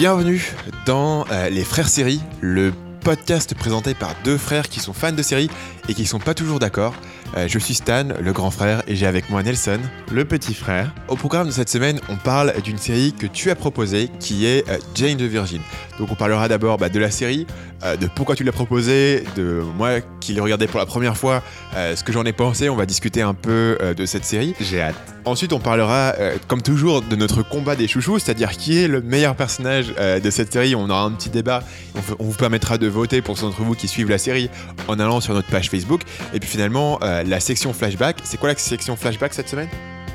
Bienvenue 0.00 0.42
dans 0.86 1.26
euh, 1.30 1.50
Les 1.50 1.62
Frères 1.62 1.90
Séries, 1.90 2.22
le 2.40 2.72
podcast 3.04 3.54
présenté 3.54 3.92
par 3.92 4.14
deux 4.24 4.38
frères 4.38 4.70
qui 4.70 4.80
sont 4.80 4.94
fans 4.94 5.12
de 5.12 5.20
séries 5.20 5.50
et 5.90 5.92
qui 5.92 6.06
sont 6.06 6.18
pas 6.18 6.32
toujours 6.32 6.58
d'accord. 6.58 6.94
Euh, 7.36 7.46
je 7.46 7.58
suis 7.58 7.74
Stan, 7.74 8.08
le 8.20 8.32
grand 8.32 8.50
frère, 8.50 8.82
et 8.88 8.96
j'ai 8.96 9.06
avec 9.06 9.30
moi 9.30 9.42
Nelson. 9.42 9.78
Le 10.10 10.24
petit 10.24 10.54
frère. 10.54 10.92
Au 11.08 11.16
programme 11.16 11.46
de 11.46 11.52
cette 11.52 11.68
semaine, 11.68 12.00
on 12.08 12.16
parle 12.16 12.52
d'une 12.62 12.78
série 12.78 13.12
que 13.12 13.26
tu 13.26 13.50
as 13.50 13.54
proposée, 13.54 14.10
qui 14.18 14.46
est 14.46 14.68
euh, 14.68 14.78
Jane 14.94 15.16
the 15.16 15.22
Virgin. 15.22 15.60
Donc 15.98 16.10
on 16.10 16.16
parlera 16.16 16.48
d'abord 16.48 16.78
bah, 16.78 16.88
de 16.88 16.98
la 16.98 17.10
série, 17.10 17.46
euh, 17.84 17.96
de 17.96 18.08
pourquoi 18.08 18.34
tu 18.34 18.42
l'as 18.42 18.52
proposée, 18.52 19.22
de 19.36 19.62
moi 19.76 20.00
qui 20.20 20.32
l'ai 20.32 20.40
regardé 20.40 20.66
pour 20.66 20.80
la 20.80 20.86
première 20.86 21.16
fois, 21.16 21.42
ce 21.74 22.02
que 22.02 22.12
j'en 22.12 22.24
ai 22.24 22.32
pensé. 22.32 22.68
On 22.68 22.76
va 22.76 22.86
discuter 22.86 23.22
un 23.22 23.34
peu 23.34 23.78
de 23.96 24.06
cette 24.06 24.24
série. 24.24 24.54
J'ai 24.60 24.82
hâte. 24.82 24.96
Ensuite, 25.24 25.52
on 25.52 25.60
parlera, 25.60 26.14
comme 26.46 26.62
toujours, 26.62 27.02
de 27.02 27.16
notre 27.16 27.42
combat 27.42 27.76
des 27.76 27.88
chouchous, 27.88 28.18
c'est-à-dire 28.18 28.50
qui 28.50 28.78
est 28.78 28.88
le 28.88 29.00
meilleur 29.00 29.34
personnage 29.34 29.94
de 29.94 30.30
cette 30.30 30.52
série. 30.52 30.74
On 30.74 30.90
aura 30.90 31.04
un 31.04 31.12
petit 31.12 31.30
débat. 31.30 31.62
On, 31.94 32.00
on 32.18 32.24
vous 32.24 32.36
permettra 32.36 32.76
de 32.76 32.86
voter 32.86 33.22
pour 33.22 33.38
ceux 33.38 33.46
d'entre 33.46 33.62
vous 33.62 33.74
qui 33.74 33.88
suivent 33.88 34.10
la 34.10 34.18
série 34.18 34.50
en 34.88 34.98
allant 34.98 35.20
sur 35.20 35.32
notre 35.32 35.48
page 35.48 35.70
Facebook. 35.70 36.02
Et 36.34 36.40
puis 36.40 36.48
finalement, 36.48 36.98
la 37.24 37.40
section 37.40 37.72
flashback. 37.72 38.18
C'est 38.24 38.38
quoi 38.38 38.50
la 38.50 38.56
section 38.56 38.96
flashback 38.96 39.34
cette 39.34 39.48
semaine? 39.48 39.68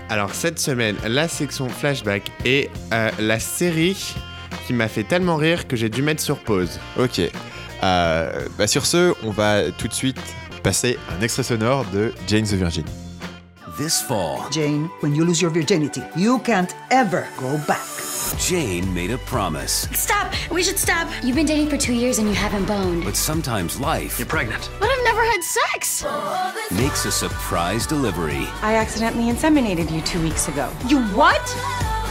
Alors 0.10 0.34
cette 0.34 0.60
semaine, 0.60 0.96
la 1.08 1.28
section 1.28 1.68
flashback 1.68 2.32
est 2.46 2.70
euh, 2.94 3.10
la 3.20 3.40
série 3.40 4.16
qui 4.68 4.74
m'a 4.74 4.88
fait 4.88 5.04
tellement 5.04 5.36
rire 5.36 5.68
que 5.68 5.76
j'ai 5.76 5.90
dû 5.90 6.02
mettre 6.02 6.22
sur 6.22 6.38
pause. 6.38 6.80
Ok. 6.98 7.22
Euh, 7.84 8.48
bah 8.58 8.68
sur 8.68 8.86
ce, 8.86 9.14
on 9.24 9.32
va 9.32 9.72
tout 9.72 9.88
de 9.88 9.94
suite 9.94 10.20
passer 10.64 10.98
un 11.18 11.22
extrait 11.22 11.44
sonore 11.44 11.86
de 11.94 12.14
Jane 12.28 12.44
the 12.44 12.54
Virgin. 12.54 12.86
This 13.78 14.02
fall, 14.02 14.50
Jane, 14.52 14.86
when 15.02 15.14
you 15.14 15.26
lose 15.26 15.42
your 15.42 15.52
virginity, 15.52 16.02
you 16.16 16.40
can't 16.40 16.74
ever 16.92 17.28
go 17.38 17.58
back. 17.68 17.86
Jane 18.38 18.92
made 18.94 19.12
a 19.12 19.18
promise, 19.18 19.88
Stop! 19.92 20.34
We 20.50 20.64
should 20.64 20.80
stop! 20.80 21.10
You've 21.24 21.36
been 21.36 21.46
dating 21.46 21.70
for 21.70 21.78
two 21.78 21.94
years 21.94 22.18
and 22.18 22.28
you 22.30 22.34
haven't 22.34 22.66
boned. 22.66 23.04
but 23.04 23.18
sometimes 23.18 23.78
life 23.80 24.18
You're 24.18 24.28
pregnant. 24.28 24.70
But 24.80 24.90
I've 24.90 25.04
never 25.04 25.22
had 25.24 25.42
sex! 25.44 26.06
makes 26.72 27.04
a 27.06 27.12
surprise 27.12 27.86
delivery. 27.86 28.48
I 28.62 28.76
accidentally 28.76 29.26
inseminated 29.26 29.92
you 29.92 30.02
two 30.02 30.22
weeks 30.22 30.48
ago. 30.48 30.72
You 30.88 31.02
what? 31.08 31.42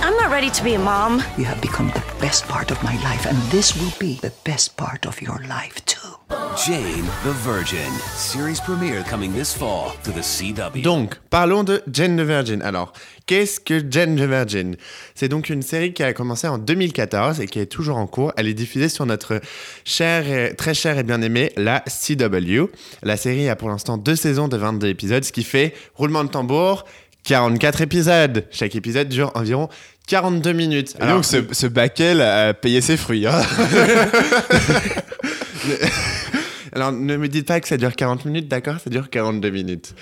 I'm 0.02 0.17
not 0.19 0.30
ready 0.30 0.50
to 0.50 0.64
be 0.64 0.74
a 0.74 0.78
mom. 0.78 1.22
You 1.39 1.44
have 1.46 1.62
become 1.62 1.89
the 1.89 2.05
best 2.20 2.44
part 2.46 2.70
of 2.72 2.83
my 2.84 2.94
life, 3.02 3.24
and 3.24 3.39
this 3.50 3.74
will 3.80 3.92
be 3.98 4.17
the 4.17 4.34
best 4.44 4.77
part 4.77 5.06
of 5.06 5.22
your 5.22 5.39
life, 5.48 5.83
too. 5.86 6.03
Jane 6.56 7.04
the 7.24 7.32
Virgin. 7.44 7.90
Series 8.16 8.60
premiere 8.60 9.02
coming 9.08 9.32
this 9.32 9.52
fall 9.52 9.92
to 10.02 10.10
the 10.12 10.22
CW. 10.22 10.82
Donc, 10.82 11.14
parlons 11.30 11.62
de 11.64 11.82
Jane 11.92 12.16
the 12.16 12.20
Virgin. 12.27 12.62
Alors, 12.62 12.92
qu'est-ce 13.27 13.60
que 13.60 13.82
Jane 13.90 14.16
the 14.16 14.22
Virgin? 14.28 14.77
C'est 15.14 15.28
donc 15.28 15.48
une 15.48 15.62
série 15.62 15.92
qui 15.92 16.02
a 16.02 16.12
commencé 16.12 16.46
en 16.48 16.58
2014 16.58 17.40
et 17.40 17.46
qui 17.46 17.58
est 17.58 17.66
toujours 17.66 17.96
en 17.98 18.06
cours. 18.06 18.32
Elle 18.36 18.48
est 18.48 18.55
diffusée 18.55 18.88
sur 18.88 19.06
notre 19.06 19.40
chère 19.84 20.28
et- 20.28 20.55
très 20.56 20.74
chère 20.74 20.98
et 20.98 21.02
bien 21.02 21.20
aimée, 21.22 21.52
la 21.56 21.82
CW. 21.88 22.68
La 23.02 23.16
série 23.16 23.48
a 23.48 23.56
pour 23.56 23.68
l'instant 23.68 23.96
deux 23.96 24.16
saisons 24.16 24.48
de 24.48 24.56
22 24.56 24.88
épisodes, 24.88 25.24
ce 25.24 25.32
qui 25.32 25.44
fait, 25.44 25.74
roulement 25.94 26.24
de 26.24 26.30
tambour, 26.30 26.84
44 27.24 27.80
épisodes. 27.82 28.44
Chaque 28.50 28.74
épisode 28.74 29.08
dure 29.08 29.30
environ 29.34 29.68
42 30.08 30.52
minutes. 30.52 30.94
Et 31.02 31.06
donc 31.06 31.24
ce, 31.24 31.38
ce 31.52 31.66
a 32.20 32.55
payé 32.55 32.80
ses 32.80 32.96
fruits. 32.96 33.27
hein. 33.27 33.40
Alors, 36.73 36.91
ne 36.91 37.17
me 37.17 37.29
dites 37.29 37.47
pas 37.47 37.61
que 37.61 37.69
ça 37.69 37.77
dure 37.77 37.95
40 37.95 38.25
minutes, 38.25 38.48
d'accord? 38.48 38.81
Ça 38.81 38.91
dure 38.91 39.09
42 39.09 39.51
minutes. 39.51 39.95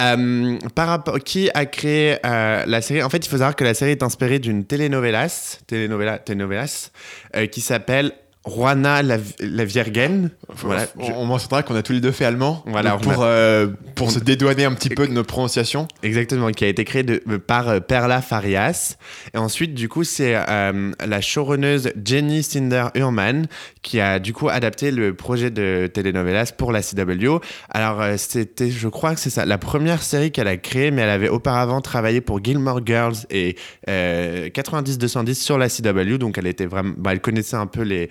Euh, 0.00 0.58
par 0.74 0.88
rapport, 0.88 1.18
qui 1.18 1.50
a 1.52 1.66
créé 1.66 2.16
euh, 2.24 2.64
la 2.66 2.80
série? 2.80 3.02
En 3.02 3.10
fait, 3.10 3.18
il 3.18 3.28
faut 3.28 3.36
savoir 3.36 3.54
que 3.54 3.64
la 3.64 3.74
série 3.74 3.90
est 3.90 4.02
inspirée 4.02 4.38
d'une 4.38 4.64
telenovelas, 4.64 5.58
telenovela, 5.66 6.18
telenovelas, 6.18 6.90
euh, 7.36 7.46
qui 7.46 7.60
s'appelle 7.60 8.12
Juana 8.46 9.02
la, 9.02 9.16
la 9.40 9.64
Virgen. 9.64 10.30
Voilà. 10.56 10.86
on, 10.98 11.12
on 11.12 11.24
mentionnera 11.24 11.62
qu'on 11.62 11.74
a 11.76 11.82
tous 11.82 11.92
les 11.94 12.00
deux 12.00 12.10
fait 12.12 12.24
allemand. 12.26 12.62
Voilà, 12.66 12.92
a- 12.92 12.96
pour, 12.98 13.14
euh, 13.22 13.68
pour 13.94 14.10
se 14.10 14.18
dédouaner 14.18 14.64
un 14.64 14.74
petit 14.74 14.90
peu 14.90 15.06
de 15.08 15.12
nos 15.12 15.24
prononciations. 15.24 15.88
Exactement, 16.02 16.50
qui 16.50 16.64
a 16.64 16.68
été 16.68 16.84
créé 16.84 17.02
de- 17.02 17.22
par 17.38 17.68
euh, 17.68 17.80
Perla 17.80 18.20
Farias. 18.20 18.96
Et 19.32 19.38
ensuite, 19.38 19.74
du 19.74 19.88
coup, 19.88 20.04
c'est 20.04 20.34
euh, 20.36 20.92
la 21.04 21.20
showrunneuse 21.20 21.90
Jenny 22.04 22.42
Cinder 22.42 22.86
Urman 22.94 23.46
qui 23.82 24.00
a 24.00 24.18
du 24.18 24.32
coup 24.32 24.48
adapté 24.48 24.90
le 24.90 25.14
projet 25.14 25.50
de 25.50 25.90
telenovelas 25.92 26.52
pour 26.56 26.70
la 26.72 26.82
CW. 26.82 27.38
Alors, 27.70 28.02
euh, 28.02 28.14
c'était, 28.18 28.70
je 28.70 28.88
crois 28.88 29.14
que 29.14 29.20
c'est 29.20 29.30
ça, 29.30 29.46
la 29.46 29.58
première 29.58 30.02
série 30.02 30.30
qu'elle 30.32 30.48
a 30.48 30.56
créée, 30.58 30.90
mais 30.90 31.02
elle 31.02 31.08
avait 31.10 31.28
auparavant 31.30 31.80
travaillé 31.80 32.20
pour 32.20 32.44
Gilmore 32.44 32.80
Girls 32.84 33.16
et 33.30 33.56
euh, 33.88 34.48
90-210 34.50 35.34
sur 35.34 35.56
la 35.58 35.68
CW. 35.68 36.18
Donc, 36.18 36.36
elle 36.38 36.46
était 36.46 36.66
vraiment, 36.66 36.94
bah, 36.98 37.12
elle 37.12 37.20
connaissait 37.20 37.56
un 37.56 37.66
peu 37.66 37.82
les, 37.82 38.10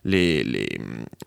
les, 0.03 0.43
les, 0.43 0.67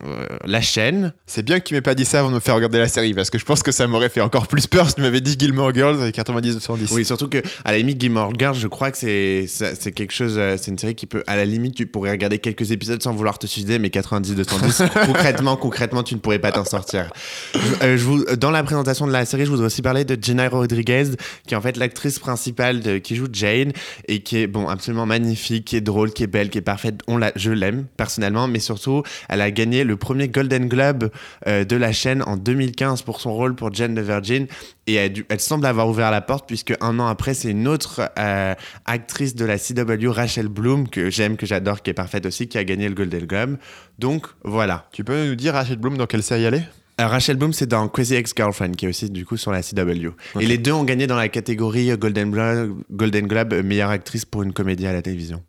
euh, 0.03 0.25
la 0.45 0.61
chaîne. 0.61 1.13
C'est 1.25 1.43
bien 1.43 1.59
que 1.59 1.65
tu 1.65 1.73
m'aies 1.73 1.81
pas 1.81 1.95
dit 1.95 2.05
ça 2.05 2.19
avant 2.19 2.29
de 2.29 2.35
me 2.35 2.39
faire 2.39 2.55
regarder 2.55 2.77
la 2.79 2.87
série, 2.87 3.13
parce 3.13 3.29
que 3.29 3.37
je 3.37 3.45
pense 3.45 3.63
que 3.63 3.71
ça 3.71 3.87
m'aurait 3.87 4.09
fait 4.09 4.21
encore 4.21 4.47
plus 4.47 4.67
peur 4.67 4.89
si 4.89 4.95
tu 4.95 5.01
m'avais 5.01 5.21
dit 5.21 5.35
Gilmore 5.39 5.73
Girls 5.73 6.01
avec 6.01 6.15
90-210. 6.17 6.93
Oui, 6.93 7.05
surtout 7.05 7.29
que 7.29 7.41
à 7.63 7.71
la 7.71 7.77
limite, 7.77 7.99
Gilmore 8.01 8.33
Girls, 8.37 8.55
je 8.59 8.67
crois 8.67 8.91
que 8.91 8.97
c'est 8.97 9.45
c'est 9.47 9.91
quelque 9.91 10.11
chose, 10.13 10.35
euh, 10.37 10.57
c'est 10.61 10.71
une 10.71 10.77
série 10.77 10.95
qui 10.95 11.05
peut, 11.05 11.23
à 11.27 11.35
la 11.35 11.45
limite, 11.45 11.75
tu 11.75 11.87
pourrais 11.87 12.11
regarder 12.11 12.39
quelques 12.39 12.71
épisodes 12.71 13.01
sans 13.01 13.13
vouloir 13.13 13.39
te 13.39 13.47
suicider, 13.47 13.79
mais 13.79 13.89
90 13.89 14.35
210, 14.35 14.83
concrètement, 15.05 15.55
concrètement, 15.57 16.03
tu 16.03 16.15
ne 16.15 16.19
pourrais 16.19 16.39
pas 16.39 16.51
t'en 16.51 16.65
sortir. 16.65 17.09
Je- 17.53 17.59
euh, 17.85 17.97
je 17.97 18.03
vous, 18.03 18.25
dans 18.35 18.51
la 18.51 18.63
présentation 18.63 19.07
de 19.07 19.11
la 19.11 19.25
série, 19.25 19.45
je 19.45 19.49
voudrais 19.51 19.67
aussi 19.67 19.81
parler 19.81 20.03
de 20.05 20.17
Jenna 20.21 20.49
Rodriguez, 20.49 21.11
qui 21.47 21.53
est 21.53 21.57
en 21.57 21.61
fait 21.61 21.77
l'actrice 21.77 22.19
principale 22.19 22.81
de, 22.81 22.97
qui 22.97 23.15
joue 23.15 23.27
Jane 23.31 23.71
et 24.07 24.19
qui 24.21 24.37
est 24.39 24.47
bon 24.47 24.67
absolument 24.67 25.05
magnifique, 25.05 25.65
qui 25.65 25.75
est 25.77 25.81
drôle, 25.81 26.11
qui 26.11 26.23
est 26.23 26.27
belle, 26.27 26.49
qui 26.49 26.57
est 26.57 26.61
parfaite. 26.61 26.95
On 27.07 27.17
la, 27.17 27.31
je 27.35 27.51
l'aime 27.51 27.85
personnellement, 27.97 28.47
mais 28.47 28.59
surtout, 28.65 29.03
elle 29.29 29.41
a 29.41 29.51
gagné 29.51 29.83
le 29.83 29.95
premier 29.95 30.27
Golden 30.27 30.67
Globe 30.67 31.09
euh, 31.47 31.63
de 31.63 31.75
la 31.75 31.91
chaîne 31.91 32.23
en 32.23 32.37
2015 32.37 33.03
pour 33.03 33.21
son 33.21 33.33
rôle 33.33 33.55
pour 33.55 33.73
Jane 33.73 33.95
the 33.95 33.99
Virgin. 33.99 34.47
Et 34.87 34.95
elle, 34.95 35.23
elle 35.29 35.39
semble 35.39 35.65
avoir 35.65 35.87
ouvert 35.87 36.11
la 36.11 36.21
porte 36.21 36.47
puisque 36.47 36.73
un 36.81 36.99
an 36.99 37.07
après, 37.07 37.33
c'est 37.33 37.51
une 37.51 37.67
autre 37.67 38.09
euh, 38.19 38.53
actrice 38.85 39.35
de 39.35 39.45
la 39.45 39.57
CW, 39.57 40.09
Rachel 40.09 40.47
Bloom, 40.47 40.89
que 40.89 41.09
j'aime, 41.09 41.37
que 41.37 41.45
j'adore, 41.45 41.81
qui 41.81 41.89
est 41.89 41.93
parfaite 41.93 42.25
aussi, 42.25 42.47
qui 42.47 42.57
a 42.57 42.63
gagné 42.63 42.87
le 42.87 42.95
Golden 42.95 43.25
Globe. 43.25 43.57
Donc 43.99 44.27
voilà. 44.43 44.87
Tu 44.91 45.03
peux 45.03 45.27
nous 45.27 45.35
dire, 45.35 45.53
Rachel 45.53 45.77
Bloom, 45.77 45.97
dans 45.97 46.07
quelle 46.07 46.23
série 46.23 46.43
elle 46.43 46.55
est? 46.55 46.67
Euh, 47.01 47.07
Rachel 47.07 47.35
Bloom, 47.35 47.51
c'est 47.51 47.67
dans 47.67 47.87
Crazy 47.87 48.15
Ex-Girlfriend, 48.15 48.71
qui 48.71 48.85
est 48.85 48.89
aussi 48.89 49.09
du 49.09 49.25
coup 49.25 49.37
sur 49.37 49.51
la 49.51 49.61
CW. 49.61 50.09
Et 50.39 50.45
les 50.45 50.57
deux 50.57 50.71
ont 50.71 50.83
gagné 50.83 51.07
dans 51.07 51.17
la 51.17 51.29
catégorie 51.29 51.95
Golden 51.97 52.31
Globe, 52.31 52.81
Golden 52.91 53.27
Globe 53.27 53.53
meilleure 53.63 53.89
actrice 53.89 54.25
pour 54.25 54.43
une 54.43 54.53
comédie 54.53 54.87
à 54.87 54.93
la 54.93 55.01
télévision. 55.01 55.43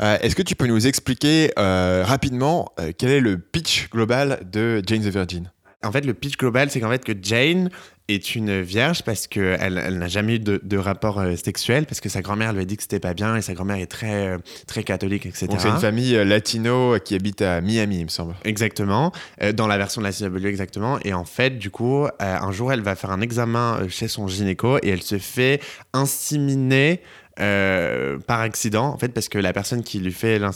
Euh, 0.00 0.16
Est-ce 0.20 0.36
que 0.36 0.42
tu 0.42 0.54
peux 0.54 0.66
nous 0.66 0.86
expliquer 0.86 1.50
euh, 1.58 2.04
rapidement 2.06 2.72
euh, 2.78 2.92
quel 2.96 3.10
est 3.10 3.20
le 3.20 3.38
pitch 3.38 3.90
global 3.90 4.40
de 4.50 4.82
Jane 4.86 5.00
the 5.00 5.12
Virgin? 5.12 5.50
En 5.84 5.92
fait, 5.92 6.04
le 6.04 6.14
pitch 6.14 6.36
global, 6.36 6.70
c'est 6.70 6.80
qu'en 6.80 6.90
fait 6.90 7.04
que 7.04 7.12
Jane 7.20 7.70
est 8.08 8.34
une 8.34 8.62
vierge 8.62 9.02
parce 9.02 9.26
qu'elle 9.26 9.80
elle, 9.84 9.98
n'a 9.98 10.08
jamais 10.08 10.36
eu 10.36 10.38
de, 10.38 10.60
de 10.64 10.76
rapport 10.78 11.22
sexuel 11.36 11.84
parce 11.84 12.00
que 12.00 12.08
sa 12.08 12.22
grand-mère 12.22 12.54
lui 12.54 12.62
a 12.62 12.64
dit 12.64 12.76
que 12.76 12.82
c'était 12.82 13.00
pas 13.00 13.12
bien 13.12 13.36
et 13.36 13.42
sa 13.42 13.52
grand-mère 13.52 13.76
est 13.76 13.86
très 13.86 14.38
très 14.66 14.82
catholique 14.82 15.26
etc. 15.26 15.46
Donc 15.46 15.60
c'est 15.60 15.68
une 15.68 15.78
famille 15.78 16.12
latino 16.24 16.96
qui 17.04 17.14
habite 17.14 17.42
à 17.42 17.60
Miami, 17.60 17.98
il 17.98 18.04
me 18.04 18.08
semble. 18.08 18.34
Exactement, 18.44 19.12
dans 19.54 19.66
la 19.66 19.76
version 19.76 20.00
de 20.00 20.06
la 20.06 20.12
CW 20.12 20.46
exactement. 20.46 20.98
Et 21.04 21.12
en 21.12 21.26
fait, 21.26 21.58
du 21.58 21.70
coup, 21.70 22.06
un 22.18 22.50
jour, 22.50 22.72
elle 22.72 22.80
va 22.80 22.96
faire 22.96 23.10
un 23.10 23.20
examen 23.20 23.86
chez 23.88 24.08
son 24.08 24.26
gynéco 24.26 24.78
et 24.78 24.88
elle 24.88 25.02
se 25.02 25.18
fait 25.18 25.60
inséminer 25.92 27.02
euh, 27.40 28.18
par 28.26 28.40
accident, 28.40 28.86
en 28.86 28.98
fait, 28.98 29.08
parce 29.08 29.28
que 29.28 29.38
la 29.38 29.52
personne 29.52 29.82
qui 29.82 29.98
lui 30.00 30.12
fait 30.12 30.38
la, 30.38 30.50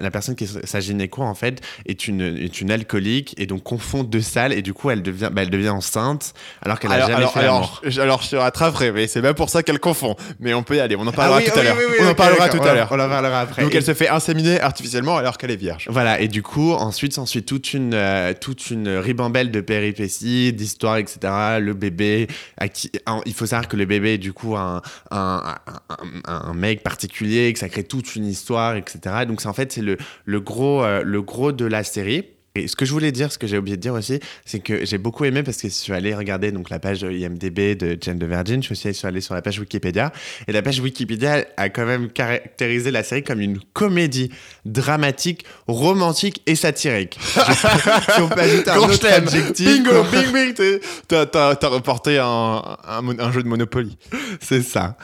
la 0.00 0.10
personne 0.10 0.34
qui 0.36 0.44
est 0.44 0.66
sa 0.66 0.80
gynéco, 0.80 1.22
en 1.22 1.34
fait, 1.34 1.60
est 1.86 2.06
une, 2.08 2.20
est 2.20 2.60
une 2.60 2.70
alcoolique 2.70 3.34
et 3.38 3.46
donc 3.46 3.62
confond 3.62 4.02
deux 4.04 4.20
salles 4.20 4.52
et 4.52 4.62
du 4.62 4.72
coup, 4.74 4.90
elle 4.90 5.02
devient, 5.02 5.30
bah, 5.32 5.42
elle 5.42 5.50
devient 5.50 5.70
enceinte 5.70 6.34
alors 6.62 6.78
qu'elle 6.78 6.92
a 6.92 6.94
Alors, 6.94 7.06
jamais 7.08 7.18
alors, 7.18 7.32
fait 7.32 7.40
alors, 7.40 7.80
je- 7.84 8.00
alors, 8.00 8.22
je 8.22 8.30
te 8.30 8.36
rattraperai, 8.36 8.92
mais 8.92 9.06
c'est 9.06 9.22
pas 9.22 9.34
pour 9.34 9.50
ça 9.50 9.62
qu'elle 9.62 9.80
confond. 9.80 10.16
Mais 10.38 10.54
on 10.54 10.62
peut 10.62 10.76
y 10.76 10.80
aller, 10.80 10.96
on 10.96 11.06
en 11.06 11.12
parlera 11.12 11.38
Ah 11.38 11.42
oui, 11.44 11.50
tout 11.52 11.58
à 11.58 11.62
l'heure. 11.62 11.76
oui, 11.78 11.96
on 12.00 12.08
en 12.08 12.14
parlera 12.14 12.48
tout 12.48 12.62
à 12.62 12.74
l'heure. 12.74 12.88
On 12.90 13.00
en 13.00 13.08
parlera 13.08 13.40
après. 13.40 13.62
Donc 13.62 13.74
Et- 13.74 13.78
elle 13.78 13.84
se 13.84 13.94
fait 13.94 14.08
inséminer 14.08 14.60
artificiellement 14.60 15.16
alors 15.16 15.38
qu'elle 15.38 15.50
est 15.50 15.56
vierge. 15.56 15.86
Voilà, 15.90 16.20
et 16.20 16.28
du 16.28 16.42
coup, 16.42 16.72
ensuite 16.72 17.12
s'ensuit 17.14 17.42
toute 17.42 17.74
une, 17.74 17.94
euh, 17.94 18.32
toute 18.38 18.70
une 18.70 18.88
ribambelle 18.88 19.50
de 19.50 19.60
péripéties, 19.60 20.52
d'histoires, 20.52 20.96
etc. 20.98 21.18
Le 21.60 21.72
bébé, 21.74 22.28
qui- 22.72 22.90
il 23.26 23.34
faut 23.34 23.46
savoir 23.46 23.68
que 23.68 23.76
le 23.76 23.84
bébé 23.86 24.14
est 24.14 24.18
du 24.18 24.32
coup 24.32 24.56
un, 24.56 24.82
un, 25.10 25.54
un, 25.66 25.94
un- 25.94 25.96
un 26.26 26.54
mec 26.54 26.82
particulier, 26.82 27.52
que 27.52 27.58
ça 27.58 27.68
crée 27.68 27.84
toute 27.84 28.16
une 28.16 28.26
histoire, 28.26 28.76
etc. 28.76 29.24
Donc 29.26 29.40
c'est 29.40 29.48
en 29.48 29.52
fait 29.52 29.72
c'est 29.72 29.82
le, 29.82 29.96
le, 30.24 30.40
gros, 30.40 30.82
euh, 30.84 31.02
le 31.04 31.22
gros 31.22 31.52
de 31.52 31.64
la 31.64 31.84
série. 31.84 32.24
Et 32.56 32.66
ce 32.66 32.74
que 32.74 32.84
je 32.84 32.90
voulais 32.90 33.12
dire, 33.12 33.30
ce 33.30 33.38
que 33.38 33.46
j'ai 33.46 33.56
oublié 33.58 33.76
de 33.76 33.80
dire 33.80 33.94
aussi, 33.94 34.18
c'est 34.44 34.58
que 34.58 34.84
j'ai 34.84 34.98
beaucoup 34.98 35.24
aimé 35.24 35.44
parce 35.44 35.58
que 35.58 35.68
je 35.68 35.72
suis 35.72 35.92
allé 35.92 36.12
regarder 36.16 36.50
donc 36.50 36.68
la 36.68 36.80
page 36.80 37.02
IMDb 37.02 37.76
de 37.76 37.96
Jane 38.00 38.18
the 38.18 38.24
Virgin, 38.24 38.60
je 38.60 38.74
suis 38.74 38.88
aussi 38.88 39.06
allé 39.06 39.20
sur 39.20 39.34
la 39.34 39.42
page 39.42 39.60
Wikipédia, 39.60 40.12
et 40.48 40.52
la 40.52 40.60
page 40.60 40.80
Wikipédia 40.80 41.44
a 41.56 41.68
quand 41.68 41.86
même 41.86 42.10
caractérisé 42.10 42.90
la 42.90 43.04
série 43.04 43.22
comme 43.22 43.40
une 43.40 43.60
comédie 43.72 44.32
dramatique, 44.64 45.44
romantique 45.68 46.42
et 46.46 46.56
satirique. 46.56 47.18
Si 48.10 48.20
on 48.20 48.28
peut 48.28 48.40
ajouter 48.40 48.70
un 48.70 48.74
Quand 48.74 48.90
autre 48.90 49.06
adjectif, 49.06 49.66
Bingo, 49.66 50.04
bing, 50.10 50.32
bing, 50.32 50.80
t'as, 51.06 51.68
reporté 51.68 52.18
un, 52.18 52.62
un 52.84 53.32
jeu 53.32 53.42
de 53.42 53.48
Monopoly. 53.48 53.96
c'est 54.40 54.62
ça. 54.62 54.96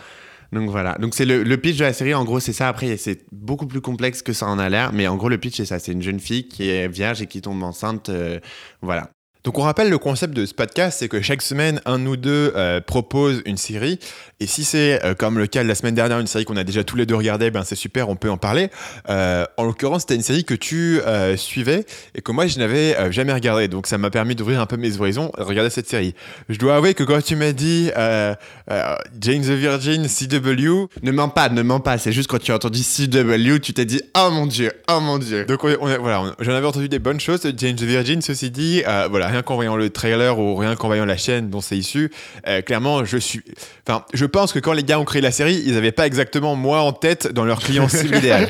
Donc 0.53 0.71
voilà. 0.71 0.97
Donc 0.99 1.15
c'est 1.15 1.25
le, 1.25 1.43
le 1.43 1.57
pitch 1.57 1.77
de 1.79 1.85
la 1.85 1.93
série. 1.93 2.15
En 2.15 2.25
gros, 2.25 2.41
c'est 2.41 2.53
ça. 2.53 2.69
Après, 2.69 2.97
c'est 2.97 3.25
beaucoup 3.33 3.67
plus 3.67 3.81
complexe 3.81 4.23
que 4.23 4.33
ça 4.33 4.47
en 4.47 4.59
a 4.59 4.69
l'air. 4.69 4.93
Mais 4.93 5.07
en 5.09 5.17
gros, 5.17 5.29
le 5.29 5.39
pitch, 5.39 5.57
c'est 5.57 5.65
ça. 5.67 5.79
C'est 5.79 5.93
une 5.93 6.03
jeune 6.03 6.21
fille 6.21 6.49
qui 6.49 6.69
est 6.69 6.89
vierge 6.89 7.23
et 7.23 7.27
qui 7.27 7.41
tombe 7.41 7.63
enceinte. 7.63 8.09
euh, 8.09 8.41
voilà. 8.83 9.11
Donc 9.47 9.59
on 9.61 9.63
rappelle 9.63 9.89
le 9.91 9.99
concept 9.99 10.35
de 10.35 10.45
ce 10.45 10.53
podcast, 10.53 10.99
c'est 10.99 11.09
que 11.09 11.23
chaque 11.23 11.41
semaine, 11.41 11.81
un 11.87 12.05
ou 12.05 12.17
deux 12.17 12.53
euh, 12.57 12.81
propose 12.81 13.43
une 13.47 13.57
série. 13.57 14.01
Et 14.41 14.49
si 14.49 14.65
c'est 14.65 15.03
euh, 15.05 15.15
comme 15.15 15.39
le 15.39 15.47
cas 15.47 15.63
de 15.63 15.69
la 15.69 15.77
semaine 15.77 15.95
dernière, 15.95 16.19
une 16.19 16.27
série 16.27 16.45
qu'on 16.45 16.57
a 16.57 16.65
déjà 16.65 16.83
tous 16.83 16.97
les 16.97 17.07
deux 17.07 17.15
regardé, 17.15 17.53
ben 17.53 17.63
c'est 17.65 17.77
super, 17.77 18.09
on 18.09 18.17
peut 18.17 18.29
en 18.29 18.39
parler. 18.39 18.71
Euh, 19.09 19.45
en 19.57 19.63
l'occurrence, 19.63 20.01
c'était 20.01 20.17
une 20.17 20.23
série 20.23 20.43
que 20.45 20.55
tu 20.55 21.01
euh, 21.07 21.37
suivais 21.37 21.87
et 22.17 22.23
que 22.23 22.33
moi 22.33 22.49
je 22.49 22.59
n'avais 22.59 23.13
jamais 23.13 23.33
regardé. 23.33 23.69
Donc 23.69 23.87
ça 23.87 23.99
m'a 23.99 24.11
permis 24.11 24.35
d'ouvrir 24.35 24.61
un 24.61 24.67
peu 24.67 24.77
mes 24.77 24.99
horizons, 25.01 25.31
regarder 25.39 25.71
cette 25.71 25.89
série. 25.89 26.17
Je 26.49 26.59
dois 26.59 26.75
avouer 26.75 26.95
que 26.95 27.05
quand 27.05 27.23
tu 27.23 27.37
m'as 27.37 27.53
dit 27.53 27.89
Jane 27.95 29.43
the 29.43 29.51
Virgin, 29.51 30.09
CW, 30.09 30.89
Ne 31.05 31.13
mens 31.13 31.29
pas, 31.29 31.51
ne 31.51 31.63
mens 31.63 31.79
pas. 31.79 31.99
C'est 31.99 32.11
juste 32.11 32.29
quand 32.29 32.43
tu 32.43 32.51
as 32.51 32.57
entendu 32.57 32.81
CW, 32.81 33.59
tu 33.63 33.73
t'es 33.75 33.85
dit 33.85 34.03
Oh 34.19 34.31
mon 34.33 34.47
dieu, 34.47 34.73
oh 34.91 34.99
mon 34.99 35.19
dieu. 35.19 35.45
Donc 35.45 35.63
on, 35.63 35.73
on 35.81 35.87
a- 35.87 35.99
voilà, 35.99 36.35
j'en 36.41 36.53
avais 36.53 36.67
entendu 36.67 36.89
des 36.89 36.99
bonnes 36.99 37.21
choses 37.21 37.43
de 37.43 37.55
James 37.57 37.77
the 37.77 37.83
Virgin. 37.85 38.21
Ceci 38.23 38.51
dit, 38.51 38.83
voilà, 39.09 39.36
rien 39.37 39.43
qu'en 39.43 39.55
voyant 39.57 39.77
le 39.77 39.91
trailer 39.91 40.39
ou 40.39 40.57
rien 40.57 40.77
qu'en 40.77 40.87
voyant 40.87 41.05
la 41.05 41.19
chaîne 41.19 41.51
dont 41.51 41.61
c'est 41.61 41.77
issu, 41.77 42.11
euh, 42.47 42.63
clairement, 42.63 43.05
je 43.05 43.19
suis, 43.19 43.43
enfin, 43.87 44.05
je 44.15 44.25
pense 44.25 44.53
que 44.53 44.59
quand 44.59 44.73
les 44.73 44.83
gars 44.83 44.99
ont 44.99 45.05
créé 45.05 45.21
la 45.21 45.31
série, 45.31 45.63
ils 45.67 45.75
n'avaient 45.75 45.93
pas 45.93 46.07
exactement 46.07 46.57
moi 46.57 46.81
en 46.81 46.93
tête 46.93 47.33
dans 47.33 47.45
leur 47.45 47.61
client 47.61 47.89
cible 47.89 48.17
idéal. 48.19 48.49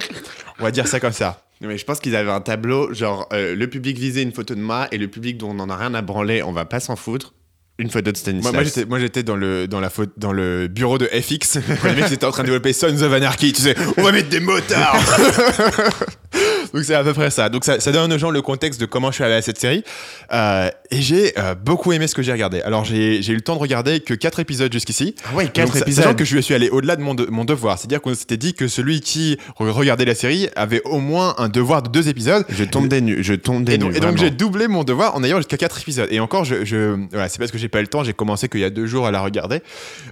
On 0.61 0.62
va 0.62 0.71
dire 0.71 0.87
ça 0.87 1.00
comme 1.00 1.12
ça. 1.12 1.43
Non, 1.61 1.69
Mais 1.69 1.79
je 1.79 1.85
pense 1.85 1.99
qu'ils 1.99 2.15
avaient 2.15 2.31
un 2.31 2.41
tableau, 2.41 2.94
genre 2.94 3.29
euh, 3.33 3.56
le 3.56 3.69
public 3.69 3.99
visait 3.99 4.23
une 4.23 4.33
photo 4.33 4.55
de 4.55 4.61
moi 4.61 4.87
et 4.93 4.99
le 4.99 5.09
public 5.09 5.38
dont 5.38 5.50
on 5.50 5.59
en 5.59 5.71
a 5.71 5.77
rien 5.77 5.93
à 5.94 6.03
branler, 6.03 6.43
on 6.43 6.53
va 6.53 6.65
pas 6.67 6.81
s'en 6.81 6.94
foutre. 6.94 7.35
Une 7.79 7.91
photo 7.91 8.11
de 8.11 8.17
Stanislas. 8.17 8.55
moi, 8.55 8.62
j'étais, 8.62 8.85
moi 8.87 8.99
j'étais 8.99 9.23
dans 9.23 9.37
le 9.37 9.69
dans 9.69 9.81
la 9.81 9.91
faute, 9.91 10.12
dans 10.17 10.33
le 10.33 10.67
bureau 10.67 10.97
de 10.97 11.05
FX 11.06 11.59
les 11.85 11.94
mecs 11.94 12.11
étaient 12.11 12.25
en 12.25 12.31
train 12.31 12.43
de 12.43 12.47
développer 12.47 12.73
Sons 12.73 13.03
of 13.03 13.12
Anarchy. 13.12 13.53
Tu 13.53 13.62
sais, 13.62 13.75
on 13.99 14.03
va 14.03 14.12
mettre 14.12 14.31
des 14.31 14.41
motards. 14.41 14.97
Donc 16.75 16.85
c'est 16.85 16.95
à 16.95 17.03
peu 17.05 17.13
près 17.13 17.31
ça. 17.31 17.49
Donc 17.49 17.65
ça, 17.65 17.81
ça 17.81 17.93
donne 17.93 18.13
aux 18.13 18.19
gens 18.19 18.31
le 18.31 18.43
contexte 18.43 18.81
de 18.81 18.87
comment 18.87 19.11
je 19.11 19.17
suis 19.17 19.25
allé 19.25 19.35
à 19.35 19.43
cette 19.43 19.59
série. 19.59 19.85
Euh, 20.33 20.69
et 20.91 21.01
j'ai 21.01 21.33
euh, 21.39 21.55
beaucoup 21.55 21.93
aimé 21.93 22.07
ce 22.07 22.15
que 22.15 22.23
j'ai 22.23 22.33
regardé. 22.33 22.61
Alors 22.63 22.85
j'ai, 22.85 23.23
j'ai 23.23 23.33
eu 23.33 23.37
le 23.37 23.41
temps 23.43 23.55
de 23.57 23.61
regarder 23.61 24.01
que 24.01 24.15
4 24.15 24.41
épisodes 24.41 24.73
jusqu'ici. 24.73 25.15
Ah 25.25 25.43
Donc, 25.43 25.73
sa- 25.73 25.81
épisodes. 25.81 26.05
Sachant 26.05 26.15
que 26.17 26.25
je 26.25 26.39
suis 26.39 26.55
allé 26.55 26.69
au-delà 26.69 26.97
de 26.97 27.03
mon, 27.03 27.15
de- 27.15 27.27
mon 27.27 27.45
devoir. 27.45 27.79
C'est-à-dire 27.79 28.01
qu'on 28.01 28.15
s'était 28.15 28.37
dit 28.37 28.55
que 28.55 28.69
celui 28.69 29.01
qui 29.01 29.39
re- 29.59 29.71
regardait 29.71 30.05
la 30.05 30.15
série 30.15 30.49
avait 30.57 30.83
au 30.85 30.99
moins 31.01 31.35
un 31.39 31.49
devoir 31.49 31.83
de 31.83 31.89
deux 31.89 32.09
épisodes. 32.09 32.45
Je 32.49 32.65
tombe 32.65 32.89
des 32.89 33.01
nues, 33.01 33.23
je 33.23 33.35
tombe 33.35 33.65
des 33.65 33.75
Et 33.75 33.79
donc, 33.79 33.93
nues. 33.93 33.97
et 33.97 34.01
donc 34.01 34.17
j'ai 34.19 34.31
doublé 34.31 34.69
mon 34.69 34.85
devoir 34.85 35.15
en 35.17 35.25
ayant 35.25 35.37
jusqu'à 35.39 35.57
4 35.57 35.81
épisodes. 35.81 36.09
Et 36.11 36.21
encore, 36.21 36.45
je, 36.45 36.65
je- 36.65 36.97
voilà, 37.11 37.29
c'est 37.29 37.39
parce 37.39 37.51
que 37.51 37.59
j'ai 37.59 37.69
pas 37.69 37.79
eu 37.79 37.83
le 37.83 37.89
temps. 37.89 38.05
J'ai 38.05 38.12
commencé 38.12 38.49
qu'il 38.49 38.61
y 38.61 38.65
a 38.65 38.71
deux 38.71 38.87
jours 38.87 39.07
à 39.07 39.11
la 39.11 39.21
regarder. 39.21 39.61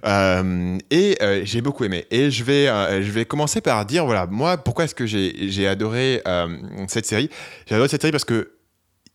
Euh, 0.06 0.78
et 0.90 1.16
euh, 1.22 1.40
j'ai 1.44 1.60
beaucoup 1.60 1.84
aimé. 1.84 2.06
Et 2.10 2.30
je 2.30 2.44
vais, 2.44 2.68
euh, 2.68 3.02
je 3.02 3.10
vais 3.10 3.24
commencer 3.24 3.60
par 3.60 3.84
dire, 3.86 4.04
voilà, 4.04 4.26
moi, 4.30 4.56
pourquoi 4.56 4.84
est-ce 4.84 4.94
que 4.94 5.06
j'ai 5.06 5.34
j'ai 5.48 5.66
adoré 5.66 6.22
euh, 6.26 6.43
cette 6.88 7.06
série 7.06 7.30
J'ai 7.66 7.74
adoré 7.74 7.88
cette 7.88 8.02
série 8.02 8.12
parce 8.12 8.24
que 8.24 8.58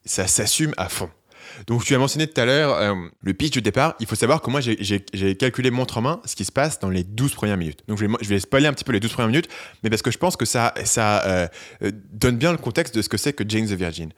ça 0.06 0.28
s'assume 0.28 0.74
à 0.78 0.90
fond. 0.90 1.10
Donc 1.68 1.84
tu 1.84 1.94
as 1.96 1.98
mentionné 1.98 2.28
tout 2.28 2.40
à 2.40 2.46
l'heure 2.46 2.74
euh, 2.76 2.96
le 3.22 3.34
pitch 3.34 3.52
du 3.52 3.62
départ. 3.62 3.96
Il 4.00 4.06
faut 4.08 4.16
savoir 4.16 4.42
que 4.42 4.50
moi 4.50 4.62
j'ai- 4.62 5.36
calculé 5.38 5.72
montre 5.72 5.98
en 5.98 6.02
main 6.02 6.22
ce 6.26 6.36
qui 6.36 6.46
se 6.46 6.52
passe 6.52 6.80
dans 6.80 6.90
les 6.90 7.04
12 7.04 7.34
premières 7.34 7.58
minutes. 7.58 7.80
Donc 7.88 7.98
je 8.00 8.06
vais, 8.06 8.14
vais 8.22 8.40
spoiler 8.40 8.68
un 8.68 8.74
petit 8.74 8.84
peu 8.84 8.92
les 8.92 9.00
12 9.00 9.12
premières 9.14 9.30
minutes, 9.30 9.50
mais 9.84 9.90
parce 9.90 10.02
que 10.02 10.12
je 10.12 10.18
pense 10.18 10.36
que 10.36 10.46
ça, 10.46 10.74
ça 10.84 11.24
euh, 11.26 11.48
euh, 11.84 11.92
donne 12.12 12.38
bien 12.38 12.52
le 12.52 12.58
contexte 12.58 12.96
de 12.96 13.02
ce 13.02 13.10
que 13.10 13.18
c'est 13.18 13.34
que 13.34 13.44
Jane 13.48 13.66
the 13.66 13.74
Virgin. 13.74 14.12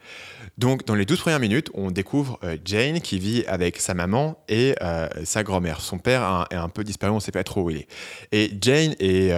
Donc 0.57 0.85
dans 0.85 0.95
les 0.95 1.05
12 1.05 1.19
premières 1.21 1.39
minutes, 1.39 1.69
on 1.73 1.91
découvre 1.91 2.39
Jane 2.65 2.99
qui 2.99 3.19
vit 3.19 3.43
avec 3.47 3.77
sa 3.79 3.93
maman 3.93 4.37
et 4.49 4.75
sa 5.23 5.43
grand-mère. 5.43 5.79
Son 5.81 5.97
père 5.97 6.21
a- 6.23 6.47
est 6.51 6.55
un 6.55 6.67
peu 6.69 6.83
disparu, 6.83 7.13
on 7.13 7.15
ne 7.15 7.19
sait 7.21 7.31
pas 7.31 7.43
trop 7.43 7.63
où 7.63 7.69
il 7.69 7.77
est. 7.77 7.87
Et 8.31 8.51
Jane 8.61 8.93
est, 8.99 9.31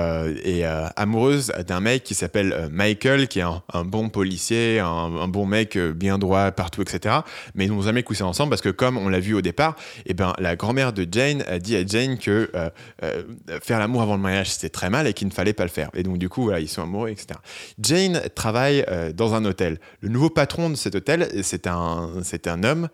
amoureuse 0.95 1.53
d'un 1.67 1.79
mec 1.79 2.03
qui 2.03 2.15
s'appelle 2.15 2.67
Michael, 2.71 3.27
qui 3.27 3.39
est 3.39 3.43
un, 3.43 3.61
bon 3.85 4.09
policier, 4.09 4.79
un, 4.79 5.27
bon 5.27 5.45
mec 5.45 5.77
bien 5.77 6.17
droit 6.17 6.51
partout, 6.51 6.81
etc. 6.81 7.15
Mais 7.55 7.67
n'ont 7.83 7.89
jamais 7.89 8.03
couché 8.03 8.24
ensemble 8.24 8.50
parce 8.50 8.62
que 8.62 8.69
comme 8.69 8.97
on 8.97 9.09
l'a 9.09 9.19
vu 9.19 9.33
au 9.33 9.41
départ, 9.41 9.75
eh 10.06 10.13
ben, 10.13 10.33
la 10.39 10.56
grand-mère 10.56 10.94
de 10.94 11.07
Jane 11.09 11.44
a 11.47 11.59
dit 11.59 11.75
à 11.75 11.85
Jane 11.85 12.18
que 12.18 12.50
euh, 12.56 12.69
euh, 13.03 13.24
faire 13.62 13.80
l'amour 13.80 14.01
avant 14.01 14.15
le 14.15 14.21
mariage 14.21 14.51
c'était 14.51 14.69
très 14.69 14.89
mal 14.89 15.07
et 15.07 15.13
qu'il 15.13 15.27
ne 15.27 15.33
fallait 15.33 15.53
pas 15.53 15.63
le 15.63 15.69
faire. 15.69 15.89
Et 15.94 16.03
donc 16.03 16.18
du 16.18 16.30
coup, 16.30 16.44
voilà, 16.44 16.59
ils 16.59 16.69
sont 16.69 16.83
amoureux, 16.83 17.09
etc. 17.09 17.39
Jane 17.80 18.21
travaille 18.35 18.85
euh, 18.89 19.12
dans 19.12 19.33
un 19.33 19.45
hôtel. 19.45 19.80
Le 20.01 20.09
nouveau 20.09 20.30
patron 20.30 20.69
de 20.69 20.75
cet 20.75 20.95
hôtel, 20.95 21.30
c'est 21.44 21.68
un, 21.68 22.12
c'est 22.24 22.47
un 22.47 22.63
homme 22.63 22.89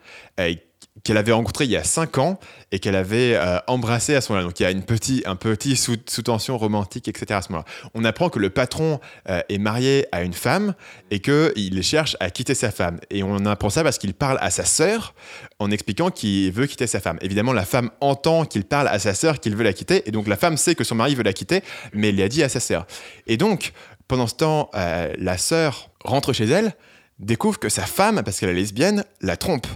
qu'elle 1.04 1.18
avait 1.18 1.32
rencontré 1.32 1.64
il 1.64 1.72
y 1.72 1.78
a 1.78 1.84
5 1.84 2.18
ans 2.18 2.40
et 2.74 2.80
qu'elle 2.80 2.96
avait 2.96 3.36
euh, 3.36 3.58
embrassé 3.68 4.16
à 4.16 4.22
ce 4.22 4.32
moment-là. 4.32 4.48
Donc 4.48 4.60
il 4.60 4.64
y 4.64 4.66
a 4.66 4.72
une 4.72 4.84
petit, 4.84 5.24
un 5.26 5.38
petit 5.38 5.78
sous- 5.78 5.96
sous-tension 6.08 6.58
romantique, 6.58 7.08
etc. 7.08 7.26
à 7.36 7.42
ce 7.42 7.52
moment-là. 7.54 7.66
On 7.94 8.04
apprend 8.04 8.30
que 8.30 8.38
le 8.38 8.50
patron 8.50 9.00
euh, 9.30 9.42
est 9.48 9.58
marié 9.60 10.08
à 10.12 10.24
une 10.24 10.34
femme 10.34 10.74
et 11.10 11.20
qu'il 11.22 11.82
cherche 11.84 12.18
à 12.20 12.30
quitter 12.30 12.54
sa 12.54 12.70
femme. 12.72 13.00
Et 13.10 13.24
on 13.24 13.46
apprend 13.46 13.70
ça 13.70 13.84
parce 13.84 13.98
qu'il 13.98 14.14
parle 14.14 14.38
à 14.42 14.50
sa 14.50 14.66
sœur 14.66 15.14
en 15.60 15.72
expliquant 15.72 16.10
qu'il 16.12 16.52
veut 16.52 16.68
quitter 16.68 16.86
sa 16.88 17.00
femme. 17.00 17.18
Évidemment, 17.22 17.54
la 17.54 17.66
femme 17.66 17.92
entend 18.02 18.44
qu'il 18.44 18.66
parle 18.66 18.90
à 18.90 19.00
sa 19.00 19.14
sœur 19.14 19.40
qu'il 19.40 19.56
veut 19.56 19.64
la 19.64 19.74
quitter 19.74 20.04
et 20.06 20.12
donc 20.12 20.28
la 20.28 20.36
femme 20.38 20.58
sait 20.58 20.76
que 20.76 20.84
son 20.84 20.96
mari 20.96 21.16
veut 21.16 21.24
la 21.24 21.34
quitter, 21.34 21.62
mais 21.94 22.10
il 22.10 22.18
l'a 22.18 22.28
dit 22.28 22.44
à 22.44 22.50
sa 22.50 22.60
sœur. 22.60 22.86
Et 23.26 23.38
donc, 23.38 23.72
pendant 24.10 24.28
ce 24.28 24.36
temps, 24.36 24.70
euh, 24.76 25.14
la 25.18 25.38
sœur 25.38 25.92
rentre 26.04 26.34
chez 26.34 26.46
elle, 26.46 26.74
découvre 27.20 27.58
que 27.58 27.70
sa 27.70 27.84
femme, 27.86 28.22
parce 28.24 28.40
qu'elle 28.40 28.50
est 28.50 28.54
lesbienne, 28.54 29.06
la 29.22 29.38
trompe. 29.38 29.68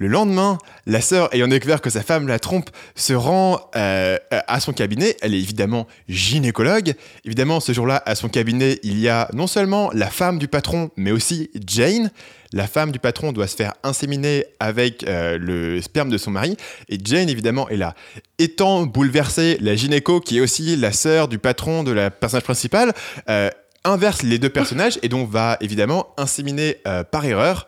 Le 0.00 0.08
lendemain, 0.08 0.56
la 0.86 1.02
sœur, 1.02 1.28
ayant 1.34 1.46
découvert 1.46 1.82
que 1.82 1.90
sa 1.90 2.00
femme 2.00 2.26
la 2.26 2.38
trompe, 2.38 2.70
se 2.94 3.12
rend 3.12 3.60
euh, 3.76 4.16
à 4.30 4.58
son 4.58 4.72
cabinet. 4.72 5.14
Elle 5.20 5.34
est 5.34 5.38
évidemment 5.38 5.86
gynécologue. 6.08 6.94
Évidemment, 7.26 7.60
ce 7.60 7.74
jour-là, 7.74 8.02
à 8.06 8.14
son 8.14 8.30
cabinet, 8.30 8.78
il 8.82 8.98
y 8.98 9.10
a 9.10 9.28
non 9.34 9.46
seulement 9.46 9.90
la 9.92 10.08
femme 10.08 10.38
du 10.38 10.48
patron, 10.48 10.90
mais 10.96 11.12
aussi 11.12 11.50
Jane. 11.66 12.10
La 12.54 12.66
femme 12.66 12.92
du 12.92 12.98
patron 12.98 13.32
doit 13.32 13.46
se 13.46 13.56
faire 13.56 13.74
inséminer 13.82 14.46
avec 14.58 15.04
euh, 15.04 15.36
le 15.36 15.82
sperme 15.82 16.08
de 16.08 16.16
son 16.16 16.30
mari. 16.30 16.56
Et 16.88 16.96
Jane, 17.04 17.28
évidemment, 17.28 17.68
est 17.68 17.76
là. 17.76 17.94
Étant 18.38 18.86
bouleversée, 18.86 19.58
la 19.60 19.74
gynéco, 19.74 20.20
qui 20.20 20.38
est 20.38 20.40
aussi 20.40 20.76
la 20.76 20.92
sœur 20.92 21.28
du 21.28 21.38
patron 21.38 21.82
de 21.84 21.92
la 21.92 22.10
personnage 22.10 22.44
principale, 22.44 22.94
euh, 23.28 23.50
inverse 23.84 24.22
les 24.22 24.38
deux 24.38 24.48
personnages 24.48 24.98
et 25.02 25.10
donc 25.10 25.30
va 25.30 25.58
évidemment 25.60 26.14
inséminer 26.16 26.76
par 27.10 27.24
erreur 27.24 27.66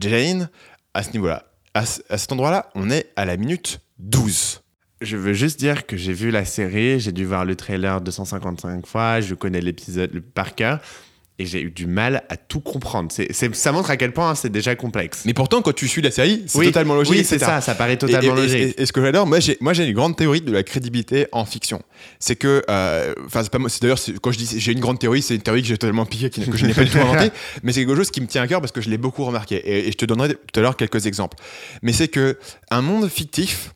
Jane 0.00 0.48
à 0.94 1.02
ce 1.02 1.12
niveau-là. 1.12 1.44
À, 1.74 1.86
ce- 1.86 2.00
à 2.08 2.18
cet 2.18 2.32
endroit-là, 2.32 2.68
on 2.74 2.90
est 2.90 3.10
à 3.16 3.24
la 3.24 3.36
minute 3.36 3.80
12. 3.98 4.62
Je 5.00 5.16
veux 5.16 5.32
juste 5.32 5.58
dire 5.58 5.86
que 5.86 5.96
j'ai 5.96 6.12
vu 6.12 6.30
la 6.30 6.44
série, 6.44 7.00
j'ai 7.00 7.12
dû 7.12 7.24
voir 7.24 7.44
le 7.44 7.56
trailer 7.56 8.00
255 8.00 8.86
fois, 8.86 9.20
je 9.20 9.34
connais 9.34 9.60
l'épisode 9.60 10.20
par 10.20 10.54
cœur 10.54 10.80
et 11.42 11.46
j'ai 11.46 11.60
eu 11.62 11.70
du 11.70 11.86
mal 11.86 12.22
à 12.28 12.36
tout 12.36 12.60
comprendre. 12.60 13.10
Ça 13.52 13.72
montre 13.72 13.90
à 13.90 13.96
quel 13.96 14.12
point 14.12 14.30
hein, 14.30 14.34
c'est 14.34 14.50
déjà 14.50 14.74
complexe. 14.76 15.22
Mais 15.26 15.34
pourtant, 15.34 15.60
quand 15.62 15.74
tu 15.74 15.88
suis 15.88 16.02
la 16.02 16.10
série, 16.10 16.44
c'est 16.46 16.58
Oui, 16.58 16.66
totalement 16.66 16.94
logique. 16.94 17.12
Oui, 17.14 17.24
c'est 17.24 17.38
ça, 17.38 17.60
ça 17.60 17.74
paraît 17.74 17.96
totalement 17.96 18.34
et, 18.36 18.38
et- 18.38 18.42
logique. 18.42 18.74
et- 18.78 18.82
et 18.82 18.86
ce 18.86 18.92
que 18.92 19.02
j'adore, 19.02 19.26
moi 19.26 19.38
j'ai, 19.40 19.56
une 19.60 19.92
grande 19.94 20.16
théorie 20.16 20.40
de 20.40 20.52
la 20.52 20.62
crédibilité 20.62 21.26
en 21.32 21.44
fiction. 21.44 21.82
C'est 22.18 22.36
que, 22.36 22.62
euh, 22.70 23.14
enfin 23.26 23.42
c'est 23.42 23.50
pas 23.52 23.58
moi, 23.58 23.68
c'est 23.68 23.82
d'ailleurs 23.82 23.98
quand 24.22 24.32
je 24.32 24.38
dis 24.38 24.48
j'ai 24.58 24.72
une 24.72 24.80
grande 24.80 24.98
théorie, 24.98 25.22
c'est 25.22 25.34
une 25.34 25.42
théorie 25.42 25.62
que 25.62 25.68
j'ai 25.68 25.78
totalement 25.78 26.06
piquée, 26.06 26.30
que 26.30 26.56
je 26.56 26.66
n'ai 26.66 26.74
pas 26.74 26.84
du 26.84 26.90
tout 26.90 26.98
inventée, 26.98 27.30
mais 27.62 27.72
c'est 27.72 27.84
quelque 27.84 27.96
chose 27.96 28.10
qui 28.10 28.20
me 28.20 28.26
tient 28.26 28.42
à 28.42 28.46
cœur 28.46 28.60
parce 28.60 28.72
que 28.72 28.80
je 28.80 28.88
l'ai 28.90 28.98
beaucoup 28.98 29.24
remarqué. 29.24 29.56
Et, 29.56 29.88
et 29.88 29.92
je 29.92 29.96
te 29.96 30.04
donnerai 30.04 30.34
tout 30.34 30.60
à 30.60 30.62
l'heure 30.62 30.76
quelques 30.76 31.06
exemples. 31.06 31.36
Mais 31.82 31.92
c'est 31.92 32.08
que 32.08 32.38
un 32.70 32.82
monde 32.82 33.08
fictif, 33.08 33.74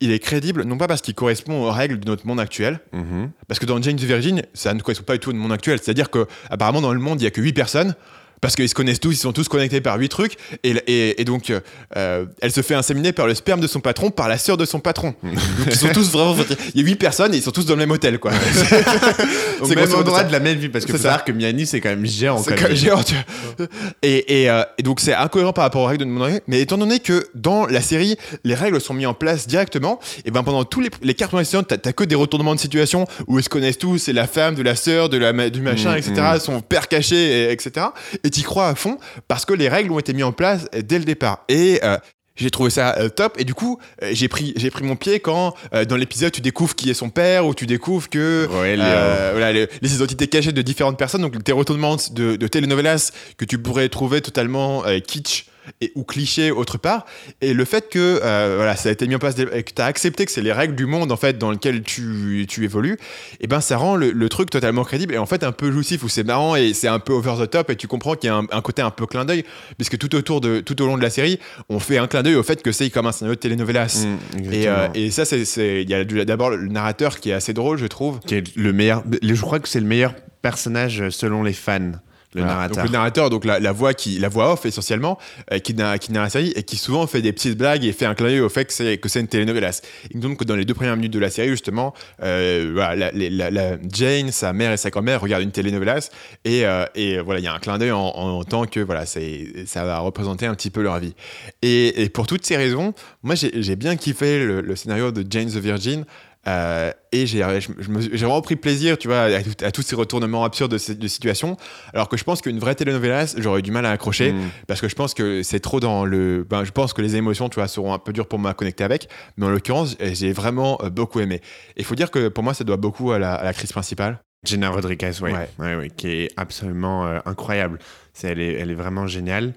il 0.00 0.10
est 0.12 0.18
crédible 0.20 0.62
non 0.64 0.78
pas 0.78 0.86
parce 0.86 1.00
qu'il 1.02 1.14
correspond 1.14 1.62
aux 1.66 1.72
règles 1.72 1.98
de 1.98 2.06
notre 2.06 2.26
monde 2.26 2.38
actuel, 2.40 2.78
Mhm. 2.92 3.30
parce 3.48 3.58
que 3.58 3.66
dans 3.66 3.80
Jane 3.82 3.96
the 3.96 4.02
Virgin, 4.04 4.42
ça 4.54 4.72
ne 4.74 4.80
correspond 4.80 5.04
pas 5.04 5.14
du 5.14 5.18
tout 5.20 5.30
au 5.30 5.34
monde 5.34 5.52
actuel. 5.52 5.78
C'est-à-dire 5.82 6.10
que 6.10 6.26
apparemment 6.50 6.80
dans 6.80 6.92
le 6.92 7.00
monde, 7.00 7.20
il 7.20 7.24
y 7.24 7.26
a 7.26 7.30
que 7.30 7.40
8 7.40 7.52
personnes. 7.52 7.94
Parce 8.40 8.54
qu'ils 8.56 8.68
se 8.68 8.74
connaissent 8.74 9.00
tous, 9.00 9.12
ils 9.12 9.16
sont 9.16 9.32
tous 9.32 9.48
connectés 9.48 9.80
par 9.80 9.98
8 9.98 10.08
trucs. 10.08 10.34
Et, 10.64 10.70
et- 10.86 11.20
et 11.20 11.24
donc, 11.24 11.50
euh, 11.50 11.60
euh, 11.96 12.24
elle 12.40 12.52
se 12.52 12.62
fait 12.62 12.74
inséminer 12.74 13.12
par 13.12 13.26
le 13.26 13.34
sperme 13.34 13.60
de 13.60 13.66
son 13.66 13.80
patron, 13.80 14.10
par 14.10 14.28
la 14.28 14.38
sœur 14.38 14.56
de 14.56 14.64
son 14.64 14.80
patron. 14.80 15.14
donc, 15.22 15.34
ils 15.66 15.76
sont 15.76 15.88
tous 15.88 16.10
vraiment. 16.10 16.36
Il 16.74 16.80
y 16.80 16.84
a 16.84 16.86
8 16.86 16.96
personnes 16.96 17.34
et 17.34 17.38
ils 17.38 17.42
sont 17.42 17.50
tous 17.50 17.66
dans 17.66 17.74
le 17.74 17.78
même 17.80 17.90
hôtel, 17.90 18.18
quoi. 18.18 18.30
Au 19.60 19.66
C'est 19.66 19.74
même 19.74 19.92
endroit 19.94 20.24
de 20.24 20.32
la 20.32 20.40
même 20.40 20.58
vie, 20.58 20.68
parce 20.68 20.84
que 20.84 20.92
C'est 20.92 20.98
faut 20.98 21.02
savoir 21.02 21.24
que 21.24 21.32
Miami, 21.32 21.66
c'est 21.66 21.80
quand 21.80 21.88
même 21.88 22.06
géant. 22.06 22.38
C'est 22.42 22.54
quand 22.54 22.68
même 22.68 22.76
géant, 22.76 23.02
tu 23.02 23.14
vois. 23.14 23.66
Et, 24.02 24.42
et, 24.42 24.50
euh, 24.50 24.62
et 24.78 24.82
donc 24.82 25.00
c'est 25.00 25.14
incohérent 25.14 25.52
par 25.52 25.64
rapport 25.64 25.82
aux 25.82 25.86
règles 25.86 26.04
de 26.04 26.10
mon 26.10 26.22
règle. 26.24 26.40
Mais 26.46 26.60
étant 26.60 26.78
donné 26.78 27.00
que 27.00 27.26
dans 27.34 27.66
la 27.66 27.80
série, 27.80 28.16
les 28.44 28.54
règles 28.54 28.80
sont 28.80 28.94
mises 28.94 29.06
en 29.06 29.14
place 29.14 29.46
directement, 29.48 29.98
et 30.24 30.30
ben 30.30 30.42
pendant 30.42 30.64
tous 30.64 30.80
les, 30.80 30.90
les 31.02 31.14
premières 31.14 31.44
saisons, 31.46 31.64
t'as 31.64 31.92
que 31.92 32.04
des 32.04 32.14
retournements 32.14 32.54
de 32.54 32.60
situation 32.60 33.06
où 33.26 33.38
ils 33.38 33.42
se 33.42 33.48
connaissent 33.48 33.78
tous, 33.78 33.98
c'est 33.98 34.12
la 34.12 34.26
femme 34.26 34.54
de 34.54 34.62
la 34.62 34.76
sœur, 34.76 35.08
de 35.08 35.16
la 35.18 35.32
du 35.50 35.60
machin, 35.60 35.94
Mm, 35.94 35.98
etc. 35.98 36.14
Son 36.40 36.60
père 36.60 36.88
caché, 36.88 37.16
et- 37.16 37.52
etc. 37.52 37.86
Et 38.24 38.27
t'y 38.28 38.42
crois 38.42 38.68
à 38.68 38.74
fond 38.74 38.98
parce 39.28 39.44
que 39.44 39.54
les 39.54 39.68
règles 39.68 39.90
ont 39.92 39.98
été 39.98 40.12
mises 40.12 40.24
en 40.24 40.32
place 40.32 40.66
dès 40.84 40.98
le 40.98 41.04
départ. 41.04 41.44
Et 41.48 41.80
euh, 41.82 41.96
j'ai 42.36 42.50
trouvé 42.52 42.70
ça 42.70 42.94
euh, 42.98 43.08
top 43.08 43.34
et 43.40 43.44
du 43.44 43.52
coup 43.54 43.80
euh, 44.02 44.10
j'ai 44.12 44.28
pris 44.28 44.52
j'ai 44.56 44.70
pris 44.70 44.84
mon 44.84 44.94
pied 44.94 45.18
quand 45.18 45.54
euh, 45.74 45.84
dans 45.84 45.96
l'épisode 45.96 46.30
tu 46.30 46.40
découvres 46.40 46.76
qui 46.76 46.88
est 46.88 46.94
son 46.94 47.10
père 47.10 47.44
ou 47.46 47.52
tu 47.54 47.66
découvres 47.66 48.08
que 48.08 48.46
Ouais, 48.60 48.76
Léo. 48.76 48.86
voilà, 49.32 49.52
les, 49.52 49.66
les 49.82 49.94
identités 49.96 50.28
cachées 50.28 50.52
de 50.52 50.62
différentes 50.62 50.96
personnes, 50.98 51.22
donc 51.22 51.42
tes 51.42 51.50
retournements 51.52 51.96
de, 52.12 52.36
de 52.36 52.46
telenovelas 52.46 53.10
que 53.36 53.44
tu 53.44 53.58
pourrais 53.58 53.88
trouver 53.88 54.20
totalement 54.20 54.84
kitsch. 55.06 55.46
Et, 55.80 55.92
ou 55.94 56.04
cliché 56.04 56.50
autre 56.50 56.78
part. 56.78 57.06
Et 57.40 57.54
le 57.54 57.64
fait 57.64 57.88
que 57.88 58.20
euh, 58.22 58.54
voilà, 58.56 58.76
ça 58.76 58.88
a 58.88 58.92
été 58.92 59.06
mis 59.06 59.14
en 59.14 59.18
place 59.18 59.36
et 59.38 59.62
que 59.62 59.72
tu 59.72 59.82
as 59.82 59.86
accepté 59.86 60.24
que 60.24 60.32
c'est 60.32 60.42
les 60.42 60.52
règles 60.52 60.74
du 60.74 60.86
monde 60.86 61.10
en 61.12 61.16
fait 61.16 61.38
dans 61.38 61.50
lequel 61.50 61.82
tu, 61.82 62.46
tu 62.48 62.64
évolues, 62.64 62.98
et 63.40 63.46
ben 63.46 63.60
ça 63.60 63.76
rend 63.76 63.96
le, 63.96 64.10
le 64.10 64.28
truc 64.28 64.50
totalement 64.50 64.84
crédible 64.84 65.14
et 65.14 65.18
en 65.18 65.26
fait 65.26 65.44
un 65.44 65.52
peu 65.52 65.70
jouissif 65.70 66.02
où 66.02 66.08
c'est 66.08 66.24
marrant 66.24 66.56
et 66.56 66.72
c'est 66.74 66.88
un 66.88 66.98
peu 66.98 67.12
over 67.12 67.34
the 67.40 67.50
top 67.50 67.70
et 67.70 67.76
tu 67.76 67.86
comprends 67.86 68.14
qu'il 68.14 68.28
y 68.28 68.32
a 68.32 68.36
un, 68.36 68.46
un 68.50 68.60
côté 68.60 68.82
un 68.82 68.90
peu 68.90 69.06
clin 69.06 69.24
d'œil 69.24 69.44
puisque 69.76 69.98
tout 69.98 70.14
autour 70.14 70.40
de 70.40 70.60
tout 70.60 70.80
au 70.82 70.86
long 70.86 70.96
de 70.96 71.02
la 71.02 71.10
série, 71.10 71.38
on 71.68 71.78
fait 71.78 71.98
un 71.98 72.06
clin 72.06 72.22
d'œil 72.22 72.36
au 72.36 72.42
fait 72.42 72.62
que 72.62 72.72
c'est 72.72 72.90
comme 72.90 73.06
un 73.06 73.12
scénario 73.12 73.34
de 73.34 73.40
telenovelas. 73.40 74.04
Mm, 74.04 74.52
et, 74.52 74.68
euh, 74.68 74.88
et 74.94 75.10
ça, 75.10 75.24
c'est 75.24 75.82
il 75.82 75.88
y 75.88 75.94
a 75.94 76.04
d'abord 76.04 76.50
le 76.50 76.68
narrateur 76.68 77.20
qui 77.20 77.30
est 77.30 77.34
assez 77.34 77.52
drôle, 77.52 77.78
je 77.78 77.86
trouve. 77.86 78.20
Qui 78.20 78.36
est 78.36 78.56
le 78.56 78.72
meilleur. 78.72 79.02
Je 79.22 79.40
crois 79.40 79.60
que 79.60 79.68
c'est 79.68 79.80
le 79.80 79.86
meilleur 79.86 80.14
personnage 80.42 81.10
selon 81.10 81.42
les 81.42 81.52
fans, 81.52 81.92
le 82.34 82.42
narrateur. 82.42 82.76
Donc 82.76 82.84
le 82.86 82.92
narrateur, 82.92 83.30
donc 83.30 83.44
la, 83.44 83.58
la 83.58 83.72
voix 83.72 83.94
qui, 83.94 84.18
la 84.18 84.28
voix 84.28 84.52
off 84.52 84.66
essentiellement, 84.66 85.18
euh, 85.52 85.58
qui, 85.58 85.74
narre, 85.74 85.98
qui 85.98 86.12
narre 86.12 86.24
la 86.24 86.30
série 86.30 86.52
et 86.56 86.62
qui 86.62 86.76
souvent 86.76 87.06
fait 87.06 87.22
des 87.22 87.32
petites 87.32 87.56
blagues 87.56 87.84
et 87.84 87.92
fait 87.92 88.04
un 88.04 88.14
clin 88.14 88.26
d'œil 88.26 88.40
au 88.40 88.48
fait 88.48 88.66
que 88.66 88.72
c'est 88.72 88.98
que 88.98 89.08
c'est 89.08 89.20
une 89.20 89.28
telenovelas. 89.28 89.80
Et 90.10 90.18
donc 90.18 90.44
dans 90.44 90.56
les 90.56 90.64
deux 90.64 90.74
premières 90.74 90.96
minutes 90.96 91.12
de 91.12 91.18
la 91.18 91.30
série 91.30 91.48
justement, 91.48 91.94
euh, 92.22 92.70
voilà, 92.74 93.10
la, 93.12 93.78
Jane, 93.90 94.30
sa 94.30 94.52
mère 94.52 94.72
et 94.72 94.76
sa 94.76 94.90
grand-mère 94.90 95.20
regardent 95.20 95.44
une 95.44 95.52
telenovelas 95.52 96.10
et, 96.44 96.66
euh, 96.66 96.84
et 96.94 97.18
voilà, 97.20 97.40
il 97.40 97.44
y 97.44 97.48
a 97.48 97.54
un 97.54 97.58
clin 97.58 97.78
d'œil 97.78 97.92
en, 97.92 98.00
en 98.00 98.44
tant 98.44 98.66
que 98.66 98.80
voilà, 98.80 99.06
c'est 99.06 99.64
ça 99.66 99.84
va 99.84 99.98
représenter 100.00 100.46
un 100.46 100.54
petit 100.54 100.70
peu 100.70 100.82
leur 100.82 100.98
vie. 100.98 101.14
Et, 101.62 102.02
et 102.02 102.08
pour 102.10 102.26
toutes 102.26 102.44
ces 102.44 102.56
raisons, 102.56 102.92
moi 103.22 103.34
j'ai 103.34 103.62
j'ai 103.62 103.76
bien 103.76 103.96
kiffé 103.96 104.44
le, 104.44 104.60
le 104.60 104.76
scénario 104.76 105.12
de 105.12 105.24
Jane 105.28 105.48
the 105.48 105.56
Virgin. 105.56 106.04
Euh, 106.46 106.92
et 107.12 107.26
j'ai 107.26 107.42
vraiment 107.42 108.40
pris 108.40 108.56
plaisir, 108.56 108.96
tu 108.96 109.08
vois, 109.08 109.28
à, 109.62 109.70
tous 109.72 109.82
ces 109.82 109.96
retournements 109.96 110.44
absurdes 110.44 110.72
de, 110.72 110.92
de 110.94 111.08
situation. 111.08 111.56
Alors 111.92 112.08
que 112.08 112.16
je 112.16 112.24
pense 112.24 112.40
qu'une 112.40 112.58
vraie 112.58 112.74
telenovelas, 112.74 113.34
j'aurais 113.36 113.60
eu 113.60 113.62
du 113.62 113.70
mal 113.70 113.84
à 113.84 113.90
accrocher 113.90 114.32
Mm. 114.32 114.50
parce 114.66 114.80
que 114.80 114.88
je 114.88 114.94
pense 114.94 115.14
que 115.14 115.42
c'est 115.42 115.60
trop 115.60 115.80
dans 115.80 116.04
le. 116.04 116.44
Ben, 116.48 116.64
je 116.64 116.70
pense 116.70 116.92
que 116.92 117.02
les 117.02 117.16
émotions, 117.16 117.48
tu 117.48 117.56
vois, 117.56 117.68
seront 117.68 117.92
un 117.92 117.98
peu 117.98 118.12
dures 118.12 118.26
pour 118.28 118.38
moi 118.38 118.50
à 118.50 118.54
connecter 118.54 118.84
avec. 118.84 119.08
Mais 119.36 119.46
en 119.46 119.50
l'occurrence, 119.50 119.96
j'ai 120.00 120.32
vraiment 120.32 120.78
euh, 120.82 120.90
beaucoup 120.90 121.20
aimé. 121.20 121.36
Et 121.76 121.80
il 121.80 121.84
faut 121.84 121.94
dire 121.94 122.10
que 122.10 122.28
pour 122.28 122.44
moi, 122.44 122.54
ça 122.54 122.64
doit 122.64 122.76
beaucoup 122.76 123.12
à 123.12 123.18
la, 123.18 123.34
à 123.34 123.44
l'actrice 123.44 123.72
principale. 123.72 124.20
Gina 124.44 124.70
Rodriguez, 124.70 125.10
oui, 125.20 125.32
Ouais. 125.32 125.48
Ouais, 125.58 125.74
ouais, 125.74 125.90
qui 125.90 126.08
est 126.08 126.30
absolument 126.36 127.06
euh, 127.06 127.18
incroyable. 127.26 127.78
C'est, 128.12 128.28
elle, 128.28 128.40
est, 128.40 128.52
elle 128.54 128.70
est 128.70 128.74
vraiment 128.74 129.06
géniale. 129.06 129.52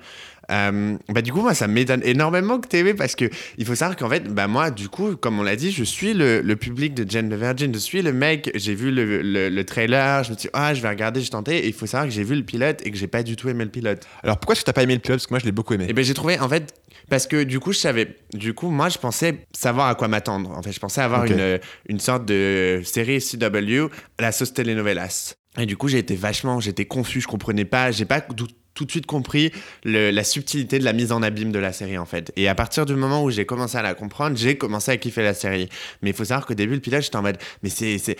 Euh, 0.52 0.98
bah, 1.10 1.22
du 1.22 1.32
coup, 1.32 1.42
moi, 1.42 1.54
ça 1.54 1.68
m'étonne 1.68 2.02
énormément 2.04 2.60
que 2.60 2.68
tu 2.68 2.78
aimé 2.78 2.94
parce 2.94 3.16
que 3.16 3.26
il 3.58 3.66
faut 3.66 3.76
savoir 3.76 3.96
qu'en 3.98 4.10
fait, 4.10 4.26
bah, 4.34 4.48
moi, 4.48 4.70
du 4.72 4.90
coup, 4.90 5.16
comme 5.16 5.40
on 5.40 5.44
l'a 5.44 5.56
dit, 5.56 5.72
je 5.72 5.84
suis 5.84 6.14
le, 6.14 6.42
le 6.42 6.56
public 6.56 6.94
de 6.94 7.10
Jane 7.10 7.30
the 7.30 7.34
Virgin. 7.34 7.74
Je 7.74 7.80
suis 7.80 8.02
le 8.02 8.12
mec, 8.14 8.52
j'ai 8.56 8.76
vu 8.76 8.92
le, 8.92 9.22
le- 9.22 9.50
le 9.50 9.64
trailer, 9.66 10.24
je 10.24 10.32
me 10.32 10.36
suis 10.38 10.48
dit, 10.48 10.52
ah, 10.54 10.74
je 10.74 10.82
vais 10.82 10.90
regarder, 10.90 11.22
j'ai 11.22 11.30
tenté. 11.30 11.58
Et 11.60 11.68
il 11.68 11.74
faut 11.74 11.86
savoir 11.86 12.08
que 12.08 12.14
j'ai 12.14 12.24
vu 12.24 12.36
le 12.36 12.44
pilote 12.44 12.82
et 12.86 12.92
que 12.92 12.98
j'ai 12.98 13.08
pas 13.08 13.24
du 13.24 13.36
tout 13.36 13.50
aimé 13.50 13.64
le 13.64 13.72
pilote. 13.72 14.06
Alors 14.24 14.38
pourquoi 14.38 14.54
est-ce 14.54 14.62
que 14.62 14.66
t'as 14.66 14.74
pas 14.74 14.84
aimé 14.84 14.96
le 14.96 15.00
pilote? 15.00 15.18
Parce 15.20 15.28
que 15.28 15.34
moi, 15.34 15.40
je 15.40 15.46
l'ai 15.46 15.52
beaucoup 15.52 15.74
aimé. 15.74 15.86
Et 15.90 15.94
ben 15.94 16.04
j'ai 16.04 16.14
trouvé 16.14 16.40
en 16.40 16.50
fait 16.50 16.74
parce 17.10 17.28
que 17.28 17.44
du 17.44 17.60
coup 17.60 17.74
je 17.74 17.80
savais 17.80 18.16
du 18.34 18.54
coup 18.54 18.70
moi 18.70 18.88
je 18.90 18.98
pensais 18.98 19.46
savoir 19.58 19.88
à 19.88 19.96
quoi 19.96 20.08
m'attendre 20.08 20.52
en 20.52 20.62
fait 20.62 20.72
je 20.72 20.80
pensais 20.80 21.02
avoir 21.02 21.26
une 21.26 21.60
une 21.90 22.00
sorte 22.00 22.26
de 22.26 22.82
série 22.86 23.20
CW 23.20 23.88
à 24.18 24.22
la 24.22 24.32
sauce 24.32 24.54
telenovelas 24.54 25.34
et 25.58 25.66
du 25.66 25.76
coup 25.78 25.88
j'ai 25.88 25.98
été 25.98 26.16
vachement 26.16 26.60
j'étais 26.60 26.86
confus 26.86 27.22
je 27.22 27.28
comprenais 27.28 27.66
pas 27.66 27.92
j'ai 27.92 28.06
pas 28.06 28.22
tout, 28.22 28.48
de 28.86 28.92
suite 28.92 29.06
compris 29.06 29.52
la 29.84 30.24
subtilité 30.24 30.80
de 30.80 30.86
la 30.86 30.94
mise 30.94 31.12
en 31.12 31.22
abîme 31.22 31.52
de 31.52 31.60
la 31.60 31.72
série 31.72 32.00
en 32.00 32.06
fait. 32.06 32.32
Et 32.36 32.48
à 32.48 32.56
partir 32.56 32.88
du 32.88 32.96
moment 32.96 33.24
où 33.24 33.30
j'ai 33.30 33.46
commencé 33.46 33.78
à 33.78 33.84
la 33.84 33.94
comprendre 33.94 34.36
j'ai 34.38 34.58
commencé 34.58 34.90
à 34.90 34.98
kiffer 34.98 35.22
la 35.22 35.36
série. 35.36 35.70
Mais 36.02 36.10
il 36.10 36.16
faut 36.16 36.26
savoir 36.26 36.48
qu'au 36.48 36.56
début 36.56 36.74
le 36.74 36.80
pilote 36.80 37.04
j'étais 37.04 37.16
en 37.16 37.22
mode 37.22 37.38
mais 37.62 37.70
c'est 37.70 38.16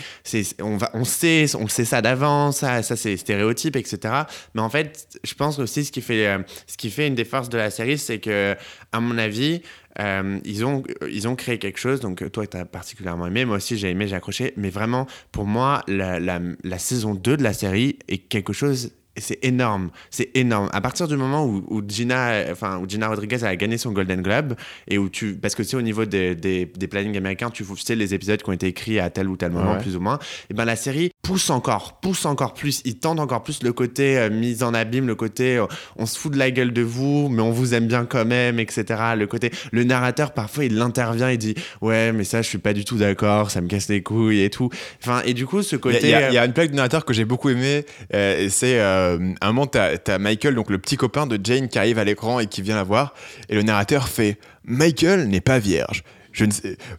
on 0.62 0.78
va 0.78 0.92
on 0.94 1.04
sait 1.04 1.48
on 1.56 1.68
sait 1.68 1.86
ça 1.86 2.04
d'avance 2.04 2.58
ça 2.58 2.84
ça 2.84 2.96
c'est 2.96 3.18
stéréotype 3.18 3.76
etc 3.76 4.14
mais 4.54 4.62
en 4.62 4.70
fait 4.70 5.08
je 5.24 5.34
pense 5.34 5.58
aussi 5.58 5.84
ce 5.84 5.92
qui 5.92 6.02
fait 6.02 6.28
euh, 6.28 6.40
ce 6.68 6.78
qui 6.78 6.92
fait 6.92 7.08
une 7.08 7.16
des 7.16 7.26
forces 7.26 7.50
de 7.50 7.58
la 7.58 7.72
série 7.72 7.98
c'est 7.98 8.20
que 8.20 8.56
à 8.92 9.00
mon 9.00 9.18
avis 9.18 9.64
euh, 10.00 10.40
ils, 10.46 10.66
ont, 10.66 10.84
ils 11.10 11.28
ont 11.28 11.36
créé 11.36 11.60
quelque 11.60 11.80
chose, 11.80 12.00
donc 12.00 12.30
toi 12.32 12.48
tu 12.48 12.58
as 12.58 12.66
particulièrement 12.66 13.28
aimé, 13.28 13.46
moi 13.46 13.58
aussi 13.58 13.78
j'ai 13.78 13.90
aimé, 13.90 14.08
j'ai 14.08 14.16
accroché, 14.16 14.54
mais 14.58 14.70
vraiment 14.70 15.08
pour 15.32 15.46
moi 15.46 15.84
la, 15.88 16.20
la, 16.20 16.40
la 16.64 16.80
saison 16.80 17.14
2 17.14 17.38
de 17.38 17.44
la 17.44 17.54
série 17.54 18.00
est 18.08 18.18
quelque 18.18 18.54
chose, 18.54 18.92
et 19.22 19.24
c'est 19.24 19.40
énorme, 19.46 19.90
c'est 20.10 20.30
énorme. 20.36 20.70
À 20.74 20.82
partir 20.82 21.08
du 21.08 21.16
moment 21.16 21.46
où, 21.46 21.64
où 21.70 21.82
Gina, 21.88 22.44
enfin, 22.52 22.80
où 22.80 22.90
Gina 22.90 23.08
Rodriguez 23.08 23.44
a 23.44 23.56
gagné 23.56 23.78
son 23.78 23.92
Golden 23.92 24.22
Globe, 24.22 24.56
et 24.88 24.98
où 24.98 25.10
tu, 25.10 25.34
parce 25.36 25.54
que 25.56 25.64
c'est 25.64 25.78
au 25.78 25.82
niveau 25.82 26.06
des, 26.06 26.36
des, 26.36 26.66
des 26.66 26.88
plannings 26.88 27.16
américains, 27.18 27.50
tu 27.50 27.64
sais 27.78 27.96
les 27.96 28.14
épisodes 28.14 28.42
qui 28.42 28.50
ont 28.50 28.54
été 28.54 28.68
écrits 28.68 29.00
à 29.00 29.10
tel 29.10 29.28
ou 29.28 29.38
tel 29.38 29.52
moment, 29.52 29.74
Ouais. 29.74 29.78
plus 29.78 29.96
ou 29.96 30.00
moins, 30.00 30.18
et 30.50 30.54
ben 30.54 30.66
la 30.66 30.76
série 30.76 31.12
pousse 31.22 31.50
encore, 31.50 32.00
pousse 32.02 32.26
encore 32.26 32.54
plus, 32.54 32.82
il 32.86 32.98
tente 32.98 33.20
encore 33.20 33.44
plus 33.44 33.62
le 33.64 33.72
côté 33.74 34.18
euh, 34.18 34.30
mise 34.30 34.64
en 34.64 34.74
abîme, 34.74 35.08
le 35.08 35.16
côté 35.16 35.58
euh, 35.58 35.66
on 35.98 36.06
se 36.06 36.18
fout 36.18 36.34
de 36.34 36.38
la 36.38 36.50
gueule 36.52 36.74
de 36.74 36.82
vous, 36.82 37.30
mais 37.30 37.42
on 37.42 37.52
vous 37.52 37.74
aime 37.74 37.88
bien 37.88 38.06
quand 38.06 38.26
même, 38.26 38.60
etc. 38.60 39.00
Le 39.18 39.28
côté, 39.28 39.52
le 39.72 39.84
narrateur 39.84 40.34
parfois 40.34 40.66
il 40.66 40.80
intervient, 40.82 41.30
il 41.30 41.38
dit 41.38 41.54
ouais 41.82 42.12
mais 42.12 42.24
ça 42.24 42.42
je 42.42 42.48
suis 42.50 42.58
pas 42.58 42.74
du 42.74 42.84
tout 42.86 42.98
d'accord, 42.98 43.52
ça 43.52 43.62
me 43.62 43.68
casse 43.68 43.88
les 43.90 44.02
couilles 44.02 44.42
et 44.42 44.50
tout. 44.50 44.70
Enfin 45.04 45.22
et 45.26 45.34
du 45.34 45.46
coup 45.46 45.62
ce 45.62 45.76
côté, 45.76 45.98
a- 45.98 46.08
il 46.08 46.10
y 46.10 46.14
a- 46.14 46.18
euh, 46.26 46.30
il 46.30 46.34
y 46.36 46.38
a 46.40 46.46
une 46.46 46.54
plaque 46.54 46.72
de 46.72 46.76
narrateur 46.76 47.06
que 47.06 47.14
j'ai 47.14 47.26
beaucoup 47.26 47.50
aimé. 47.50 47.86
euh, 48.16 48.40
et 48.46 48.50
c'est 48.50 48.80
euh, 49.20 49.34
un 49.42 49.48
moment, 49.48 49.68
t'as 49.68 49.96
as 50.08 50.18
Michael, 50.18 50.56
donc 50.56 50.70
le 50.70 50.78
petit 50.78 50.98
copain 50.98 51.28
de 51.28 51.40
Jane, 51.44 51.68
qui 51.68 51.78
arrive 51.78 52.00
à 52.00 52.04
l'écran 52.04 52.40
et 52.40 52.48
qui 52.48 52.62
vient 52.62 52.76
la 52.76 52.84
voir. 52.84 53.14
Et 53.50 53.56
le 53.56 53.64
narrateur 53.64 54.08
fait 54.08 54.38
Michael 54.66 55.28
n'est 55.28 55.42
pas 55.42 55.60
vierge. 55.60 56.04
Je 56.32 56.46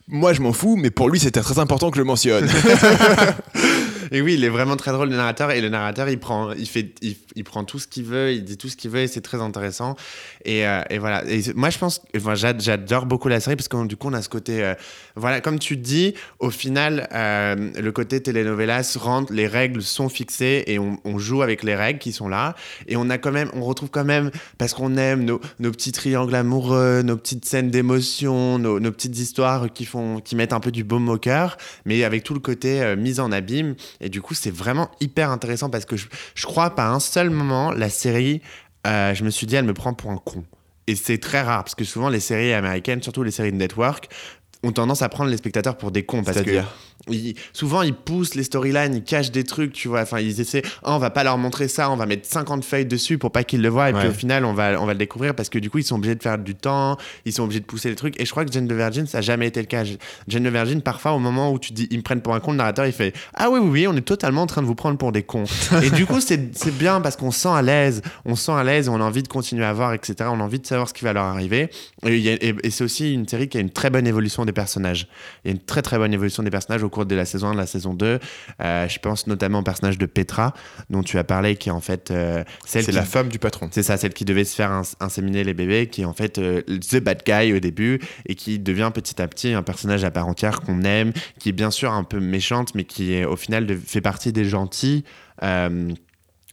moi, 0.08 0.32
je 0.32 0.42
m'en 0.42 0.52
fous, 0.52 0.76
mais 0.76 0.90
pour 0.90 1.08
lui, 1.08 1.18
c'était 1.18 1.40
très 1.40 1.58
important 1.58 1.90
que 1.90 1.96
je 1.96 2.02
le 2.02 2.06
mentionne. 2.06 2.48
Et 4.14 4.20
oui, 4.20 4.34
il 4.34 4.44
est 4.44 4.50
vraiment 4.50 4.76
très 4.76 4.92
drôle 4.92 5.08
le 5.08 5.16
narrateur 5.16 5.50
et 5.52 5.62
le 5.62 5.70
narrateur 5.70 6.10
il 6.10 6.18
prend, 6.18 6.52
il 6.52 6.68
fait, 6.68 6.94
il, 7.00 7.44
prend 7.44 7.64
tout 7.64 7.78
ce 7.78 7.86
qu'il 7.86 8.04
veut, 8.04 8.34
il 8.34 8.44
dit 8.44 8.58
tout 8.58 8.68
ce 8.68 8.76
qu'il 8.76 8.90
veut 8.90 9.00
et 9.00 9.06
c'est 9.08 9.22
très 9.22 9.40
intéressant. 9.40 9.96
Et, 10.44 10.66
euh, 10.66 10.82
voilà. 11.00 11.24
Moi 11.54 11.70
je 11.70 11.78
pense, 11.78 12.02
enfin, 12.14 12.34
j'ad- 12.34 12.60
j'adore 12.60 13.06
beaucoup 13.06 13.28
la 13.28 13.40
série 13.40 13.56
parce 13.56 13.68
que 13.68 13.86
du 13.86 13.96
coup 13.96 14.08
on 14.10 14.12
a 14.12 14.20
ce 14.20 14.28
côté, 14.28 14.62
euh, 14.62 14.74
voilà, 15.16 15.40
comme 15.40 15.58
tu 15.58 15.78
dis, 15.78 16.12
au 16.40 16.50
final 16.50 17.08
euh, 17.14 17.70
le 17.80 17.92
côté 17.92 18.20
telenovelas 18.20 18.98
rentre, 19.00 19.32
les 19.32 19.46
règles 19.46 19.80
sont 19.80 20.10
fixées 20.10 20.64
et 20.66 20.78
on, 20.78 20.98
joue 21.18 21.40
avec 21.40 21.62
les 21.62 21.74
règles 21.74 21.98
qui 21.98 22.12
sont 22.12 22.28
là 22.28 22.54
et 22.88 22.96
on 22.96 23.08
a 23.08 23.16
quand 23.16 23.32
même, 23.32 23.48
on 23.54 23.62
retrouve 23.62 23.90
quand 23.90 24.04
même 24.04 24.30
parce 24.58 24.74
qu'on 24.74 24.96
aime 24.96 25.24
nos, 25.24 25.38
petits 25.70 25.92
triangles 25.92 26.34
amoureux, 26.34 27.02
nos 27.02 27.16
petites 27.16 27.46
scènes 27.46 27.70
d'émotion, 27.70 28.58
nos, 28.58 28.78
petites 28.90 29.18
histoires 29.18 29.72
qui 29.72 29.86
font, 29.86 30.20
qui 30.20 30.36
mettent 30.36 30.52
un 30.52 30.60
peu 30.60 30.70
du 30.70 30.84
baume 30.84 31.08
au 31.08 31.18
cœur, 31.18 31.56
mais 31.86 32.04
avec 32.04 32.24
tout 32.24 32.34
le 32.34 32.40
côté 32.40 32.94
mise 32.96 33.20
en 33.20 33.32
abîme. 33.32 33.74
Et 34.02 34.08
du 34.08 34.20
coup, 34.20 34.34
c'est 34.34 34.50
vraiment 34.50 34.90
hyper 35.00 35.30
intéressant 35.30 35.70
parce 35.70 35.84
que 35.84 35.96
je, 35.96 36.06
crois 36.44 36.74
pas 36.74 36.88
un 36.88 37.00
seul 37.00 37.30
moment 37.30 37.70
la 37.70 37.88
série, 37.88 38.42
euh, 38.86 39.14
je 39.14 39.24
me 39.24 39.30
suis 39.30 39.46
dit, 39.46 39.54
elle 39.54 39.64
me 39.64 39.74
prend 39.74 39.94
pour 39.94 40.10
un 40.10 40.18
con. 40.18 40.44
Et 40.88 40.96
c'est 40.96 41.18
très 41.18 41.40
rare 41.40 41.62
parce 41.62 41.76
que 41.76 41.84
souvent 41.84 42.08
les 42.08 42.20
séries 42.20 42.52
américaines, 42.52 43.02
surtout 43.02 43.22
les 43.22 43.30
séries 43.30 43.52
de 43.52 43.56
network, 43.56 44.08
ont 44.64 44.72
tendance 44.72 45.02
à 45.02 45.08
prendre 45.08 45.30
les 45.30 45.36
spectateurs 45.36 45.76
pour 45.76 45.92
des 45.92 46.04
cons 46.04 46.22
parce 46.22 46.42
que 46.42 46.60
ils- 47.08 47.34
souvent 47.52 47.82
ils 47.82 47.94
poussent 47.94 48.34
les 48.34 48.44
storylines, 48.44 48.94
ils 48.94 49.02
cachent 49.04 49.30
des 49.32 49.44
trucs, 49.44 49.72
tu 49.72 49.88
vois. 49.88 50.02
Enfin, 50.02 50.20
ils 50.20 50.40
essaient, 50.40 50.62
Ah, 50.84 50.94
on 50.94 50.98
va 50.98 51.10
pas 51.10 51.24
leur 51.24 51.38
montrer 51.38 51.68
ça, 51.68 51.90
on 51.90 51.96
va 51.96 52.06
mettre 52.06 52.26
50 52.28 52.64
feuilles 52.64 52.86
dessus 52.86 53.18
pour 53.18 53.30
pas 53.32 53.44
qu'ils 53.44 53.62
le 53.62 53.68
voient. 53.68 53.90
Et 53.90 53.92
puis 53.92 54.08
au 54.08 54.12
final, 54.14 54.44
on 54.44 54.52
va, 54.54 54.80
on 54.80 54.86
va 54.86 54.92
le 54.92 54.98
découvrir 54.98 55.34
parce 55.34 55.48
que 55.48 55.58
du 55.58 55.70
coup, 55.70 55.78
ils 55.78 55.84
sont 55.84 55.96
obligés 55.96 56.14
de 56.14 56.22
faire 56.22 56.38
du 56.38 56.54
temps, 56.54 56.96
ils 57.24 57.32
sont 57.32 57.42
obligés 57.44 57.60
de 57.60 57.64
pousser 57.64 57.88
les 57.88 57.96
trucs. 57.96 58.20
Et 58.20 58.24
je 58.24 58.30
crois 58.30 58.44
que 58.44 58.52
Jane 58.52 58.68
the 58.68 58.72
Virgin, 58.72 59.06
ça 59.06 59.18
a 59.18 59.20
jamais 59.20 59.46
été 59.46 59.60
le 59.60 59.66
cas. 59.66 59.82
Jane 60.28 60.44
the 60.44 60.52
Virgin, 60.52 60.80
parfois, 60.82 61.12
au 61.12 61.18
moment 61.18 61.52
où 61.52 61.58
tu 61.58 61.72
dis, 61.72 61.88
ils 61.90 61.98
me 61.98 62.02
prennent 62.02 62.20
pour 62.22 62.34
un 62.34 62.40
con, 62.40 62.52
le 62.52 62.58
narrateur, 62.58 62.86
il 62.86 62.92
fait, 62.92 63.12
ah 63.34 63.50
oui, 63.50 63.58
oui, 63.60 63.68
oui, 63.70 63.86
on 63.88 63.96
est 63.96 64.00
totalement 64.02 64.42
en 64.42 64.46
train 64.46 64.62
de 64.62 64.66
vous 64.66 64.74
prendre 64.74 64.96
pour 64.98 65.12
des 65.12 65.22
cons. 65.22 65.44
et 65.82 65.90
du 65.90 66.06
coup, 66.06 66.20
c'est 66.20 66.50
bien 66.78 67.00
parce 67.00 67.16
qu'on 67.16 67.30
se 67.30 67.40
sent 67.40 67.48
à 67.48 67.62
l'aise, 67.62 68.02
on 68.24 68.36
se 68.36 68.44
sent 68.44 68.52
à 68.52 68.64
l'aise, 68.64 68.88
on 68.88 69.00
a 69.00 69.04
envie 69.04 69.22
de 69.22 69.28
continuer 69.28 69.64
à 69.64 69.72
voir, 69.72 69.92
etc. 69.92 70.14
On 70.32 70.40
a 70.40 70.44
envie 70.44 70.58
de 70.60 70.66
savoir 70.66 70.88
ce 70.88 70.94
qui 70.94 71.04
va 71.04 71.12
leur 71.12 71.24
arriver. 71.24 71.68
Et- 72.06 72.54
et 72.62 72.70
c'est 72.70 72.84
aussi 72.84 73.12
une 73.12 73.26
série 73.26 73.48
qui 73.48 73.58
a 73.58 73.60
une 73.60 73.70
très 73.70 73.90
bonne 73.90 74.06
évolution 74.06 74.44
des 74.44 74.52
personnages. 74.52 75.08
Il 75.44 75.48
y 75.48 75.50
a 75.50 75.54
une 75.54 75.60
très 75.62 75.82
très 75.82 75.98
bonne 75.98 76.12
évolution 76.12 76.42
des 76.42 76.50
personnages 76.50 76.82
au 76.82 76.88
cours 76.92 77.06
de 77.06 77.14
la 77.16 77.24
saison 77.24 77.48
1, 77.48 77.52
de 77.54 77.58
la 77.58 77.66
saison 77.66 77.92
2. 77.94 78.20
Euh, 78.60 78.88
je 78.88 78.98
pense 79.00 79.26
notamment 79.26 79.58
au 79.58 79.62
personnage 79.64 79.98
de 79.98 80.06
Petra, 80.06 80.54
dont 80.90 81.02
tu 81.02 81.18
as 81.18 81.24
parlé, 81.24 81.56
qui 81.56 81.68
est 81.70 81.72
en 81.72 81.80
fait 81.80 82.12
euh, 82.12 82.44
celle 82.64 82.84
C'est 82.84 82.92
la 82.92 83.02
femme 83.04 83.28
du 83.28 83.40
patron. 83.40 83.68
C'est 83.72 83.82
ça, 83.82 83.96
celle 83.96 84.12
qui 84.14 84.24
devait 84.24 84.44
se 84.44 84.54
faire 84.54 84.70
ins- 84.70 84.94
inséminer 85.00 85.42
les 85.42 85.54
bébés, 85.54 85.88
qui 85.88 86.02
est 86.02 86.04
en 86.04 86.12
fait 86.12 86.38
euh, 86.38 86.62
the 86.62 86.98
bad 87.00 87.22
guy 87.26 87.52
au 87.52 87.58
début 87.58 88.00
et 88.28 88.34
qui 88.36 88.58
devient 88.60 88.90
petit 88.94 89.20
à 89.20 89.26
petit 89.26 89.52
un 89.54 89.62
personnage 89.64 90.04
à 90.04 90.10
part 90.12 90.28
entière 90.28 90.60
qu'on 90.60 90.82
aime, 90.82 91.12
qui 91.40 91.48
est 91.48 91.52
bien 91.52 91.70
sûr 91.72 91.92
un 91.92 92.04
peu 92.04 92.20
méchante, 92.20 92.74
mais 92.76 92.84
qui 92.84 93.14
est, 93.14 93.24
au 93.24 93.36
final 93.36 93.66
de- 93.66 93.74
fait 93.76 94.00
partie 94.00 94.32
des 94.32 94.44
gentils. 94.44 95.04
Euh, 95.42 95.90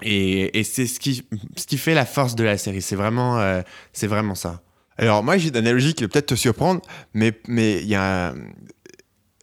et 0.01 0.57
et 0.59 0.63
c'est 0.63 0.87
ce 0.87 0.99
qui, 0.99 1.25
ce 1.57 1.65
qui 1.67 1.77
fait 1.77 1.93
la 1.93 2.05
force 2.05 2.35
de 2.35 2.43
la 2.45 2.57
série. 2.57 2.81
C'est 2.81 2.95
vraiment, 2.95 3.61
c'est 3.93 4.07
vraiment 4.07 4.35
ça. 4.35 4.61
Alors, 4.97 5.23
moi, 5.23 5.37
j'ai 5.37 5.49
une 5.49 5.55
analogie 5.57 5.93
qui 5.93 6.03
va 6.03 6.09
peut-être 6.09 6.25
te 6.27 6.35
surprendre, 6.35 6.81
mais 7.13 7.31
mais 7.47 7.79
il 7.81 7.87
y 7.87 7.95
a. 7.95 8.33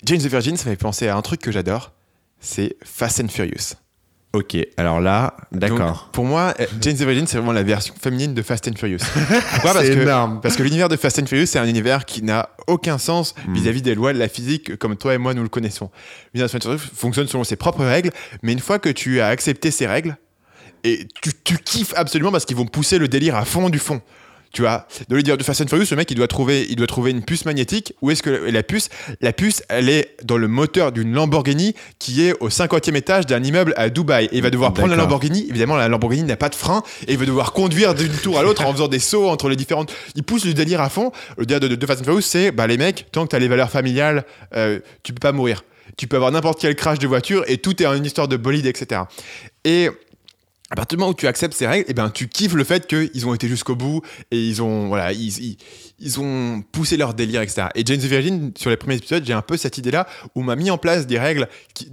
Jane 0.07 0.19
the 0.19 0.27
Virgin, 0.29 0.57
ça 0.57 0.65
me 0.71 0.71
fait 0.75 0.81
penser 0.81 1.09
à 1.09 1.17
un 1.17 1.23
truc 1.23 1.41
que 1.43 1.53
j'adore 1.53 1.93
c'est 2.41 2.77
Fast 2.85 3.21
and 3.21 3.29
Furious. 3.29 3.75
Ok, 4.33 4.57
alors 4.77 5.01
là, 5.01 5.35
d'accord. 5.53 6.11
Pour 6.13 6.25
moi, 6.27 6.53
euh, 6.61 6.67
Jane 6.83 6.95
the 6.95 7.03
Virgin, 7.03 7.27
c'est 7.27 7.39
vraiment 7.39 7.53
la 7.53 7.63
version 7.63 7.95
féminine 7.99 8.35
de 8.35 8.43
Fast 8.43 8.69
and 8.69 8.77
Furious. 8.77 8.99
Pourquoi 9.53 9.73
parce 9.73 9.87
C'est 9.87 9.95
que, 9.95 10.03
énorme. 10.03 10.41
Parce 10.43 10.57
que 10.57 10.63
l'univers 10.63 10.91
de 10.91 10.97
Fast 10.97 11.19
and 11.19 11.27
Furious, 11.27 11.47
c'est 11.47 11.59
un 11.59 11.67
univers 11.67 12.05
qui 12.05 12.23
n'a 12.23 12.51
aucun 12.67 12.99
sens 12.99 13.35
Hmm. 13.47 13.55
vis-à-vis 13.55 13.81
des 13.81 13.95
lois 13.95 14.13
de 14.13 14.19
la 14.19 14.29
physique 14.29 14.77
comme 14.77 14.97
toi 14.97 15.15
et 15.15 15.19
moi 15.19 15.33
nous 15.33 15.43
le 15.43 15.49
connaissons. 15.49 15.91
L'univers 16.35 16.49
de 16.49 16.53
Fast 16.53 16.67
and 16.67 16.77
Furious 16.79 16.91
fonctionne 16.95 17.29
selon 17.29 17.45
ses 17.45 17.57
propres 17.57 17.85
règles, 17.85 18.11
mais 18.43 18.53
une 18.53 18.59
fois 18.61 18.79
que 18.79 18.91
tu 18.91 19.21
as 19.21 19.29
accepté 19.29 19.71
ces 19.71 19.87
règles, 19.87 20.17
et 20.85 21.09
tu, 21.23 21.31
tu 21.43 21.57
kiffes 21.59 21.95
absolument 21.97 22.31
parce 22.31 22.45
qu'ils 22.45 22.57
vont 22.57 22.67
pousser 22.67 22.99
le 22.99 23.09
délire 23.09 23.35
à 23.37 23.45
fond 23.47 23.71
du 23.71 23.79
fond. 23.79 24.03
Tu 24.53 24.62
vois, 24.62 24.87
de 25.09 25.15
lui 25.15 25.23
dire 25.23 25.37
de 25.37 25.43
Fast 25.43 25.61
and 25.61 25.67
Furious, 25.67 25.87
le 25.91 25.97
mec 25.97 26.11
il 26.11 26.15
doit 26.15 26.29
trouver, 26.29 26.67
il 26.69 26.76
doit 26.76 26.87
trouver 26.87 27.11
une 27.11 27.23
puce 27.23 27.45
magnétique. 27.45 27.95
Où 28.00 28.11
est-ce 28.11 28.23
que 28.23 28.31
la 28.31 28.62
puce, 28.62 28.88
la 29.21 29.33
puce, 29.33 29.62
elle 29.69 29.88
est 29.88 30.17
dans 30.25 30.38
le 30.38 30.49
moteur 30.49 30.93
d'une 30.93 31.12
Lamborghini 31.12 31.75
qui 31.99 32.23
est 32.23 32.35
au 32.41 32.49
50e 32.49 32.95
étage 32.95 33.26
d'un 33.26 33.43
immeuble 33.43 33.75
à 33.76 33.91
Dubaï. 33.91 34.26
Et 34.26 34.37
il 34.37 34.43
va 34.43 34.50
devoir 34.50 34.73
prendre 34.73 34.91
la. 34.91 34.97
Lamborghini. 34.97 35.47
Évidemment, 35.49 35.76
la 35.76 35.88
Lamborghini 35.88 36.23
n'a 36.23 36.37
pas 36.37 36.49
de 36.49 36.55
frein 36.55 36.83
et 37.07 37.12
il 37.12 37.19
va 37.19 37.26
devoir 37.26 37.53
conduire 37.53 37.95
d'une 37.95 38.12
tour 38.12 38.38
à 38.38 38.43
l'autre 38.43 38.65
en 38.65 38.73
faisant 38.73 38.88
des 38.88 38.99
sauts 38.99 39.29
entre 39.29 39.49
les 39.49 39.57
différentes. 39.57 39.93
Il 40.15 40.23
pousse 40.23 40.45
le 40.45 40.55
délire 40.55 40.81
à 40.81 40.88
fond. 40.88 41.12
Le 41.37 41.47
délire 41.47 41.61
de, 41.61 41.69
de, 41.69 41.75
de 41.75 41.87
Fast 41.87 42.00
and 42.00 42.05
Furious, 42.05 42.23
c'est 42.23 42.50
bah 42.50 42.67
les 42.67 42.79
mecs, 42.79 43.07
tant 43.12 43.25
que 43.25 43.29
t'as 43.29 43.38
les 43.38 43.49
valeurs 43.49 43.71
familiales, 43.71 44.25
euh, 44.55 44.81
tu 45.03 45.12
peux 45.12 45.21
pas 45.21 45.33
mourir. 45.33 45.65
Tu 45.97 46.07
peux 46.07 46.17
avoir 46.17 46.33
n'importe 46.33 46.61
quel 46.61 46.75
crash 46.75 46.99
de 46.99 47.07
voiture 47.07 47.45
et 47.47 47.59
tout 47.59 47.83
est 47.83 47.87
une 47.87 48.05
histoire 48.05 48.29
de 48.29 48.37
bolide, 48.37 48.67
etc. 48.67 49.03
Et 49.65 49.88
partir 50.76 50.97
du 50.97 51.00
moment 51.00 51.11
où 51.11 51.14
tu 51.14 51.26
acceptes 51.26 51.54
ces 51.54 51.66
règles, 51.66 51.85
eh 51.88 51.95
ben, 51.95 52.11
tu 52.11 52.28
kiffes 52.28 52.54
le 52.54 52.62
fait 52.64 52.87
qu'ils 52.87 53.26
ont 53.26 53.35
été 53.35 53.49
jusqu'au 53.49 53.75
bout 53.75 54.02
et 54.30 54.38
ils 54.40 54.62
ont, 54.62 54.87
voilà, 54.88 55.12
ils, 55.12 55.37
ils, 55.42 55.56
ils 55.99 56.21
ont 56.21 56.62
poussé 56.73 56.97
leur 56.97 57.14
délire, 57.14 57.42
etc. 57.42 57.68
Et 57.75 57.83
the 57.83 57.90
Virgin, 57.90 58.52
sur 58.56 58.71
les 58.71 58.76
premiers 58.76 58.97
épisodes, 58.97 59.25
j'ai 59.26 59.33
un 59.33 59.42
peu 59.42 59.56
cette 59.56 59.78
idée-là 59.78 60.06
où 60.35 60.40
on 60.42 60.45
m'a 60.45 60.54
mis 60.56 60.71
en 60.71 60.78
place 60.78 61.06
des 61.09 61.18
règles 61.18 61.49
qui- 61.75 61.88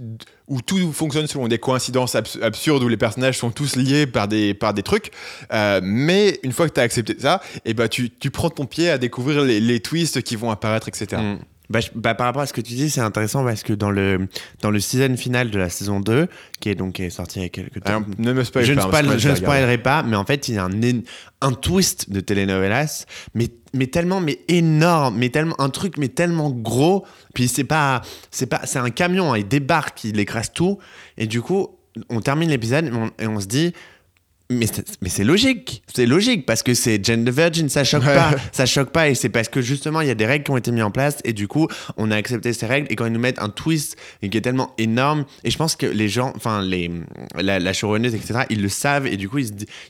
où 0.46 0.60
tout 0.60 0.92
fonctionne 0.92 1.26
selon 1.26 1.48
des 1.48 1.58
coïncidences 1.58 2.14
abs- 2.14 2.38
absurdes, 2.42 2.82
où 2.82 2.88
les 2.88 2.98
personnages 2.98 3.38
sont 3.38 3.50
tous 3.50 3.76
liés 3.76 4.06
par 4.06 4.28
des, 4.28 4.52
par 4.54 4.74
des 4.74 4.82
trucs. 4.82 5.10
Euh, 5.52 5.80
mais 5.82 6.38
une 6.42 6.52
fois 6.52 6.68
que 6.68 6.74
tu 6.74 6.80
as 6.80 6.82
accepté 6.84 7.16
ça, 7.18 7.40
eh 7.64 7.72
ben, 7.72 7.88
tu, 7.88 8.10
tu 8.10 8.30
prends 8.30 8.50
ton 8.50 8.66
pied 8.66 8.90
à 8.90 8.98
découvrir 8.98 9.42
les, 9.42 9.58
les 9.60 9.80
twists 9.80 10.22
qui 10.22 10.36
vont 10.36 10.50
apparaître, 10.50 10.86
etc. 10.88 11.22
Bah, 11.70 11.80
je- 11.80 11.88
bah, 11.94 12.14
par 12.14 12.26
rapport 12.26 12.42
à 12.42 12.46
ce 12.46 12.52
que 12.52 12.60
tu 12.60 12.74
dis, 12.74 12.90
c'est 12.90 13.00
intéressant 13.00 13.42
parce 13.42 13.62
que 13.62 13.72
dans 13.72 13.90
le, 13.90 14.28
dans 14.60 14.70
le 14.70 14.80
season 14.80 15.16
final 15.16 15.50
de 15.50 15.58
la 15.58 15.70
saison 15.70 15.98
2, 15.98 16.28
qui 16.60 16.68
est 16.68 16.74
donc 16.74 16.94
qui 16.94 17.04
est 17.04 17.10
sorti 17.10 17.38
il 17.38 17.42
y 17.42 17.46
a 17.46 17.48
quelques 17.48 17.82
temps. 17.82 17.88
Alors, 17.90 18.02
ne 18.18 18.32
me 18.34 18.44
spoil 18.44 18.64
je 18.66 18.74
pas. 18.74 18.82
spoil- 18.82 19.18
je 19.18 19.28
ne 19.28 19.34
spoilerai 19.36 19.78
pas, 19.78 20.02
mais 20.02 20.16
en 20.16 20.26
fait, 20.26 20.48
il 20.48 20.56
y 20.56 20.58
a 20.58 20.64
un, 20.64 20.70
un 21.40 21.52
twist 21.52 22.10
de 22.10 22.20
telenovelas, 22.20 23.06
mais, 23.34 23.48
mais 23.72 23.86
tellement 23.86 24.20
mais 24.20 24.40
énorme, 24.48 25.16
mais 25.16 25.30
tellement 25.30 25.58
un 25.58 25.70
truc 25.70 25.96
mais 25.96 26.08
tellement 26.08 26.50
gros. 26.50 27.06
Puis 27.34 27.48
c'est 27.48 27.64
pas 27.64 28.02
c'est 28.30 28.46
pas 28.46 28.60
c'est 28.64 28.78
un 28.78 28.90
camion, 28.90 29.32
hein, 29.32 29.38
il 29.38 29.48
débarque, 29.48 30.04
il 30.04 30.20
écrase 30.20 30.52
tout, 30.52 30.78
et 31.16 31.26
du 31.26 31.40
coup, 31.40 31.68
on 32.10 32.20
termine 32.20 32.50
l'épisode 32.50 32.86
et 32.88 32.92
on, 32.92 33.10
et 33.18 33.26
on 33.26 33.40
se 33.40 33.46
dit. 33.46 33.72
Mais 34.50 34.66
c'est, 34.66 35.24
logique, 35.24 35.82
c'est 35.94 36.04
logique 36.04 36.44
parce 36.44 36.62
que 36.62 36.74
c'est 36.74 37.02
Jane 37.02 37.24
the 37.24 37.30
Virgin, 37.30 37.70
ça 37.70 37.82
choque 37.82 38.04
Ouais. 38.04 38.14
pas, 38.14 38.34
ça 38.52 38.66
choque 38.66 38.90
pas. 38.90 39.08
Et 39.08 39.14
c'est 39.14 39.30
parce 39.30 39.48
que 39.48 39.62
justement 39.62 40.02
il 40.02 40.06
y 40.06 40.10
a 40.10 40.14
des 40.14 40.26
règles 40.26 40.44
qui 40.44 40.50
ont 40.50 40.58
été 40.58 40.70
mises 40.70 40.82
en 40.82 40.90
place. 40.90 41.16
Et 41.24 41.32
du 41.32 41.48
coup 41.48 41.66
on 41.96 42.10
a 42.10 42.16
accepté 42.16 42.52
ces 42.52 42.66
règles. 42.66 42.86
Et 42.90 42.94
quand 42.96 43.06
ils 43.06 43.12
nous 43.12 43.18
mettent 43.20 43.40
un 43.40 43.48
twist 43.48 43.96
qui 44.20 44.26
est 44.36 44.40
tellement 44.42 44.74
énorme 44.76 45.24
et 45.44 45.50
je 45.50 45.56
pense 45.56 45.76
que 45.76 45.86
les 45.86 46.08
gens, 46.10 46.32
enfin 46.36 46.60
les 46.62 46.90
la, 47.40 47.58
la 47.58 47.72
showrunneuse 47.72 48.14
etc 48.14 48.40
ils 48.50 48.60
le 48.60 48.68
savent. 48.68 49.06
Et 49.06 49.16
du 49.16 49.30
coup 49.30 49.38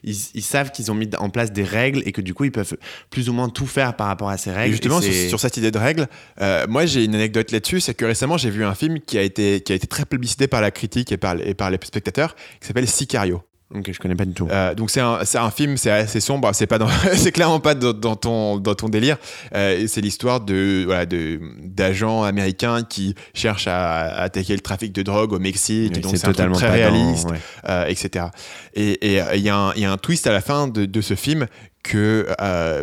ils, 0.04 0.14
savent 0.42 0.70
qu'ils 0.70 0.90
ont 0.92 0.94
mis 0.94 1.10
en 1.18 1.30
place 1.30 1.50
des 1.52 1.64
règles 1.64 2.02
et 2.06 2.12
que 2.12 2.20
du 2.20 2.32
coup 2.32 2.44
ils 2.44 2.52
peuvent 2.52 2.76
plus 3.10 3.28
ou 3.28 3.32
moins 3.32 3.48
tout 3.48 3.66
faire 3.66 3.96
par 3.96 4.06
rapport 4.06 4.30
à 4.30 4.38
ces 4.38 4.50
Et 4.50 4.54
règles. 4.54 4.72
justement, 4.72 5.00
et 5.00 5.02
sur, 5.02 5.12
c'est- 5.12 5.28
sur 5.30 5.40
cette 5.40 5.56
idée 5.56 5.72
de 5.72 5.78
règle, 5.78 6.06
euh, 6.40 6.64
moi 6.68 6.86
j'ai 6.86 7.04
une 7.04 7.16
anecdote 7.16 7.50
là-dessus, 7.50 7.80
c'est 7.80 7.94
que 7.94 8.04
récemment 8.04 8.36
j'ai 8.38 8.50
vu 8.50 8.64
un 8.64 8.76
film 8.76 9.00
qui 9.00 9.18
a 9.18 9.22
été, 9.22 9.62
qui 9.62 9.72
a 9.72 9.74
été 9.74 9.88
très 9.88 10.04
publicité 10.04 10.46
par 10.46 10.60
la 10.60 10.70
critique 10.70 11.10
et 11.10 11.16
par, 11.16 11.34
et 11.44 11.54
par 11.54 11.70
les 11.72 11.78
spectateurs, 11.82 12.36
qui 12.60 12.68
s'appelle 12.68 12.86
Sicario. 12.86 13.42
Ok, 13.76 13.90
je 13.92 13.98
connais 13.98 14.14
pas 14.14 14.24
du 14.24 14.32
tout. 14.34 14.46
Euh, 14.50 14.74
donc 14.74 14.90
c'est 14.90 15.00
un, 15.00 15.18
un 15.34 15.50
film, 15.50 15.76
c'est 15.76 15.90
assez 15.90 16.20
sombre, 16.20 16.48
c'est 16.54 16.66
pas 16.68 16.78
c'est 17.14 17.32
clairement 17.32 17.58
pas 17.60 17.74
dans, 17.74 17.92
dans 17.92 18.14
ton 18.16 18.58
dans 18.58 18.74
ton 18.74 18.88
délire. 18.88 19.16
Euh, 19.54 19.84
c'est 19.88 20.00
l'histoire 20.00 20.40
de 20.40 20.84
voilà 20.86 21.06
de 21.06 21.40
d'agents 21.62 22.22
américains 22.22 22.82
qui 22.84 23.14
cherchent 23.34 23.66
à, 23.66 24.02
à 24.02 24.22
attaquer 24.22 24.54
le 24.54 24.60
trafic 24.60 24.92
de 24.92 25.02
drogue 25.02 25.32
au 25.32 25.38
Mexique. 25.40 25.92
Oui, 25.96 26.00
donc 26.02 26.16
c'est 26.16 26.22
totalement 26.24 26.54
très 26.54 26.68
dans- 26.68 26.72
réaliste, 26.74 27.28
ouais. 27.30 27.38
euh, 27.68 27.86
etc. 27.86 28.26
Et 28.74 29.16
et, 29.16 29.20
il 29.34 29.40
y, 29.42 29.48
a 29.48 29.56
un- 29.56 29.72
il 29.74 29.82
y 29.82 29.84
a 29.84 29.90
un 29.92 29.96
twist 29.98 30.26
à 30.26 30.32
la 30.32 30.40
fin 30.40 30.68
de, 30.68 30.84
de 30.84 31.00
ce 31.00 31.14
film 31.14 31.46
que 31.82 32.28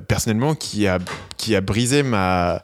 personnellement 0.07 0.55
qui 0.55 0.87
a 0.87 0.99
qui 1.37 1.55
a 1.55 1.61
brisé 1.61 2.03
ma 2.03 2.61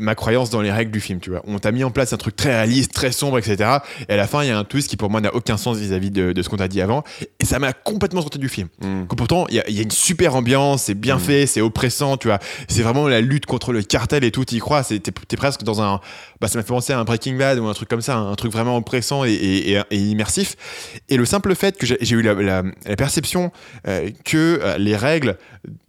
ma 0.00 0.14
croyance 0.14 0.50
dans 0.50 0.60
les 0.62 0.70
règles 0.72 0.90
du 0.90 1.00
film, 1.00 1.20
tu 1.20 1.30
vois. 1.30 1.42
On 1.46 1.58
t'a 1.58 1.72
mis 1.72 1.84
en 1.84 1.90
place 1.90 2.12
un 2.12 2.16
truc 2.16 2.36
très 2.36 2.50
réaliste, 2.50 2.92
très 2.92 3.12
sombre, 3.12 3.38
etc. 3.38 3.70
Et 4.08 4.12
à 4.12 4.16
la 4.16 4.26
fin, 4.26 4.42
il 4.42 4.48
y 4.48 4.50
a 4.50 4.58
un 4.58 4.64
twist 4.64 4.88
qui 4.88 4.96
pour 4.96 5.10
moi 5.10 5.20
n'a 5.20 5.34
aucun 5.34 5.56
sens 5.56 5.76
vis-à-vis 5.78 6.10
de, 6.10 6.32
de 6.32 6.42
ce 6.42 6.48
qu'on 6.48 6.56
t'a 6.56 6.68
dit 6.68 6.80
avant. 6.80 7.02
Et 7.40 7.44
ça 7.44 7.58
m'a 7.58 7.72
complètement 7.72 8.20
sorti 8.22 8.38
du 8.38 8.48
film. 8.48 8.68
Mm. 8.82 9.06
Que 9.06 9.14
pourtant, 9.14 9.46
il 9.48 9.56
y, 9.56 9.60
a- 9.60 9.68
y 9.70 9.82
une 9.82 9.90
super 9.90 10.34
ambiance, 10.36 10.84
c'est 10.84 10.94
bien 10.94 11.18
fait, 11.18 11.46
c'est 11.46 11.60
oppressant, 11.60 12.16
tu 12.16 12.28
vois. 12.28 12.38
C'est 12.68 12.82
vraiment 12.82 13.08
la 13.08 13.20
lutte 13.20 13.46
contre 13.46 13.72
le 13.72 13.82
cartel 13.82 14.24
et 14.24 14.30
tout, 14.30 14.44
t'y 14.44 14.58
crois. 14.58 14.82
c'est- 14.82 15.00
T'es 15.00 15.36
presque 15.36 15.62
dans 15.62 15.80
un. 15.82 16.00
Bah, 16.40 16.48
ça 16.48 16.58
m'a 16.58 16.62
fait 16.62 16.68
penser 16.68 16.92
à 16.92 16.98
un 16.98 17.04
Breaking 17.04 17.36
Bad 17.36 17.58
ou 17.58 17.66
un 17.66 17.72
truc 17.74 17.88
comme 17.88 18.02
ça, 18.02 18.16
un 18.16 18.34
truc 18.34 18.52
vraiment 18.52 18.76
oppressant 18.76 19.24
et, 19.24 19.30
et- 19.32 19.72
et- 19.72 19.82
et 19.90 19.96
immersif. 19.98 20.56
Et 21.08 21.16
le 21.16 21.24
simple 21.24 21.54
fait 21.54 21.76
que 21.78 21.86
j'ai 21.86 21.96
j'ai 22.00 22.16
eu 22.16 22.22
la, 22.22 22.34
la- 22.34 22.62
la 22.86 22.96
perception 22.96 23.50
euh, 23.88 24.10
que 24.24 24.60
euh, 24.62 24.78
les 24.78 24.96
règles 24.96 25.36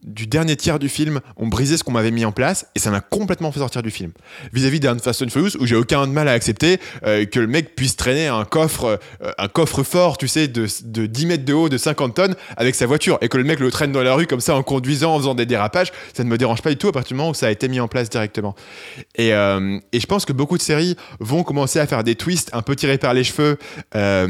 du 0.03 0.27
dernier 0.27 0.55
tiers 0.55 0.79
du 0.79 0.89
film 0.89 1.19
ont 1.35 1.47
brisé 1.47 1.77
ce 1.77 1.83
qu'on 1.83 1.91
m'avait 1.91 2.11
mis 2.11 2.25
en 2.25 2.31
place 2.31 2.67
et 2.75 2.79
ça 2.79 2.91
m'a 2.91 3.01
complètement 3.01 3.51
fait 3.51 3.59
sortir 3.59 3.83
du 3.83 3.91
film. 3.91 4.11
Vis-à-vis 4.53 4.79
d'un 4.79 4.97
Fast 4.97 5.21
and 5.21 5.29
Furious 5.29 5.57
où 5.59 5.65
j'ai 5.65 5.75
aucun 5.75 6.05
mal 6.07 6.27
à 6.27 6.31
accepter 6.31 6.79
euh, 7.05 7.25
que 7.25 7.39
le 7.39 7.47
mec 7.47 7.75
puisse 7.75 7.95
traîner 7.95 8.27
un 8.27 8.45
coffre, 8.45 8.99
euh, 9.21 9.31
un 9.37 9.47
coffre 9.47 9.83
fort, 9.83 10.17
tu 10.17 10.27
sais, 10.27 10.47
de, 10.47 10.67
de 10.83 11.05
10 11.05 11.25
mètres 11.25 11.45
de 11.45 11.53
haut, 11.53 11.69
de 11.69 11.77
50 11.77 12.15
tonnes 12.15 12.35
avec 12.55 12.75
sa 12.75 12.85
voiture 12.85 13.17
et 13.21 13.29
que 13.29 13.37
le 13.37 13.43
mec 13.43 13.59
le 13.59 13.71
traîne 13.71 13.91
dans 13.91 14.03
la 14.03 14.13
rue 14.13 14.27
comme 14.27 14.39
ça 14.39 14.55
en 14.55 14.63
conduisant, 14.63 15.15
en 15.15 15.19
faisant 15.19 15.35
des 15.35 15.45
dérapages, 15.45 15.91
ça 16.13 16.23
ne 16.23 16.29
me 16.29 16.37
dérange 16.37 16.61
pas 16.61 16.69
du 16.69 16.77
tout 16.77 16.87
à 16.87 16.91
partir 16.91 17.09
du 17.09 17.17
moment 17.17 17.29
où 17.31 17.35
ça 17.35 17.47
a 17.47 17.51
été 17.51 17.67
mis 17.67 17.79
en 17.79 17.87
place 17.87 18.09
directement. 18.09 18.55
Et, 19.15 19.33
euh, 19.33 19.79
et 19.91 19.99
je 19.99 20.07
pense 20.07 20.25
que 20.25 20.33
beaucoup 20.33 20.57
de 20.57 20.63
séries 20.63 20.95
vont 21.19 21.43
commencer 21.43 21.79
à 21.79 21.87
faire 21.87 22.03
des 22.03 22.15
twists 22.15 22.49
un 22.53 22.61
peu 22.61 22.75
tirés 22.75 22.97
par 22.97 23.13
les 23.13 23.23
cheveux 23.23 23.57
à, 23.91 24.25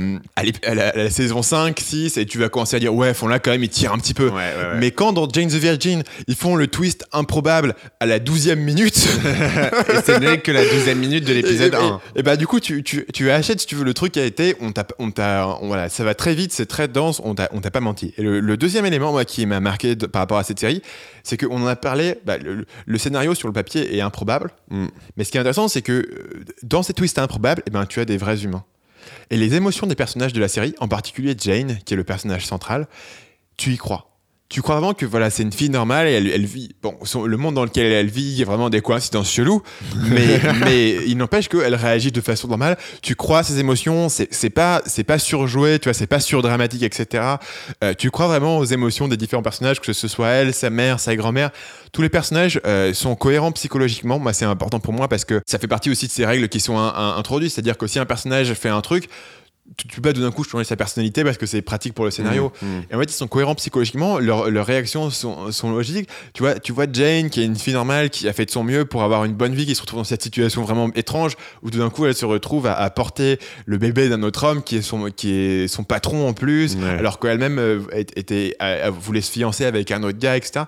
la, 0.74 0.88
à 0.90 0.98
la 0.98 1.10
saison 1.10 1.42
5, 1.42 1.80
6, 1.80 2.18
et 2.18 2.26
tu 2.26 2.38
vas 2.40 2.50
commencer 2.50 2.76
à 2.76 2.80
dire 2.80 2.94
ouais, 2.94 3.14
font 3.14 3.28
là 3.28 3.40
quand 3.40 3.52
même, 3.52 3.64
ils 3.64 3.70
tirent 3.70 3.94
un 3.94 4.00
petit 4.00 4.14
peu. 4.14 4.30
Ouais, 4.30 4.34
ouais, 4.34 4.72
ouais. 4.72 4.78
Mais 4.80 4.92
quand 4.92 5.14
dans 5.14 5.28
Jane 5.38 5.50
the 5.50 5.54
Virgin, 5.62 6.04
ils 6.28 6.34
font 6.36 6.56
le 6.56 6.66
twist 6.68 7.06
improbable 7.14 7.76
à 8.00 8.08
la 8.08 8.18
12e 8.20 8.56
minute. 8.56 8.98
Et 9.94 10.02
c'est 10.04 10.20
n'est 10.20 10.40
que 10.40 10.52
la 10.52 10.64
douzième 10.66 10.98
minute 10.98 11.26
de 11.26 11.34
l'épisode 11.34 11.74
et, 11.76 11.78
1. 11.78 12.02
Et, 12.16 12.24
bah 12.24 12.38
du 12.38 12.48
coup, 12.48 12.60
tu, 12.60 12.82
tu, 12.82 13.06
tu 13.14 13.30
achètes 13.30 13.60
si 13.62 13.68
tu 13.68 13.76
veux 13.76 13.84
le 13.84 13.94
truc 13.94 14.14
qui 14.14 14.20
a 14.20 14.26
été, 14.26 14.56
on 14.62 14.72
t'a, 14.72 14.88
on 14.98 15.12
t'a, 15.12 15.48
on- 15.62 15.68
voilà, 15.68 15.90
ça 15.90 16.04
va 16.04 16.16
très 16.16 16.34
vite, 16.34 16.52
c'est 16.54 16.66
très 16.66 16.88
dense, 16.88 17.22
on 17.24 17.36
t'a, 17.36 17.50
on 17.54 17.62
t'a 17.62 17.70
pas 17.70 17.82
menti. 17.82 18.16
Et 18.18 18.24
le, 18.24 18.40
le 18.40 18.58
deuxième 18.58 18.86
élément 18.88 19.12
moi 19.12 19.26
qui 19.26 19.46
m'a 19.46 19.60
marqué 19.60 19.96
de- 19.96 20.08
par 20.08 20.22
rapport 20.24 20.40
à 20.40 20.44
cette 20.44 20.60
série, 20.60 20.82
c'est 21.24 21.38
qu'on 21.38 21.62
en 21.62 21.68
a 21.68 21.76
parlé. 21.76 22.16
bah, 22.26 22.38
le, 22.40 22.66
le 22.88 22.98
scénario 22.98 23.36
sur 23.36 23.48
le 23.48 23.54
papier 23.54 23.96
est 23.96 24.02
improbable, 24.02 24.50
Mm. 24.72 24.88
mais 25.18 25.24
ce 25.24 25.32
qui 25.32 25.38
est 25.38 25.40
intéressant, 25.40 25.68
c'est 25.68 25.82
que 25.84 25.92
euh, 25.94 26.44
dans 26.64 26.82
ces 26.84 26.94
twists 26.94 27.20
improbables, 27.20 27.62
eh 27.68 27.70
ben 27.70 27.86
tu 27.86 28.00
as 28.00 28.06
des 28.06 28.18
vrais 28.18 28.44
humains. 28.44 28.64
Et 29.30 29.38
les 29.38 29.54
émotions 29.56 29.86
des 29.88 29.96
personnages 29.96 30.34
de 30.34 30.40
la 30.42 30.48
série, 30.48 30.74
en 30.80 30.88
particulier 30.88 31.36
Jane, 31.38 31.78
qui 31.86 31.94
est 31.94 31.98
le 31.98 32.04
personnage 32.04 32.46
central, 32.46 32.88
tu 33.56 33.72
y 33.72 33.78
crois. 33.78 34.17
Tu 34.50 34.62
crois 34.62 34.76
vraiment 34.76 34.94
que 34.94 35.06
voilà, 35.06 35.30
c'est 35.30 35.44
une 35.44 35.52
fille 35.52 35.70
normale 35.70 36.08
et 36.08 36.12
elle, 36.14 36.28
elle 36.28 36.46
vit. 36.46 36.70
Bon, 36.82 36.96
son- 37.04 37.26
le 37.26 37.36
monde 37.36 37.56
dans 37.56 37.66
lequel 37.66 37.92
elle 37.92 38.08
vit, 38.10 38.22
il 38.32 38.40
y 38.40 38.44
a 38.44 38.46
vraiment 38.46 38.70
des 38.70 38.80
coïncidences 38.80 39.30
cheloues, 39.30 39.62
mais, 40.10 40.40
mais 40.64 40.96
il 41.06 41.18
n'empêche 41.18 41.50
qu'elle 41.50 41.76
réagit 41.76 42.14
de 42.14 42.22
façon 42.22 42.48
normale. 42.48 42.78
Tu 43.02 43.16
crois 43.16 43.40
à 43.40 43.44
ses 43.44 43.60
émotions, 43.60 44.08
c'est 44.08 44.30
c'est 44.34 44.50
pas, 44.50 44.82
c'est 44.86 45.04
pas 45.04 45.20
surjoué, 45.20 45.80
tu 45.80 45.90
vois, 45.90 45.94
c'est 45.94 46.08
pas 46.08 46.22
surdramatique, 46.22 46.84
etc. 46.84 47.24
Euh, 47.84 47.94
tu 47.98 48.10
crois 48.10 48.28
vraiment 48.28 48.58
aux 48.58 48.64
émotions 48.64 49.10
des 49.10 49.18
différents 49.18 49.42
personnages, 49.44 49.82
que 49.82 49.92
ce 49.92 50.08
soit 50.08 50.30
elle, 50.30 50.54
sa 50.54 50.70
mère, 50.70 51.02
sa 51.02 51.14
grand-mère. 51.18 51.50
Tous 51.92 52.02
les 52.02 52.10
personnages 52.10 52.62
euh, 52.66 52.94
sont 52.94 53.16
cohérents 53.16 53.52
psychologiquement. 53.52 54.18
Moi, 54.18 54.32
c'est 54.32 54.46
important 54.46 54.80
pour 54.80 54.94
moi 54.94 55.10
parce 55.10 55.26
que 55.26 55.42
ça 55.46 55.60
fait 55.60 55.68
partie 55.68 55.90
aussi 55.90 56.08
de 56.08 56.12
ces 56.12 56.26
règles 56.26 56.48
qui 56.48 56.62
sont 56.62 56.78
un- 56.78 56.94
un- 56.96 57.18
introduites. 57.18 57.52
C'est-à-dire 57.52 57.78
que 57.78 57.86
si 57.88 58.00
un 58.00 58.06
personnage 58.06 58.54
fait 58.54 58.70
un 58.70 58.80
truc, 58.82 59.10
tu 59.76 59.88
tu 59.88 59.96
peux 60.02 60.10
pas 60.10 60.14
tout 60.14 60.22
d'un 60.22 60.32
coup 60.32 60.44
changer 60.44 60.64
sa 60.64 60.76
personnalité 60.76 61.24
parce 61.24 61.38
que 61.38 61.46
c'est 61.46 61.62
pratique 61.62 61.94
pour 61.94 62.06
le 62.06 62.12
scénario. 62.12 62.52
Mmh, 62.62 62.66
mmh. 62.66 62.82
Et 62.92 62.96
en 62.96 63.00
fait, 63.00 63.06
ils 63.06 63.16
sont 63.16 63.28
cohérents 63.28 63.56
psychologiquement, 63.56 64.20
leurs, 64.20 64.50
leurs 64.50 64.66
réactions 64.66 65.10
sont, 65.10 65.52
sont 65.52 65.72
logiques. 65.72 66.10
Tu 66.34 66.44
vois, 66.44 66.60
tu 66.60 66.72
vois 66.72 66.86
Jane, 66.92 67.30
qui 67.30 67.42
est 67.42 67.46
une 67.46 67.56
fille 67.56 67.74
normale, 67.74 68.10
qui 68.10 68.28
a 68.28 68.34
fait 68.34 68.46
de 68.46 68.52
son 68.52 68.64
mieux 68.64 68.86
pour 68.86 69.04
avoir 69.04 69.26
une 69.26 69.34
bonne 69.34 69.54
vie, 69.56 69.66
qui 69.66 69.76
se 69.76 69.82
retrouve 69.82 70.00
dans 70.00 70.04
cette 70.06 70.24
situation 70.24 70.64
vraiment 70.64 70.90
étrange, 70.96 71.34
où 71.64 71.70
tout 71.70 71.80
d'un 71.80 71.90
coup, 71.90 72.06
elle 72.06 72.16
se 72.16 72.26
retrouve 72.26 72.68
à, 72.68 72.74
à 72.76 72.90
porter 72.90 73.40
le 73.66 73.78
bébé 73.78 74.10
d'un 74.10 74.24
autre 74.24 74.44
homme 74.46 74.64
qui 74.64 74.78
est 74.78 74.82
son, 74.82 75.10
qui 75.12 75.32
est 75.34 75.68
son 75.68 75.84
patron 75.84 76.28
en 76.28 76.34
plus, 76.34 76.76
Ouais. 76.78 76.90
alors 76.90 77.20
qu'elle-même 77.20 77.60
euh, 77.60 77.80
était, 77.94 78.56
voulait 79.00 79.22
se 79.22 79.32
fiancer 79.32 79.66
avec 79.66 79.92
un 79.92 80.04
autre 80.04 80.20
gars, 80.20 80.38
etc. 80.38 80.66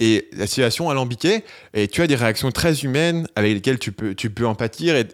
Et 0.00 0.28
la 0.36 0.46
situation 0.46 0.90
alambiquée, 0.90 1.44
et 1.74 1.88
tu 1.88 2.02
as 2.02 2.06
des 2.06 2.14
réactions 2.14 2.50
très 2.50 2.80
humaines 2.80 3.26
avec 3.36 3.52
lesquelles 3.54 3.78
tu 3.78 3.92
peux, 3.92 4.14
tu 4.14 4.30
peux 4.30 4.46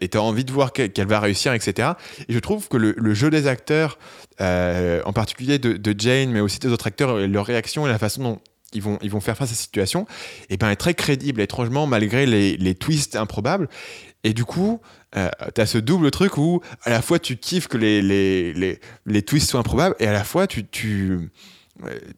et 0.01 0.09
tu 0.09 0.19
as 0.19 0.23
envie 0.23 0.45
de 0.45 0.53
voir 0.53 0.73
qu'elle 0.73 0.93
qu'elle 0.93 1.07
va 1.07 1.21
réussir, 1.21 1.53
etc. 1.53 1.91
Et 2.29 2.33
je 2.33 2.39
trouve 2.39 2.69
que 2.69 2.77
le, 2.77 2.95
le 2.97 3.15
jeu 3.15 3.26
des 3.31 3.47
acteurs, 3.47 3.99
euh, 4.41 5.03
en 5.05 5.13
particulier 5.13 5.59
de, 5.59 5.95
Jane, 5.99 6.31
mais 6.31 6.41
aussi 6.41 6.59
des 6.59 6.69
autres 6.69 6.87
acteurs, 6.87 7.21
et 7.21 7.27
leur 7.27 7.47
réaction 7.47 7.87
et 7.87 7.91
la 7.91 7.99
façon 7.99 8.23
dont 8.23 8.41
ils 8.73 8.83
vont, 8.83 8.99
ils 9.03 9.11
vont 9.11 9.21
faire 9.21 9.37
face 9.37 9.53
à 9.53 9.55
cette 9.55 9.65
situation, 9.65 10.07
et 10.51 10.57
ben, 10.57 10.71
est 10.71 10.77
très 10.77 10.95
crédible, 10.95 11.41
étrangement, 11.41 11.87
malgré 11.87 12.27
les, 12.27 12.57
les 12.57 12.75
twists 12.75 13.17
improbables. 13.17 13.69
Et 14.25 14.35
du 14.35 14.45
coup, 14.45 14.81
euh, 15.17 15.29
tu 15.55 15.61
as 15.61 15.67
ce 15.67 15.79
double 15.79 16.11
truc 16.11 16.37
où 16.37 16.61
à 16.83 16.91
la 16.91 17.01
fois 17.01 17.19
tu 17.19 17.37
kiffes 17.37 17.69
que 17.69 17.79
les, 17.79 18.03
les, 18.03 18.53
les, 18.53 18.81
les 19.07 19.23
twists 19.23 19.51
soient 19.51 19.61
improbables, 19.61 19.95
et 20.01 20.07
à 20.07 20.13
la 20.13 20.25
fois 20.25 20.47
tu 20.47 21.31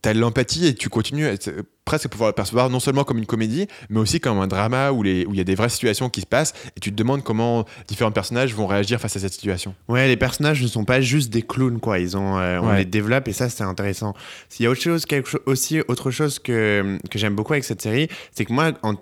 as 0.05 0.15
de 0.15 0.19
l'empathie 0.21 0.67
et 0.67 0.75
tu 0.75 0.89
continues 0.89 1.27
à 1.27 1.33
être- 1.33 1.51
presque 1.85 2.09
pouvoir 2.09 2.29
le 2.29 2.35
percevoir 2.35 2.69
non 2.69 2.81
seulement 2.81 3.03
comme 3.03 3.17
une 3.17 3.25
comédie, 3.25 3.67
mais 3.89 3.99
aussi 3.99 4.21
comme 4.21 4.39
un 4.41 4.47
drama 4.47 4.93
où 4.93 5.07
il 5.07 5.35
y 5.35 5.41
a 5.41 5.45
des 5.45 5.55
vraies 5.55 5.71
situations 5.71 6.11
qui 6.11 6.21
se 6.21 6.27
passent 6.27 6.53
et 6.77 6.81
tu 6.81 6.91
te 6.91 6.95
demandes 6.97 7.25
comment 7.25 7.65
différents 7.87 8.13
personnages 8.13 8.55
vont 8.55 8.67
réagir 8.67 9.01
face 9.01 9.17
à 9.17 9.21
cette 9.21 9.33
situation. 9.33 9.75
Ouais, 9.89 10.07
les 10.07 10.19
personnages 10.19 10.63
ne 10.63 10.67
sont 10.69 10.85
pas 10.85 11.01
juste 11.01 11.31
des 11.31 11.41
clowns, 11.41 11.81
quoi. 11.81 11.99
Ils 11.99 12.15
ont, 12.15 12.37
euh, 12.39 12.61
on 12.61 12.69
Ouais. 12.69 12.77
les 12.79 12.85
développe 12.85 13.27
et 13.29 13.33
ça, 13.33 13.49
c'est 13.49 13.65
intéressant. 13.65 14.13
S'il 14.51 14.65
y 14.65 14.67
a 14.67 14.71
autre 14.71 14.83
chose, 14.83 15.07
quelque 15.07 15.31
chose, 15.31 15.41
aussi 15.47 15.81
autre 15.89 16.11
chose 16.11 16.39
que, 16.39 16.99
que 17.11 17.19
j'aime 17.19 17.35
beaucoup 17.35 17.55
avec 17.55 17.65
cette 17.65 17.81
série, 17.81 18.09
c'est 18.33 18.45
que 18.45 18.53
moi, 18.53 18.73
en, 18.83 18.97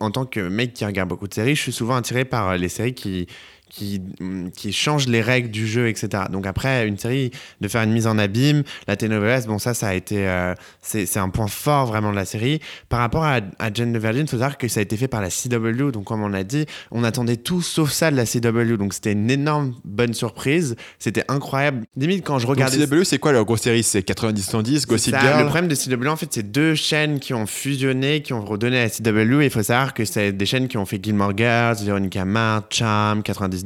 en 0.00 0.10
tant 0.10 0.26
que 0.26 0.40
mec 0.40 0.74
qui 0.74 0.84
regarde 0.84 1.08
beaucoup 1.08 1.28
de 1.28 1.32
séries, 1.32 1.56
je 1.56 1.62
suis 1.62 1.72
souvent 1.72 1.96
attiré 1.96 2.26
par 2.26 2.50
euh, 2.50 2.56
les 2.58 2.68
séries 2.68 2.92
qui 2.92 3.28
qui, 3.68 4.00
mm, 4.20 4.50
qui 4.50 4.72
changent 4.72 5.08
les 5.08 5.20
règles 5.20 5.50
du 5.50 5.66
jeu, 5.66 5.88
etc. 5.88 6.24
Donc 6.30 6.46
après, 6.46 6.86
une 6.86 6.98
série, 6.98 7.30
de 7.60 7.68
faire 7.68 7.82
une 7.82 7.92
mise 7.92 8.06
en 8.06 8.18
abîme, 8.18 8.62
la 8.86 8.96
telenovelas, 8.96 9.46
bon 9.46 9.58
ça, 9.58 9.74
ça 9.74 9.88
a 9.88 9.94
été... 9.94 10.28
euh, 10.28 10.54
c'est 10.82 11.16
un 11.18 11.28
point 11.28 11.48
fort 11.48 11.86
vraiment 11.86 12.10
de 12.10 12.16
la 12.16 12.24
série. 12.24 12.60
Par 12.88 13.00
rapport 13.00 13.24
à, 13.24 13.40
à 13.58 13.72
Jane 13.72 13.92
the 13.92 14.00
Virgin, 14.00 14.22
il 14.22 14.28
faut 14.28 14.36
savoir 14.36 14.58
que 14.58 14.68
ça 14.68 14.80
a 14.80 14.82
été 14.82 14.96
fait 14.96 15.08
par 15.08 15.20
la 15.20 15.28
CW, 15.30 15.90
donc 15.90 16.04
comme 16.04 16.22
on 16.22 16.28
l'a 16.28 16.44
dit, 16.44 16.66
on 16.90 17.04
attendait 17.04 17.36
tout 17.36 17.62
sauf 17.62 17.90
ça 17.90 18.10
de 18.10 18.16
la 18.16 18.24
CW, 18.24 18.76
donc 18.76 18.94
c'était 18.94 19.12
une 19.12 19.30
énorme 19.30 19.74
bonne 19.84 20.14
surprise, 20.14 20.76
c'était 20.98 21.24
incroyable. 21.28 21.84
Limite, 21.96 22.24
quand 22.24 22.38
je 22.38 22.46
Donc 22.46 22.56
regardais... 22.56 22.86
CW, 22.86 23.04
c'est 23.04 23.18
quoi 23.18 23.32
leur 23.32 23.44
grosse 23.44 23.62
série? 23.62 23.82
C'est 23.82 24.06
90-110, 24.08 24.86
Gossip 24.86 25.14
ça. 25.14 25.20
Girl? 25.20 25.40
Le 25.40 25.46
problème 25.46 25.68
de 25.68 25.74
CW, 25.74 26.08
en 26.08 26.16
fait, 26.16 26.28
c'est 26.30 26.50
deux 26.50 26.74
chaînes 26.74 27.20
qui 27.20 27.34
ont 27.34 27.46
fusionné, 27.46 28.22
qui 28.22 28.32
ont 28.32 28.44
redonné 28.44 28.78
à 28.78 28.84
la 28.84 28.90
CW. 28.90 29.42
Et 29.42 29.46
il 29.46 29.50
faut 29.50 29.62
savoir 29.62 29.94
que 29.94 30.04
c'est 30.04 30.32
des 30.32 30.46
chaînes 30.46 30.68
qui 30.68 30.76
ont 30.78 30.86
fait 30.86 31.02
Gilmore 31.02 31.36
Girls, 31.36 31.76
Veronica 31.82 32.24
Mars, 32.24 32.64
Charm, 32.70 33.22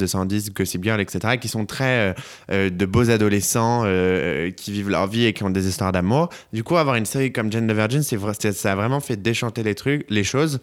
90-210, 0.06 0.52
Gossip 0.52 0.82
Girl, 0.84 1.00
etc., 1.00 1.36
qui 1.40 1.48
sont 1.48 1.66
très 1.66 2.10
euh, 2.10 2.12
euh, 2.50 2.70
de 2.70 2.86
beaux 2.86 3.10
adolescents 3.10 3.82
euh, 3.84 4.50
qui 4.50 4.72
vivent 4.72 4.90
leur 4.90 5.06
vie 5.06 5.26
et 5.26 5.32
qui 5.32 5.42
ont 5.44 5.50
des 5.50 5.68
histoires 5.68 5.92
d'amour. 5.92 6.28
Du 6.52 6.64
coup, 6.64 6.76
avoir 6.76 6.96
une 6.96 7.06
série 7.06 7.32
comme 7.32 7.50
Jane 7.52 7.66
the 7.66 7.72
Virgin, 7.72 8.02
c'est- 8.02 8.52
ça 8.52 8.72
a 8.72 8.74
vraiment 8.74 9.00
fait 9.00 9.16
déchanter 9.16 9.62
les 9.62 9.74
trucs, 9.74 10.06
les 10.10 10.24
choses. 10.24 10.60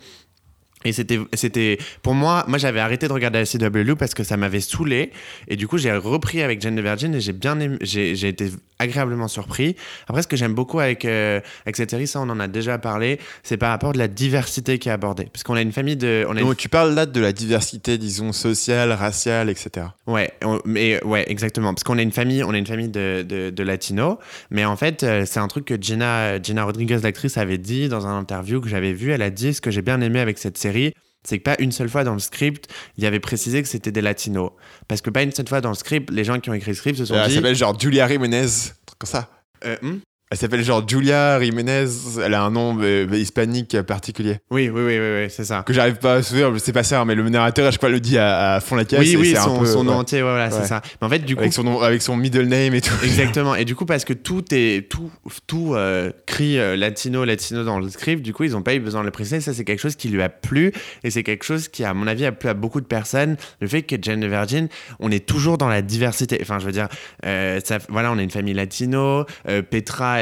Et 0.87 0.93
c'était, 0.93 1.19
c'était, 1.33 1.77
pour 2.01 2.13
moi, 2.13 2.45
moi 2.47 2.57
j'avais 2.57 2.79
arrêté 2.79 3.07
de 3.07 3.13
regarder 3.13 3.39
la 3.39 3.45
CW 3.45 3.95
parce 3.95 4.13
que 4.13 4.23
ça 4.23 4.37
m'avait 4.37 4.59
saoulé. 4.61 5.11
Et 5.47 5.55
du 5.55 5.67
coup, 5.67 5.77
j'ai 5.77 5.91
repris 5.91 6.41
avec 6.41 6.61
Jane 6.61 6.75
the 6.75 6.81
Virgin 6.81 7.13
et 7.15 7.19
j'ai 7.21 7.33
bien 7.33 7.59
aimé- 7.59 7.77
j'ai, 7.81 8.15
j'ai 8.15 8.29
été 8.29 8.49
agréablement 8.79 9.27
surpris. 9.27 9.75
Après, 10.07 10.21
ce 10.21 10.27
que 10.27 10.35
j'aime 10.37 10.53
beaucoup 10.53 10.79
avec, 10.79 11.03
euh, 11.05 11.39
avec 11.65 11.75
cette 11.75 11.89
série, 11.89 12.05
ça 12.07 12.19
on 12.21 12.29
en 12.29 12.39
a 12.39 12.47
déjà 12.47 12.77
parlé, 12.77 13.19
c'est 13.43 13.57
par 13.57 13.69
rapport 13.71 13.91
de 13.91 13.97
la 13.97 14.07
diversité 14.07 14.77
qui 14.79 14.89
est 14.89 14.91
abordée. 14.91 15.25
Parce 15.33 15.43
qu'on 15.43 15.55
a 15.55 15.61
une 15.61 15.71
famille 15.71 15.95
de. 15.97 16.25
On 16.29 16.37
a 16.37 16.41
une 16.41 16.55
tu 16.55 16.69
parles 16.69 16.93
là 16.93 17.05
de 17.05 17.19
la 17.19 17.33
diversité, 17.33 17.97
disons, 17.97 18.31
sociale, 18.33 18.91
raciale, 18.91 19.49
etc. 19.49 19.87
Ouais, 20.05 20.31
on- 20.43 20.61
mais 20.65 21.03
ouais, 21.03 21.25
exactement. 21.29 21.73
Parce 21.73 21.83
qu'on 21.83 21.97
a 21.97 22.01
une 22.01 22.11
famille, 22.11 22.43
on 22.43 22.51
a 22.53 22.57
une 22.57 22.65
famille 22.67 22.87
de, 22.89 23.23
de, 23.27 23.49
de 23.49 23.63
latinos, 23.63 24.17
mais 24.51 24.63
en 24.63 24.75
fait, 24.77 25.03
euh, 25.03 25.23
c'est 25.25 25.39
un 25.39 25.47
truc 25.47 25.65
que 25.65 25.75
Gina, 25.81 26.41
Gina 26.41 26.63
Rodriguez, 26.63 26.99
l'actrice, 27.03 27.37
avait 27.37 27.57
dit 27.57 27.89
dans 27.89 28.05
un 28.07 28.17
interview 28.17 28.61
que 28.61 28.69
j'avais 28.69 28.93
vu. 28.93 29.11
Elle 29.11 29.21
a 29.23 29.29
dit 29.31 29.53
ce 29.55 29.61
que 29.61 29.71
j'ai 29.71 29.81
bien 29.81 29.99
aimé 30.01 30.19
avec 30.19 30.37
cette 30.37 30.57
série, 30.57 30.76
c'est 31.23 31.39
que 31.39 31.43
pas 31.43 31.55
une 31.59 31.71
seule 31.71 31.89
fois 31.89 32.03
dans 32.03 32.13
le 32.13 32.19
script, 32.19 32.67
il 32.97 33.03
y 33.03 33.07
avait 33.07 33.19
précisé 33.19 33.61
que 33.61 33.67
c'était 33.67 33.91
des 33.91 34.01
latinos. 34.01 34.51
Parce 34.87 35.01
que 35.01 35.09
pas 35.09 35.23
une 35.23 35.31
seule 35.31 35.47
fois 35.47 35.61
dans 35.61 35.69
le 35.69 35.75
script, 35.75 36.09
les 36.09 36.23
gens 36.23 36.39
qui 36.39 36.49
ont 36.49 36.53
écrit 36.53 36.71
le 36.71 36.77
script 36.77 36.97
se 36.97 37.05
sont 37.05 37.15
Elle 37.15 37.27
dit. 37.27 37.35
s'appelle 37.35 37.55
genre 37.55 37.77
Julia 37.77 38.07
Jiménez, 38.07 38.47
truc 38.85 38.99
comme 38.99 39.09
ça. 39.09 39.29
Euh, 39.65 39.75
hmm? 39.81 39.97
Elle 40.29 40.37
s'appelle 40.37 40.61
genre 40.61 40.83
Julia 40.85 41.41
Jiménez, 41.41 41.85
elle 42.21 42.33
a 42.33 42.43
un 42.43 42.51
nom 42.51 42.77
euh, 42.81 43.07
hispanique 43.13 43.81
particulier. 43.83 44.39
oui, 44.51 44.69
oui, 44.69 44.81
oui, 44.85 44.99
oui, 44.99 45.21
oui, 45.23 45.27
c'est 45.29 45.45
ça. 45.45 45.63
Que 45.65 45.71
j'arrive 45.71 45.99
pas 45.99 46.15
à 46.15 46.21
souvenir, 46.21 46.53
je 46.53 46.59
sais 46.59 46.73
pas 46.73 46.83
ça, 46.83 47.05
mais 47.05 47.15
le 47.15 47.29
narrateur 47.29 47.65
à 47.65 47.71
chaque 47.71 47.79
fois 47.79 47.87
le 47.89 48.01
dit 48.01 48.17
à, 48.17 48.55
à 48.55 48.59
fond 48.59 48.75
la 48.75 48.83
caisse. 48.83 48.99
Oui, 48.99 49.15
oui, 49.17 49.31
c'est 49.31 49.37
un 49.37 49.43
son, 49.43 49.59
peu, 49.59 49.65
son 49.65 49.85
nom 49.85 49.91
ouais. 49.93 49.97
entier, 49.99 50.17
ouais, 50.17 50.29
voilà, 50.29 50.47
Ouais. 50.49 50.51
c'est 50.61 50.67
ça. 50.67 50.81
Mais 51.01 51.07
en 51.07 51.09
fait, 51.09 51.19
du 51.19 51.35
coup, 51.35 51.41
Avec 51.43 51.53
son, 51.53 51.63
nom, 51.63 51.81
avec 51.81 52.01
son 52.01 52.17
middle 52.17 52.43
name 52.45 52.73
et 52.73 52.81
tout. 52.81 52.93
Exactement. 53.03 53.55
Et 53.55 53.63
du 53.63 53.73
coup, 53.75 53.85
parce 53.85 54.03
que 54.03 54.11
tout 54.11 54.43
est 54.51 54.89
tout 54.89 55.09
tout 55.47 55.75
euh, 55.75 56.11
crie 56.25 56.59
euh, 56.59 56.75
latino 56.75 57.23
latino 57.23 57.63
dans 57.63 57.79
le 57.79 57.87
script, 57.89 58.21
du 58.21 58.33
coup, 58.33 58.43
ils 58.43 58.51
n'ont 58.51 58.61
pas 58.63 58.75
eu 58.75 58.79
besoin 58.81 58.99
de 59.01 59.05
le 59.05 59.11
préciser. 59.11 59.39
Ça, 59.39 59.53
c'est 59.53 59.63
quelque 59.63 59.79
chose 59.79 59.95
qui 59.95 60.09
lui 60.09 60.21
a 60.21 60.27
plu 60.27 60.73
et 61.05 61.09
c'est 61.09 61.23
quelque 61.23 61.45
chose 61.45 61.69
qui, 61.69 61.85
à 61.85 61.93
mon 61.93 62.05
avis, 62.05 62.25
a 62.25 62.33
plu 62.33 62.49
à 62.49 62.53
beaucoup 62.53 62.81
de 62.81 62.85
personnes. 62.85 63.37
Le 63.61 63.67
fait 63.67 63.83
que 63.83 63.95
Jane 64.01 64.19
the 64.19 64.25
Virgin, 64.29 64.67
on 64.99 65.09
est 65.09 65.25
toujours 65.25 65.57
dans 65.57 65.69
la 65.69 65.81
diversité. 65.81 66.37
Enfin, 66.41 66.59
je 66.59 66.65
veux 66.65 66.73
dire, 66.73 66.89
euh, 67.25 67.61
ça, 67.63 67.77
voilà, 67.87 68.11
on 68.11 68.17
a 68.17 68.21
une 68.21 68.29
famille 68.29 68.53
latino. 68.53 69.25
euh, 69.47 69.61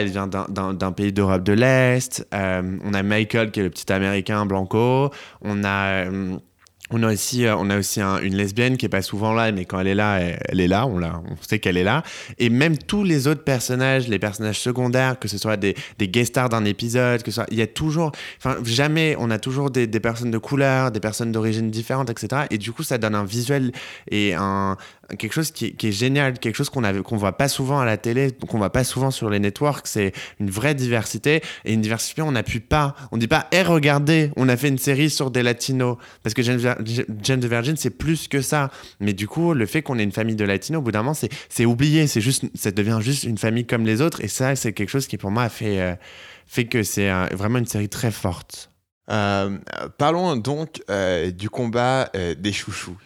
Elle 0.01 0.10
vient 0.10 0.27
d'un- 0.27 0.91
pays 0.91 1.12
d'Europe 1.13 1.43
de 1.43 1.53
l'Est. 1.53 2.25
euh, 2.34 2.77
on 2.84 2.93
a 2.93 3.03
Michael 3.03 3.51
qui 3.51 3.60
est 3.60 3.63
le 3.63 3.69
petit 3.69 3.91
américain 3.91 4.45
blanco. 4.45 5.10
On 5.41 5.63
a 5.63 6.05
euh, 6.05 6.38
on 6.91 7.01
a 7.01 7.12
aussi, 7.12 7.45
euh, 7.47 7.55
on 7.58 7.71
a 7.71 7.79
aussi 7.79 7.99
un- 7.99 8.19
une 8.21 8.36
lesbienne 8.36 8.77
qui 8.77 8.86
est 8.86 8.89
pas 8.89 9.01
souvent 9.01 9.34
là, 9.34 9.51
mais 9.51 9.65
quand 9.65 9.79
elle 9.79 9.88
est 9.88 9.95
là, 9.95 10.19
elle, 10.19 10.60
est 10.60 10.67
là. 10.67 10.86
On, 10.86 10.99
la, 10.99 11.19
on 11.27 11.36
sait 11.41 11.58
qu'elle 11.58 11.77
est 11.77 11.84
là. 11.84 12.03
Et 12.38 12.51
même 12.51 12.77
tous 12.77 13.03
les 13.03 13.25
autres 13.27 13.43
personnages, 13.43 14.08
les 14.08 14.19
personnages 14.19 14.60
secondaires, 14.60 15.17
que 15.17 15.27
ce 15.27 15.39
soit 15.39 15.58
des, 15.58 15.73
guest 15.99 16.34
stars 16.34 16.49
d'un 16.49 16.63
épisode, 16.63 17.23
que 17.23 17.31
ce 17.31 17.41
il 17.49 17.58
y 17.58 17.63
a 17.63 17.67
toujours, 17.67 18.12
enfin 18.38 18.58
jamais, 18.63 19.15
on 19.17 19.31
a 19.31 19.39
toujours 19.39 19.71
des, 19.71 19.88
des 19.88 19.99
personnes 19.99 20.29
de 20.29 20.38
couleur, 20.38 20.91
des 20.91 20.99
personnes 20.99 21.31
d'origine 21.31 21.71
différente, 21.71 22.12
etc. 22.12 22.43
Et 22.51 22.60
du 22.60 22.71
coup, 22.71 22.84
ça 22.84 22.99
donne 22.99 23.15
un 23.15 23.25
visuel 23.25 23.71
et 24.12 24.36
un 24.36 24.77
quelque 25.18 25.34
chose 25.34 25.52
qui, 25.52 25.76
est- 25.82 25.91
génial, 25.91 26.39
quelque 26.39 26.56
chose 26.56 26.70
qu'on 26.70 26.82
qu'on 27.04 27.18
voit 27.18 27.38
pas 27.38 27.48
souvent 27.48 27.80
à 27.80 27.86
la 27.86 27.98
télé, 27.98 28.32
qu'on 28.48 28.58
voit 28.58 28.72
pas 28.72 28.84
souvent 28.84 29.12
sur 29.12 29.30
les 29.30 29.39
networks. 29.39 29.88
C'est 29.88 30.13
une 30.39 30.50
vraie 30.50 30.76
diversité 30.76 31.41
et 31.63 31.74
une 31.74 31.82
diversité. 31.82 32.22
On 32.22 32.32
n'appuie 32.32 32.60
pas, 32.60 32.96
on 33.12 33.18
dit 33.18 33.28
pas, 33.28 33.48
hé 33.52 33.62
regardez, 33.62 34.32
on 34.36 34.50
a 34.50 34.58
fait 34.58 34.68
une 34.70 34.78
série 34.78 35.10
sur 35.10 35.32
des 35.32 35.44
latinos 35.44 35.98
parce 36.24 36.34
que 36.34 36.41
Jane, 36.41 37.39
the 37.39 37.46
Virgin 37.46 37.76
c'est 37.78 37.89
plus 37.91 38.28
que 38.28 38.41
ça. 38.41 38.72
Mais 39.00 39.13
du 39.13 39.28
coup, 39.28 39.54
le 39.54 39.65
fait 39.65 39.82
qu'on 39.82 40.00
ait 40.00 40.04
une 40.04 40.12
famille 40.12 40.36
de 40.36 40.46
latinos, 40.46 40.80
au 40.80 40.82
bout 40.84 40.91
d'un 40.91 41.04
moment, 41.04 41.13
c'est 41.50 41.65
oublié, 41.65 42.08
juste, 42.08 42.46
ça 42.56 42.72
devient 42.72 43.00
juste 43.02 43.24
une 43.24 43.38
famille 43.38 43.65
comme 43.65 43.86
les 43.86 44.02
autres 44.02 44.24
et 44.24 44.28
ça, 44.28 44.56
c'est 44.56 44.74
quelque 44.74 44.89
chose 44.89 45.08
qui 45.08 45.18
pour 45.18 45.32
moi 45.32 45.44
a 45.44 45.50
fait 45.50 45.80
euh, 45.80 45.96
fait 46.48 46.65
que 46.65 46.84
c'est 46.84 47.10
vraiment 47.34 47.60
une 47.60 47.65
série 47.65 47.89
très 47.89 48.12
forte. 48.12 48.70
Euh, 49.12 49.58
parlons 49.98 50.36
donc 50.36 50.82
euh, 50.89 51.30
du 51.32 51.50
combat 51.50 52.10
des 52.38 52.52
chouchous. 52.54 52.98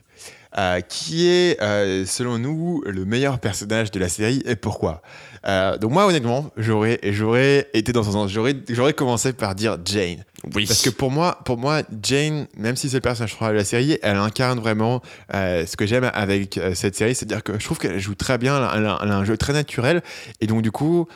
Euh, 0.57 0.81
qui 0.81 1.27
est, 1.27 1.61
euh, 1.61 2.07
selon 2.07 2.39
nous, 2.39 2.81
le 2.87 3.05
meilleur 3.05 3.37
personnage 3.37 3.91
de 3.91 3.99
la 3.99 4.09
série 4.09 4.41
et 4.45 4.55
pourquoi? 4.55 5.03
Euh, 5.45 5.77
Donc 5.77 5.91
moi, 5.91 6.07
honnêtement, 6.07 6.49
j'aurais, 6.57 6.99
j'aurais 7.03 7.67
été 7.75 7.91
dans 7.91 8.01
ce 8.01 8.11
sens. 8.11 8.31
J'aurais, 8.31 8.55
j'aurais 8.67 8.93
commencé 8.93 9.31
par 9.31 9.53
dire 9.53 9.77
Jane. 9.85 10.25
Oui. 10.55 10.65
Parce 10.65 10.81
que 10.81 10.89
pour 10.89 11.11
moi, 11.11 11.37
pour 11.45 11.57
moi, 11.57 11.83
Jane, 12.01 12.47
même 12.57 12.75
si 12.75 12.89
c'est 12.89 12.97
le 12.97 13.01
personnage 13.01 13.35
principal 13.35 13.53
de 13.53 13.59
la 13.59 13.65
série, 13.65 13.99
elle 14.01 14.17
incarne 14.17 14.59
vraiment 14.59 15.03
euh, 15.35 15.67
ce 15.67 15.77
que 15.77 15.85
j'aime 15.85 16.09
avec 16.13 16.57
euh, 16.57 16.73
cette 16.73 16.95
série, 16.95 17.13
c'est-à-dire 17.13 17.43
que 17.43 17.59
je 17.59 17.63
trouve 17.65 17.77
qu'elle 17.77 17.99
joue 17.99 18.15
très 18.15 18.39
bien, 18.39 18.57
elle 18.57 18.85
a, 18.87 18.99
elle 19.03 19.11
a 19.11 19.17
un 19.17 19.25
jeu 19.25 19.37
très 19.37 19.53
naturel, 19.53 20.01
et 20.41 20.47
donc 20.47 20.63
du 20.63 20.71
coup, 20.71 21.07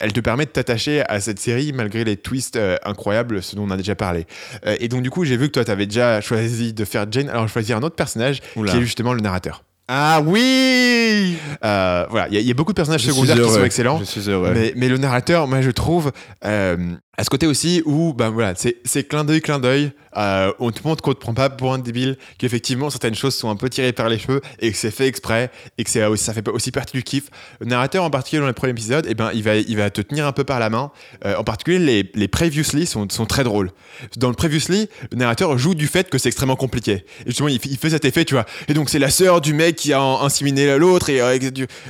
elle 0.00 0.12
te 0.12 0.20
permet 0.20 0.44
de 0.44 0.50
t'attacher 0.50 1.02
à 1.08 1.20
cette 1.20 1.38
série 1.38 1.72
malgré 1.72 2.04
les 2.04 2.16
twists 2.16 2.56
euh, 2.56 2.76
incroyables, 2.84 3.42
ce 3.42 3.56
dont 3.56 3.64
on 3.64 3.70
a 3.70 3.76
déjà 3.76 3.94
parlé. 3.94 4.26
Euh, 4.66 4.76
et 4.80 4.88
donc 4.88 5.02
du 5.02 5.10
coup, 5.10 5.24
j'ai 5.24 5.36
vu 5.36 5.48
que 5.48 5.52
toi, 5.52 5.64
tu 5.64 5.70
avais 5.70 5.86
déjà 5.86 6.20
choisi 6.20 6.72
de 6.72 6.84
faire 6.84 7.06
Jane, 7.10 7.28
alors 7.28 7.46
je 7.46 7.52
choisis 7.52 7.74
un 7.74 7.82
autre 7.82 7.96
personnage 7.96 8.40
Oula. 8.56 8.72
qui 8.72 8.78
est 8.78 8.82
justement 8.82 9.14
le 9.14 9.20
narrateur. 9.20 9.64
Ah 9.94 10.22
oui 10.24 11.36
Euh, 11.64 12.06
voilà, 12.08 12.26
il 12.28 12.34
y, 12.34 12.36
a- 12.38 12.40
il 12.40 12.46
y 12.46 12.50
a 12.50 12.54
beaucoup 12.54 12.72
de 12.72 12.76
personnages 12.76 13.02
Je 13.02 13.10
secondaires 13.10 13.36
qui 13.36 13.50
sont 13.50 13.62
excellents. 13.64 13.98
Je 13.98 14.04
suis 14.04 14.30
heureux. 14.30 14.50
Mais, 14.54 14.72
mais 14.74 14.88
le 14.88 14.96
narrateur, 14.96 15.46
moi 15.46 15.60
je 15.60 15.70
trouve, 15.70 16.12
euh, 16.46 16.76
à 17.18 17.24
ce 17.24 17.30
côté 17.30 17.46
aussi 17.46 17.82
où, 17.84 18.14
ben 18.14 18.30
voilà, 18.30 18.54
c'est 18.56 19.04
clin 19.06 19.22
d'œil, 19.24 19.42
clin 19.42 19.58
d'œil. 19.58 19.92
euh, 20.16 20.50
on 20.58 20.70
te 20.72 20.80
montre 20.86 21.02
qu'on 21.02 21.12
te 21.12 21.18
prend 21.20 21.34
pas 21.34 21.50
pour 21.50 21.72
un 21.74 21.78
débile, 21.78 22.16
qu'effectivement 22.38 22.88
certaines 22.90 23.14
choses 23.14 23.34
sont 23.34 23.48
un 23.50 23.56
peu 23.56 23.68
tirées 23.68 23.92
par 23.92 24.08
les 24.08 24.18
cheveux 24.18 24.40
et 24.60 24.72
que 24.72 24.76
c'est 24.78 24.90
fait 24.90 25.06
exprès 25.06 25.50
et 25.78 25.84
que 25.84 25.90
ça 25.90 26.32
fait 26.34 26.48
aussi 26.48 26.70
partie 26.72 26.96
du 26.96 27.02
kiff. 27.02 27.24
Le 27.60 27.66
narrateur 27.66 28.02
en 28.02 28.10
particulier 28.10 28.40
dans 28.40 28.46
les 28.46 28.52
premiers 28.54 28.72
épisodes, 28.72 29.06
et 29.06 29.14
ben 29.14 29.30
il 29.34 29.42
va, 29.42 29.56
il 29.56 29.76
va 29.76 29.90
te 29.90 30.00
tenir 30.00 30.26
un 30.26 30.32
peu 30.32 30.44
par 30.44 30.58
la 30.58 30.70
main. 30.70 30.90
En 31.24 31.44
particulier, 31.44 31.78
les, 31.78 32.10
les 32.14 32.28
previously 32.28 32.86
sont, 32.86 33.06
sont 33.10 33.26
très 33.26 33.44
drôles. 33.44 33.70
Dans 34.16 34.28
le 34.28 34.34
previously, 34.34 34.88
le 35.12 35.18
narrateur 35.18 35.56
joue 35.58 35.74
du 35.74 35.86
fait 35.86 36.08
que 36.10 36.18
c'est 36.18 36.28
extrêmement 36.28 36.56
compliqué. 36.56 37.04
Et 37.24 37.28
justement, 37.28 37.48
il, 37.48 37.60
il 37.64 37.76
fait 37.76 37.90
cet 37.90 38.04
effet, 38.04 38.24
tu 38.24 38.34
vois. 38.34 38.46
Et 38.68 38.74
donc 38.74 38.88
c'est 38.90 38.98
la 38.98 39.10
sœur 39.10 39.40
du 39.40 39.52
mec 39.54 39.81
qui 39.82 39.92
a 39.92 40.00
inséminé 40.00 40.78
l'autre 40.78 41.10
et, 41.10 41.20
euh, 41.20 41.36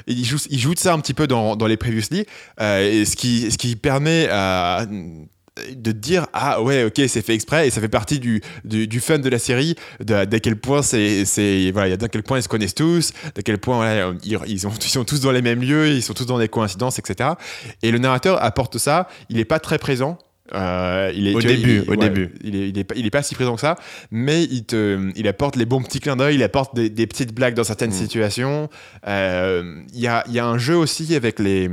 il, 0.07 0.25
joue, 0.25 0.75
de 0.75 0.79
ça 0.79 0.95
un 0.95 0.99
petit 1.01 1.15
peu 1.15 1.27
dans, 1.27 1.67
les 1.67 1.77
previously. 1.77 2.25
Euh, 2.61 2.91
et 2.91 3.05
ce 3.05 3.17
qui, 3.17 3.51
ce 3.51 3.59
qui 3.59 3.77
permet 3.77 4.29
à 4.31 4.87
de 5.77 5.93
te 5.93 5.97
dire 5.99 6.29
ah 6.33 6.63
ouais 6.63 6.85
ok 6.85 6.95
c'est 7.09 7.21
fait 7.21 7.35
exprès 7.35 7.67
et 7.67 7.71
ça 7.71 7.83
fait 7.83 7.89
partie 7.91 8.19
du, 8.19 8.41
du, 8.65 8.89
du 8.89 9.01
fun 9.01 9.19
de 9.19 9.29
la 9.29 9.39
série 9.39 9.75
de- 10.01 10.25
d'à 10.25 10.41
quel 10.41 10.57
point 10.57 10.81
c'est 10.81 11.71
voilà 11.75 11.99
d'à 11.99 12.09
quel 12.09 12.23
point 12.23 12.39
ils 12.39 12.43
se 12.43 12.49
connaissent 12.49 12.75
tous 12.75 13.13
d'à 13.35 13.43
quel 13.43 13.59
point 13.59 14.15
ils, 14.25 14.39
ils, 14.47 14.55
ils 14.55 14.59
sont 14.59 15.05
tous 15.05 15.21
dans 15.21 15.31
les 15.31 15.43
mêmes 15.43 15.61
lieux 15.61 15.89
ils 15.89 16.03
sont 16.03 16.15
tous 16.15 16.25
dans 16.25 16.39
des 16.39 16.49
coïncidences 16.49 16.99
etc 16.99 17.33
et 17.83 17.91
le 17.91 17.99
narrateur 17.99 18.43
apporte 18.43 18.79
ça 18.79 19.09
il 19.29 19.39
est 19.39 19.45
pas 19.45 19.59
très 19.61 19.79
présent 19.79 20.17
euh, 20.55 21.13
il 21.15 21.27
est, 21.29 21.35
Au 21.35 21.41
vois, 21.41 21.43
début, 21.51 21.83
il- 21.85 21.91
au 21.91 21.97
début. 21.97 22.35
il 22.45 22.57
est, 22.57 22.69
il, 22.69 22.79
est 22.79 22.85
pas, 22.85 22.95
il 22.97 23.07
est 23.07 23.11
pas 23.11 23.23
si 23.23 23.35
présent 23.35 23.55
que 23.55 23.61
ça, 23.61 23.77
mais 24.11 24.45
il, 24.45 24.65
te, 24.65 25.11
il 25.17 25.27
apporte 25.29 25.57
les 25.57 25.65
bons 25.67 25.83
petits 25.83 26.01
clins 26.01 26.17
d'œil, 26.17 26.35
il 26.37 26.43
apporte 26.43 26.75
des, 26.75 26.91
des 26.91 27.07
petites 27.07 27.35
blagues 27.35 27.55
dans 27.55 27.65
certaines 27.65 27.91
Mm. 27.91 27.95
situations. 27.95 28.69
Euh, 29.07 29.83
Il 29.95 30.01
y, 30.01 30.07
a, 30.07 30.25
il 30.29 30.35
y 30.35 30.39
a 30.39 30.47
un 30.47 30.59
jeu 30.59 30.77
aussi 30.77 31.15
avec 31.15 31.39
les, 31.39 31.69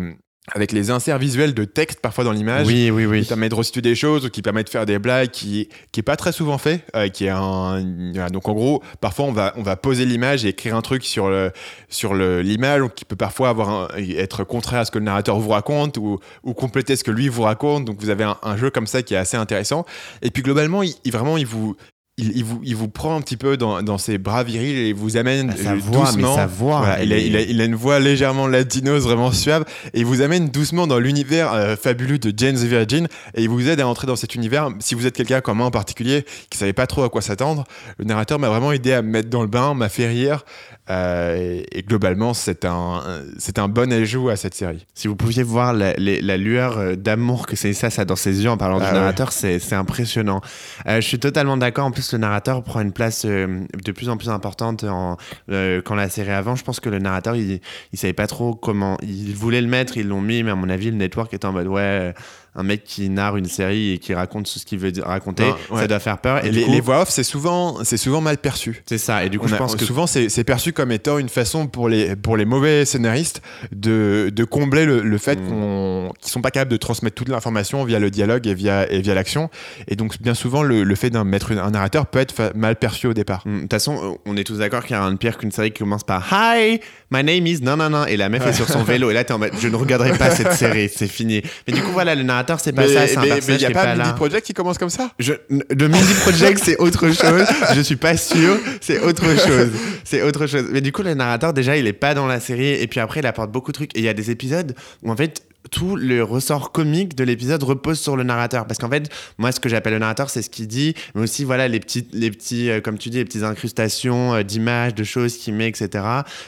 avec 0.53 0.71
les 0.71 0.91
inserts 0.91 1.17
visuels 1.17 1.53
de 1.53 1.65
texte 1.65 1.99
parfois 2.01 2.23
dans 2.23 2.31
l'image. 2.31 2.67
Oui, 2.67 2.89
oui, 2.91 3.05
oui. 3.05 3.21
Qui 3.21 3.27
permet 3.27 3.49
de 3.49 3.55
restituer 3.55 3.81
des 3.81 3.95
choses 3.95 4.25
ou 4.25 4.29
qui 4.29 4.41
permet 4.41 4.63
de 4.63 4.69
faire 4.69 4.85
des 4.85 4.99
blagues 4.99 5.29
qui 5.29 5.69
qui 5.91 5.99
est 5.99 6.03
pas 6.03 6.15
très 6.15 6.31
souvent 6.31 6.57
fait. 6.57 6.85
euh, 6.95 7.07
qui 7.09 7.25
est 7.25 7.29
un 7.29 7.83
voilà, 8.13 8.29
donc 8.29 8.47
en 8.47 8.53
gros 8.53 8.83
parfois 9.01 9.25
on 9.25 9.31
va 9.31 9.53
on 9.57 9.63
va 9.63 9.75
poser 9.75 10.05
l'image 10.05 10.45
et 10.45 10.49
écrire 10.49 10.75
un 10.75 10.81
truc 10.81 11.03
sur 11.03 11.29
le 11.29 11.51
sur 11.89 12.13
l'image 12.15 12.81
qui 12.95 13.05
peut 13.05 13.15
parfois 13.15 13.49
avoir 13.49 13.69
un- 13.69 13.88
être 13.97 14.43
contraire 14.43 14.81
à 14.81 14.85
ce 14.85 14.91
que 14.91 14.97
le 14.99 15.05
narrateur 15.05 15.39
vous 15.39 15.49
raconte 15.49 15.97
ou 15.97 16.19
ou 16.43 16.53
compléter 16.53 16.95
ce 16.95 17.03
que 17.03 17.12
lui 17.12 17.27
vous 17.29 17.43
raconte. 17.43 17.85
Donc 17.85 17.99
vous 17.99 18.09
avez 18.09 18.23
un, 18.23 18.38
un 18.43 18.57
jeu 18.57 18.69
comme 18.69 18.88
ça 18.88 19.01
qui 19.03 19.13
est 19.13 19.17
assez 19.17 19.38
intéressant. 19.38 19.85
Et 20.21 20.31
puis 20.31 20.43
globalement 20.43 20.83
il- 20.83 20.95
vraiment 21.12 21.38
il 21.38 21.45
vous 21.45 21.75
il, 22.19 22.38
il 22.38 22.43
vous, 22.43 22.60
il 22.63 22.75
vous 22.75 22.88
prend 22.89 23.15
un 23.15 23.21
petit 23.21 23.38
peu 23.38 23.58
dans, 23.58 23.82
dans 23.82 23.97
ses 23.97 24.17
bras 24.17 24.43
virils 24.43 24.77
et 24.77 24.93
vous 24.93 25.17
amène 25.17 25.53
Ah, 25.58 25.63
sa 25.63 25.71
euh, 25.71 25.75
mais 25.75 25.82
doucement. 25.91 26.36
sa 26.36 26.45
voix, 26.45 26.79
Voilà, 26.79 27.03
il, 27.03 27.13
a, 27.13 27.17
elle 27.17 27.23
est- 27.23 27.27
il, 27.27 27.36
a, 27.38 27.41
il 27.41 27.62
a 27.62 27.65
une 27.65 27.75
voix 27.75 27.99
légèrement 27.99 28.47
latinos, 28.47 29.03
vraiment 29.03 29.32
suave, 29.32 29.65
et 29.93 29.99
il 29.99 30.05
vous 30.05 30.21
amène 30.21 30.49
doucement 30.49 30.88
dans 30.88 30.99
l'univers 30.99 31.53
euh, 31.53 31.75
fabuleux 31.75 32.19
de 32.19 32.32
the 32.32 32.43
Virgin, 32.65 33.08
et 33.36 33.41
il 33.43 33.49
vous 33.49 33.67
aide 33.69 33.79
à 33.82 33.88
entrer 33.88 34.08
dans 34.08 34.15
cet 34.15 34.36
univers. 34.36 34.69
Si 34.79 34.95
vous 34.95 35.05
êtes 35.05 35.15
quelqu'un 35.15 35.41
comme 35.41 35.58
moi 35.58 35.65
en 35.67 35.71
particulier, 35.71 36.25
qui 36.49 36.58
savait 36.58 36.73
pas 36.73 36.88
trop 36.88 37.03
à 37.03 37.10
quoi 37.10 37.21
s'attendre, 37.21 37.63
le 37.97 38.05
narrateur 38.05 38.39
m'a 38.39 38.49
vraiment 38.49 38.71
aidé 38.71 38.93
à 38.93 39.01
me 39.01 39.10
mettre 39.10 39.29
dans 39.29 39.41
le 39.41 39.47
bain, 39.47 39.73
m'a 39.73 39.89
fait 39.89 40.08
rire, 40.08 40.43
euh, 40.89 41.62
et, 41.71 41.84
globalement, 41.84 42.34
c'est 42.34 42.65
un, 42.65 43.04
c'est 43.38 43.60
un 43.60 43.67
bon 43.67 43.91
ajout 43.93 44.30
à 44.30 44.36
cette 44.36 44.56
série. 44.56 44.86
Si 44.95 45.08
vous 45.08 45.15
pouviez 45.15 45.43
voir 45.43 45.73
la, 45.73 45.93
lueur 46.38 46.78
euh, 46.78 46.95
d'amour 46.95 47.45
que 47.45 47.56
c'est 47.56 47.73
ça, 47.73 47.89
ça 47.89 48.06
dans 48.06 48.15
ses 48.15 48.43
yeux 48.43 48.49
en 48.49 48.58
parlant 48.58 48.80
Ah 48.82 48.89
du 48.89 48.93
narrateur, 48.95 49.32
c'est 49.32 49.60
c'est 49.60 49.75
impressionnant. 49.75 50.41
Euh, 50.88 51.02
je 51.02 51.08
suis 51.08 51.19
totalement 51.19 51.58
d'accord. 51.58 51.86
En 51.86 51.91
plus, 51.91 52.12
le 52.13 52.17
narrateur 52.19 52.63
prend 52.63 52.82
une 52.82 52.91
place 52.91 53.23
euh, 53.25 53.65
de 53.84 53.91
plus 53.91 54.10
en 54.10 54.17
plus 54.17 54.30
importante 54.30 54.84
en, 54.84 55.17
quand 55.47 55.95
la 55.95 56.10
série 56.10 56.32
avant. 56.32 56.56
Je 56.56 56.63
pense 56.63 56.80
que 56.80 56.89
le 56.89 56.99
narrateur, 56.99 57.36
il, 57.36 57.62
il 57.93 57.99
savait 57.99 58.13
pas 58.13 58.28
trop 58.28 58.56
comment. 58.56 58.97
Il 59.04 59.36
voulait 59.36 59.62
le 59.62 59.67
mettre, 59.67 59.97
ils 59.97 60.08
l'ont 60.08 60.21
mis, 60.21 60.43
mais 60.43 60.52
à 60.52 60.56
mon 60.56 60.69
avis, 60.69 60.89
le 60.89 60.97
network 60.97 61.34
était 61.34 61.45
en 61.45 61.52
mode 61.52 61.67
ouais, 61.67 62.13
un 62.55 62.63
mec 62.63 62.83
qui 62.83 63.09
narre 63.09 63.38
une 63.38 63.45
série 63.45 63.93
et 63.93 63.97
qui 63.99 64.13
raconte 64.13 64.47
ce 64.47 64.65
qu'il 64.65 64.79
veut 64.79 64.91
raconter, 65.03 65.43
Non, 65.43 65.55
ouais. 65.71 65.81
ça 65.81 65.88
doit 65.88 65.99
faire 65.99 66.17
peur. 66.19 66.43
Et, 66.43 66.51
les, 66.51 66.63
coup, 66.63 66.71
les 66.71 66.81
voix 66.81 67.01
off, 67.01 67.09
c'est 67.09 67.23
souvent, 67.23 67.83
c'est 67.83 67.97
souvent 67.97 68.21
mal 68.21 68.38
perçu. 68.38 68.83
c'est 68.88 68.97
ça. 68.97 69.23
Et 69.23 69.29
du 69.29 69.39
coup, 69.39 69.45
On 69.45 69.49
je 69.49 69.55
a- 69.55 69.57
pense 69.57 69.75
que 69.75 69.85
souvent 69.85 70.07
c'est 70.07 70.43
perçu 70.43 70.73
comme 70.73 70.91
étant 70.91 71.17
une 71.17 71.29
façon 71.29 71.67
pour 71.67 71.89
les, 71.89 72.15
pour 72.15 72.38
les 72.38 72.45
mauvais 72.45 72.85
scénaristes 72.85 73.41
de, 73.71 74.31
de 74.33 74.43
combler 74.43 74.85
le, 74.85 75.01
le 75.01 75.17
fait 75.17 75.39
Mm. 75.39 76.09
qu'ils 76.19 76.31
sont 76.31 76.41
pas 76.41 76.51
capables 76.51 76.71
de 76.71 76.77
transmettre 76.77 77.15
toute 77.15 77.29
l'information 77.29 77.83
via 77.83 77.99
le 77.99 78.09
dialogue 78.09 78.47
et 78.47 78.53
via, 78.53 78.91
et 78.91 79.01
via 79.01 79.13
l'action. 79.13 79.49
Et 79.88 79.95
donc 79.95 80.21
bien 80.21 80.33
souvent 80.33 80.63
le, 80.63 80.83
le 80.83 80.95
fait 80.95 81.09
d'un 81.09 81.23
mettre 81.23 81.51
un 81.51 81.71
narrateur 81.71 82.07
peut 82.07 82.19
être 82.19 82.51
mal 82.55 82.75
perçu 82.75 83.07
au 83.07 83.13
départ. 83.13 83.43
Mm, 83.45 83.55
De 83.55 83.62
toute 83.62 83.73
façon, 83.73 84.17
on 84.25 84.35
est 84.38 84.43
tous 84.43 84.57
d'accord 84.57 84.83
qu'il 84.83 84.91
y 84.91 84.95
a 84.95 85.01
rien 85.03 85.12
de 85.12 85.17
pire 85.17 85.38
qu'une 85.38 85.51
série 85.51 85.71
qui 85.71 85.79
commence 85.79 86.03
par 86.03 86.27
Hi, 86.31 86.79
my 87.12 87.24
name 87.24 87.48
is 87.48 87.62
non 87.62 87.78
non 87.78 87.89
non 87.89 88.06
et 88.06 88.17
la 88.17 88.30
meuf 88.30 88.45
est 88.45 88.54
sur 88.54 88.69
son 88.69 88.84
vélo 88.84 89.10
et 89.10 89.13
là 89.13 89.24
t'es 89.24 89.34
en 89.34 89.39
mode 89.39 89.54
je 89.60 89.67
ne 89.67 89.76
regarderai 89.76 90.17
pas 90.17 90.32
cette 90.32 90.54
série, 90.54 90.89
c'est 90.93 91.08
fini. 91.08 91.41
Mais 91.67 91.74
du 91.74 91.82
coup 91.82 91.91
voilà, 91.91 92.15
le 92.15 92.24
narrateur 92.24 92.60
c'est 92.60 92.74
pas 92.74 92.88
ça, 92.88 93.08
c'est 93.08 93.17
un 93.17 93.22
mais 93.22 93.56
il 93.56 93.62
y 93.62 93.65
a 93.65 93.72
pas 93.72 93.86
pas 93.86 93.95
là. 93.95 94.13
Project 94.13 94.45
qui 94.45 94.54
commence 94.54 94.78
comme 94.78 94.89
ça 94.89 95.12
Je, 95.19 95.34
de 95.50 95.88
Mindy 95.88 96.13
Project, 96.22 96.62
c'est 96.63 96.78
autre 96.78 97.08
chose. 97.12 97.45
Je 97.74 97.82
suis 97.82 97.95
pas 97.95 98.17
sûr. 98.17 98.58
C'est 98.82 99.00
autre 99.00 99.26
chose. 99.38 99.69
C'est 100.04 100.22
autre 100.22 100.48
chose. 100.48 100.65
Mais 100.72 100.82
du 100.82 100.91
coup, 100.91 101.04
le 101.04 101.13
narrateur, 101.13 101.54
déjà, 101.54 101.78
il 101.78 101.88
est 101.88 101.93
pas 101.93 102.13
dans 102.13 102.28
la 102.28 102.39
série. 102.39 102.74
Et 102.74 102.88
puis 102.88 103.00
après, 103.00 103.19
il 103.19 103.26
apporte 103.26 103.52
beaucoup 103.52 103.72
de 103.72 103.78
trucs. 103.78 103.95
Et 103.95 104.00
il 104.00 104.06
y 104.06 104.10
a 104.10 104.13
des 104.13 104.32
épisodes 104.32 104.76
où, 105.04 105.12
en 105.12 105.15
fait, 105.15 105.41
tout 105.72 105.95
le 105.95 106.24
ressort 106.24 106.72
comique 106.72 107.15
de 107.15 107.24
l'épisode 107.24 107.62
repose 107.63 108.00
sur 108.00 108.15
le 108.15 108.24
narrateur. 108.24 108.65
Parce 108.65 108.80
qu'en 108.80 108.89
fait, 108.89 109.10
moi, 109.38 109.52
ce 109.52 109.60
que 109.60 109.69
j'appelle 109.69 109.93
le 109.93 110.00
narrateur, 110.00 110.30
c'est 110.30 110.41
ce 110.41 110.50
qu'il 110.50 110.67
dit. 110.67 110.93
Mais 111.15 111.22
aussi, 111.24 111.43
voilà, 111.43 111.67
les 111.67 111.80
petits, 111.80 112.08
les 112.13 112.32
petits 112.32 112.69
euh, 112.69 112.82
comme 112.82 112.98
tu 112.98 113.10
dis, 113.10 113.17
les 113.17 113.26
petites 113.26 113.43
incrustations 113.43 114.34
euh, 114.36 114.43
d'images, 114.43 114.95
de 114.95 115.04
choses 115.04 115.38
qu'il 115.38 115.54
met, 115.54 115.67
etc. 115.67 116.04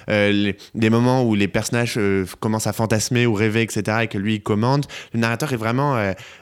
Euh, 0.10 0.32
les- 0.32 0.56
des 0.76 0.90
moments 0.90 1.24
où 1.24 1.36
les 1.36 1.48
personnages 1.48 1.96
euh, 1.98 2.26
commencent 2.40 2.68
à 2.68 2.74
fantasmer 2.74 3.26
ou 3.26 3.34
rêver, 3.34 3.62
etc. 3.62 3.98
Et 4.04 4.08
que 4.08 4.18
lui, 4.18 4.36
il 4.36 4.42
commande. 4.44 4.86
Le 5.14 5.20
narrateur 5.20 5.52
est 5.54 5.58
vraiment, 5.58 5.98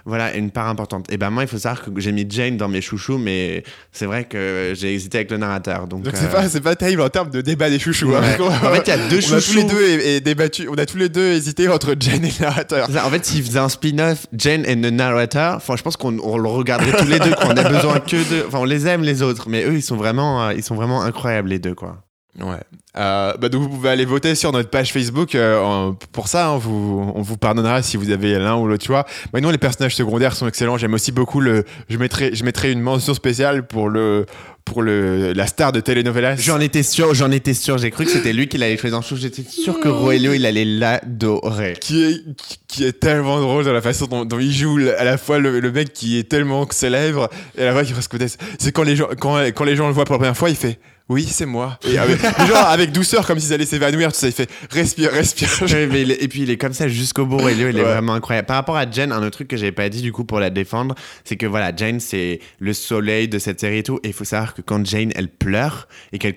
voilà, 0.06 0.36
une 0.36 0.52
part 0.52 0.68
importante. 0.68 1.12
Et 1.12 1.18
ben 1.18 1.32
moi, 1.32 1.44
il 1.44 1.50
faut 1.50 1.58
savoir 1.58 1.84
que 1.84 2.00
j'ai 2.00 2.12
mis 2.12 2.26
Jane 2.30 2.56
dans 2.58 2.68
mes 2.70 2.82
chouchous, 2.82 3.18
mais 3.18 3.64
c'est 3.92 4.06
vrai 4.06 4.26
que 4.26 4.74
j'ai 4.76 4.94
hésité 4.94 5.18
avec 5.18 5.32
le 5.32 5.38
narrateur. 5.38 5.88
Donc, 5.88 6.06
c'est 6.14 6.32
pas, 6.32 6.48
c'est 6.48 6.62
pas 6.62 6.76
terrible 6.76 7.02
en 7.02 7.10
termes 7.10 7.30
de 7.32 7.42
débat 7.42 7.70
des 7.70 7.80
chouchous. 7.80 8.16
hein. 8.16 8.22
En 8.40 8.74
fait, 8.74 8.84
il 8.86 8.90
y 8.90 8.92
a 8.92 9.10
deux 9.10 9.18
on 9.32 9.38
a 9.38 9.42
tous 9.42 9.54
les 9.56 9.62
chouchous. 9.62 9.68
deux 9.68 9.82
et, 9.88 10.16
et 10.18 10.22
débattu, 10.22 10.68
on 10.70 10.76
a 10.76 10.86
tous 10.86 10.98
les 10.98 11.10
deux 11.10 11.32
hésité 11.34 11.68
entre 11.68 11.96
Jane 12.00 12.24
et 12.26 12.30
le 12.30 12.42
narrateur. 12.42 12.59
En 13.06 13.10
fait, 13.10 13.26
s'il 13.26 13.44
faisait 13.44 13.60
un 13.60 13.70
spin-off 13.70 14.28
Jane 14.34 14.66
and 14.68 14.82
the 14.82 14.92
Narrator, 14.92 15.56
enfin, 15.56 15.76
je 15.76 15.84
pense 15.84 15.98
qu'on 15.98 16.20
on 16.20 16.38
le 16.38 16.50
regarderait 16.50 16.98
tous 16.98 17.08
les 17.08 17.20
deux, 17.20 17.34
qu'on 17.36 17.52
a 17.52 17.70
besoin 17.70 18.00
que 18.00 18.18
de. 18.18 18.46
Enfin, 18.48 18.60
on 18.60 18.66
les 18.66 18.88
aime 18.88 19.04
les 19.04 19.22
autres, 19.22 19.50
mais 19.50 19.64
eux, 19.64 19.76
ils 19.76 19.82
sont 19.82 19.98
vraiment, 19.98 20.44
euh, 20.44 20.54
ils 20.54 20.64
sont 20.64 20.76
vraiment 20.76 21.02
incroyables 21.02 21.50
les 21.50 21.60
deux, 21.60 21.76
quoi. 21.76 22.04
Ouais. 22.40 22.62
Euh, 23.00 23.34
bah 23.40 23.48
donc 23.50 23.62
vous 23.64 23.70
pouvez 23.70 23.90
aller 23.90 24.04
voter 24.06 24.36
sur 24.36 24.52
notre 24.52 24.70
page 24.70 24.92
Facebook 24.92 25.34
euh, 25.34 25.92
pour 26.12 26.28
ça. 26.28 26.50
hein, 26.50 26.58
vous, 26.58 27.12
on 27.16 27.22
vous 27.22 27.38
pardonnera 27.38 27.82
si 27.82 27.96
vous 27.98 28.12
avez 28.12 28.38
l'un 28.38 28.58
ou 28.58 28.68
l'autre 28.68 28.86
choix. 28.86 29.06
Bah 29.32 29.40
non, 29.40 29.50
les 29.52 29.58
personnages 29.58 29.96
secondaires 29.96 30.36
sont 30.36 30.48
excellents. 30.48 30.78
J'aime 30.78 30.94
aussi 30.94 31.12
beaucoup 31.14 31.40
le. 31.40 31.64
Je 31.90 31.98
mettrai, 31.98 32.32
je 32.36 32.44
mettrai 32.44 32.72
une 32.72 32.82
mention 32.82 33.14
spéciale 33.14 33.66
pour 33.66 33.88
le 33.90 34.26
pour 34.66 34.82
le 34.84 35.32
la 35.34 35.48
star 35.48 35.72
de 35.72 35.80
telenovelas. 35.80 36.36
J'en 36.36 36.60
étais 36.60 36.84
sûr, 36.84 37.14
j'en 37.16 37.32
étais 37.32 37.54
sûr. 37.54 37.78
J'ai 37.78 37.90
cru 37.90 38.04
que 38.06 38.12
c'était 38.12 38.34
lui 38.34 38.48
qui 38.48 38.58
l'allait 38.58 38.78
choisir 38.78 39.00
en 39.00 39.02
chou. 39.02 39.16
J'étais 39.16 39.44
sûr 39.44 39.80
que 39.80 39.88
Roelio, 39.88 40.34
il 40.34 40.46
allait 40.46 40.66
l'adorer. 40.66 41.74
qui 41.80 42.04
est, 42.04 42.22
qui- 42.68 42.84
est 42.84 43.00
tellement 43.00 43.40
drôle 43.40 43.64
dans 43.66 43.74
la 43.74 43.82
façon 43.82 44.06
dont, 44.08 44.26
dont 44.26 44.40
il 44.40 44.52
joue 44.52 44.80
à 44.98 45.04
la 45.04 45.18
fois 45.18 45.40
le, 45.40 45.60
le 45.60 45.72
mec 45.72 45.94
qui 45.94 46.20
est 46.20 46.24
tellement 46.30 46.68
célèbre 46.70 47.30
et 47.58 47.64
à 47.64 47.66
la 47.66 47.72
fois 47.74 47.84
qui 47.84 47.94
presque 47.94 48.12
connaissent. 48.12 48.38
C'est 48.60 48.72
quand 48.72 48.84
les 48.84 48.96
gens 48.96 49.08
quand, 49.20 49.38
quand 49.56 49.64
les 49.64 49.76
gens 49.76 49.88
le 49.88 49.94
voient 49.94 50.06
pour 50.06 50.14
la 50.16 50.20
première 50.20 50.38
fois, 50.38 50.50
il 50.50 50.56
fait 50.56 50.80
oui 51.08 51.26
c'est 51.28 51.48
moi 51.48 51.80
et 51.92 51.98
avec, 51.98 52.22
genre 52.48 52.68
avec 52.68 52.89
douceur 52.90 53.26
comme 53.28 53.40
s'ils 53.40 53.54
allaient 53.54 53.66
s'évanouir. 53.66 54.12
Tout 54.12 54.20
ça, 54.20 54.28
il 54.28 54.34
fait 54.34 54.50
respire 54.72 55.12
respire. 55.12 55.50
Ouais, 55.62 55.88
mais 55.88 56.02
il 56.04 56.12
est- 56.12 56.24
et 56.24 56.28
puis 56.28 56.42
il 56.44 56.50
est 56.50 56.58
comme 56.58 56.74
ça 56.74 56.88
jusqu'au 56.88 57.26
bout. 57.26 57.38
Roelio, 57.38 57.70
il 57.70 57.78
est 57.78 57.82
Ouais. 57.82 57.84
vraiment 57.84 58.14
incroyable. 58.14 58.46
Par 58.48 58.56
rapport 58.58 58.78
à 58.78 58.90
Jen, 58.90 59.12
un 59.12 59.20
autre 59.20 59.32
truc 59.32 59.48
que 59.48 59.58
j'avais 59.58 59.72
pas 59.72 59.90
dit 59.90 60.02
du 60.02 60.12
coup 60.12 60.24
pour 60.26 60.40
la 60.40 60.50
défendre, 60.50 60.96
c'est 61.24 61.36
que 61.38 61.46
voilà, 61.46 61.72
Jane 61.76 62.00
c'est 62.00 62.40
le 62.60 62.74
soleil 62.74 63.28
de 63.28 63.40
cette 63.40 63.60
série 63.60 63.80
et 63.80 63.84
tout. 63.84 64.00
Et 64.04 64.08
il 64.10 64.14
faut 64.14 64.24
savoir 64.26 64.54
que 64.54 64.62
quand 64.62 64.86
Jane 64.86 65.12
elle 65.16 65.28
pleure 65.30 65.88
et 66.12 66.18
qu'elle, 66.20 66.36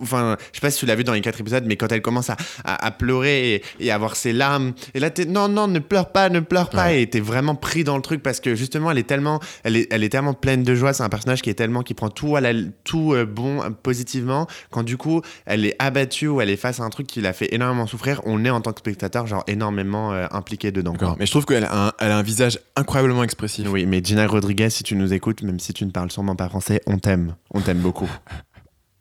enfin, 0.00 0.36
je 0.52 0.56
sais 0.56 0.60
pas 0.60 0.70
si 0.70 0.78
tu 0.80 0.86
l'as 0.86 0.94
vu 0.96 1.04
dans 1.04 1.12
les 1.12 1.20
quatre 1.20 1.40
épisodes, 1.40 1.64
mais 1.66 1.76
quand 1.76 1.90
elle 1.92 2.02
commence 2.02 2.30
à, 2.30 2.36
à, 2.64 2.86
à 2.86 2.90
pleurer 2.90 3.54
et, 3.54 3.62
et 3.80 3.90
avoir 3.90 4.16
ses 4.16 4.32
larmes, 4.32 4.72
et 4.94 5.00
là 5.00 5.10
t'es 5.10 5.24
non 5.24 5.48
non 5.48 5.68
ne 5.68 5.78
pleure 5.78 6.12
pas, 6.12 6.28
ne 6.28 6.40
pleure 6.40 6.70
pas, 6.70 6.92
et 6.92 7.06
t'es 7.08 7.20
vraiment 7.20 7.54
pris 7.54 7.84
dans 7.84 7.96
le 7.96 8.02
truc 8.02 8.22
parce 8.22 8.40
que 8.40 8.54
justement 8.54 8.90
elle 8.90 8.98
est 8.98 9.02
tellement, 9.06 9.40
elle 9.64 9.76
est, 9.76 9.88
elle 9.90 10.04
est 10.04 10.08
tellement 10.08 10.34
pleine 10.34 10.62
de 10.62 10.74
joie. 10.74 10.92
C'est 10.92 11.02
un 11.02 11.08
personnage 11.08 11.42
qui 11.42 11.50
est 11.50 11.54
tellement 11.54 11.82
qui 11.82 11.94
prend 11.94 12.08
tout 12.10 12.36
à 12.36 12.40
la, 12.40 12.52
tout 12.84 13.14
euh, 13.14 13.24
bon 13.26 13.60
positivement. 13.82 14.46
Quand 14.70 14.82
du 14.82 14.96
coup 14.96 15.20
elle 15.46 15.64
est 15.66 15.76
abattue 15.90 16.28
ou 16.28 16.40
elle 16.40 16.50
est 16.50 16.56
face 16.56 16.80
à 16.80 16.84
un 16.84 16.90
truc 16.90 17.06
qui 17.06 17.20
la 17.20 17.32
fait 17.32 17.52
énormément 17.52 17.86
souffrir, 17.86 18.20
on 18.24 18.44
est 18.44 18.50
en 18.50 18.60
tant 18.60 18.72
que 18.72 18.78
spectateur 18.78 19.26
genre 19.26 19.44
énormément 19.46 20.12
euh, 20.12 20.26
impliqué 20.30 20.70
dedans. 20.70 20.92
D'accord. 20.92 21.16
Mais 21.18 21.26
je 21.26 21.30
trouve 21.30 21.44
qu'elle 21.44 21.64
a, 21.64 21.88
un, 21.88 21.92
elle 21.98 22.12
a 22.12 22.18
un 22.18 22.22
visage 22.22 22.60
incroyablement 22.76 23.24
expressif. 23.24 23.66
Oui, 23.68 23.86
mais 23.86 24.02
Gina 24.02 24.26
Rodriguez, 24.26 24.70
si 24.70 24.82
tu 24.82 24.96
nous 24.96 25.12
écoutes, 25.12 25.42
même 25.42 25.60
si 25.60 25.72
tu 25.72 25.84
ne 25.84 25.90
parles 25.90 26.10
sûrement 26.10 26.36
pas 26.36 26.48
français, 26.48 26.80
on 26.86 26.98
t'aime. 26.98 27.34
On 27.52 27.60
t'aime 27.60 27.78
beaucoup. 27.78 28.10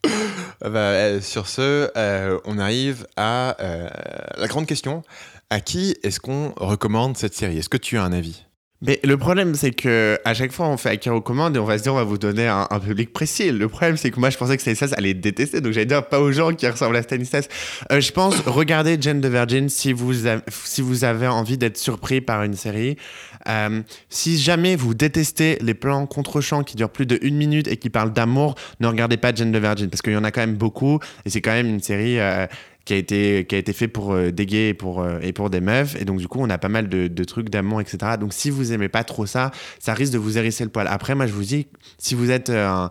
Euh, 0.06 0.10
bah, 0.70 0.80
euh, 0.80 1.22
sur 1.22 1.48
ce, 1.48 1.90
euh, 1.96 2.40
on 2.46 2.58
arrive 2.58 3.08
à 3.16 3.56
la 4.38 4.48
grande 4.48 4.66
question. 4.66 5.04
À 5.52 5.62
qui 5.62 5.96
est-ce 6.04 6.20
qu'on 6.20 6.54
recommande 6.58 7.18
cette 7.18 7.34
série? 7.34 7.58
Est-ce 7.58 7.70
que 7.70 7.78
tu 7.78 7.98
as 7.98 8.04
un 8.04 8.12
avis? 8.12 8.46
Mais 8.82 9.00
le 9.04 9.18
problème, 9.18 9.56
c'est 9.56 9.72
que 9.72 10.18
à 10.24 10.34
chaque 10.34 10.54
fois, 10.54 10.68
on 10.68 10.78
fait 10.78 10.90
acquérir 10.90 11.18
aux 11.18 11.22
commandes 11.22 11.56
et 11.56 11.60
on 11.60 11.66
va 11.66 11.78
se 11.78 11.84
dire, 11.84 11.94
on 11.94 11.98
va 11.98 12.06
vous 12.06 12.18
donner 12.18 12.48
un, 12.48 12.68
public 12.80 13.12
précis. 13.12 13.52
Le 13.52 13.68
problème, 13.68 13.98
c'est 13.98 14.10
que 14.10 14.20
moi, 14.20 14.30
je 14.30 14.38
pensais 14.38 14.56
que 14.56 14.62
Stanislas 14.62 14.94
allait 14.94 15.14
détester, 15.14 15.60
donc 15.60 15.74
j'allais 15.74 15.86
dire 15.86 16.08
pas 16.08 16.22
aux 16.22 16.32
gens 16.32 16.54
qui 16.54 16.66
ressemblent 16.66 16.96
à 16.96 17.02
Stanislas. 17.02 17.50
Euh, 17.92 18.00
je 18.00 18.12
pense, 18.14 18.40
regardez 18.46 18.98
Jane 19.00 19.20
the 19.20 19.26
Virgin 19.26 19.68
si 19.68 19.92
vous, 19.92 20.14
si 20.48 20.82
vous 20.82 21.04
avez 21.04 21.28
envie 21.28 21.58
d'être 21.58 21.78
surpris 21.78 22.22
par 22.22 22.44
une 22.44 22.54
série. 22.54 22.96
Euh, 23.50 23.82
si 24.08 24.38
jamais 24.38 24.78
vous 24.78 24.94
détestez 24.94 25.58
les 25.62 25.74
plans 25.74 26.06
contre-champs 26.06 26.64
qui 26.64 26.78
durent 26.78 26.90
plus 26.90 27.06
de 27.06 27.20
une 27.22 27.36
minute 27.36 27.68
et 27.68 27.76
qui 27.76 27.90
parlent 27.90 28.14
d'amour, 28.14 28.56
ne 28.80 28.88
regardez 28.88 29.18
pas 29.18 29.34
Jane 29.36 29.52
the 29.52 29.58
Virgin 29.58 29.90
parce 29.90 30.02
qu'il 30.02 30.14
y 30.14 30.18
en 30.18 30.24
a 30.24 30.32
quand 30.32 30.42
même 30.42 30.56
beaucoup 30.56 31.00
et 31.26 31.30
c'est 31.30 31.42
quand 31.42 31.52
même 31.52 31.68
une 31.68 31.82
série. 31.82 32.20
euh, 32.20 32.48
qui 32.90 32.96
a 32.96 32.98
été 32.98 33.46
qui 33.48 33.54
a 33.54 33.60
été 33.60 33.72
fait 33.72 33.88
pour 33.88 34.14
euh, 34.14 34.32
des 34.32 34.48
gays 34.48 34.70
et 34.70 34.74
pour 34.74 35.02
euh, 35.02 35.20
et 35.22 35.32
pour 35.32 35.52
des 35.52 35.62
meufs. 35.62 35.96
Et 36.02 36.06
donc 36.06 36.18
du 36.18 36.28
coup 36.28 36.40
on 36.42 36.50
a 36.50 36.58
pas 36.58 36.70
mal 36.70 36.90
de, 36.90 37.24
trucs 37.24 37.52
d'amour 37.52 37.82
etc 37.82 38.16
donc 38.20 38.34
si 38.34 38.50
vous 38.50 38.74
aimez 38.74 38.90
pas 38.90 39.04
trop 39.04 39.28
ça 39.28 39.52
ça 39.78 39.94
risque 39.94 40.12
de 40.12 40.18
vous 40.18 40.40
hérisser 40.40 40.64
le 40.64 40.72
poil. 40.72 40.88
Après 40.88 41.14
moi 41.14 41.28
je 41.28 41.34
vous 41.34 41.44
dis 41.44 41.68
si 42.00 42.16
vous 42.16 42.32
êtes 42.32 42.50
euh, 42.50 42.88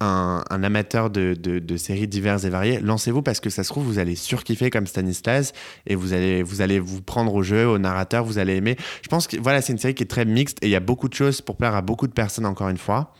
un, 0.00 0.42
amateur 0.50 1.10
de, 1.10 1.34
de, 1.38 1.58
de 1.58 1.76
séries 1.76 2.08
diverses 2.08 2.44
et 2.44 2.48
variées 2.48 2.80
lancez-vous 2.80 3.20
parce 3.20 3.40
que 3.40 3.50
ça 3.50 3.62
se 3.62 3.68
trouve 3.68 3.84
vous 3.84 3.98
allez 3.98 4.16
surkiffer 4.16 4.70
comme 4.70 4.86
Stanislas 4.86 5.52
et 5.86 5.96
vous 5.96 6.14
allez 6.14 6.42
vous 6.42 6.62
allez 6.62 6.78
vous 6.80 7.02
prendre 7.02 7.34
au 7.34 7.42
jeu 7.42 7.68
au 7.68 7.76
narrateur 7.76 8.24
vous 8.24 8.38
allez 8.38 8.56
aimer. 8.56 8.78
Je 9.02 9.08
pense 9.08 9.26
que 9.26 9.36
voilà 9.36 9.60
c'est 9.60 9.74
une 9.74 9.78
série 9.78 9.94
qui 9.94 10.02
est 10.02 10.06
très 10.06 10.24
mixte 10.24 10.56
et 10.62 10.68
il 10.68 10.70
y 10.70 10.76
a 10.76 10.80
beaucoup 10.80 11.10
de 11.10 11.14
choses 11.14 11.42
pour 11.42 11.58
plaire 11.58 11.74
à 11.74 11.82
beaucoup 11.82 12.06
de 12.06 12.14
personnes 12.14 12.46
encore 12.46 12.70
une 12.70 12.78
fois 12.78 13.12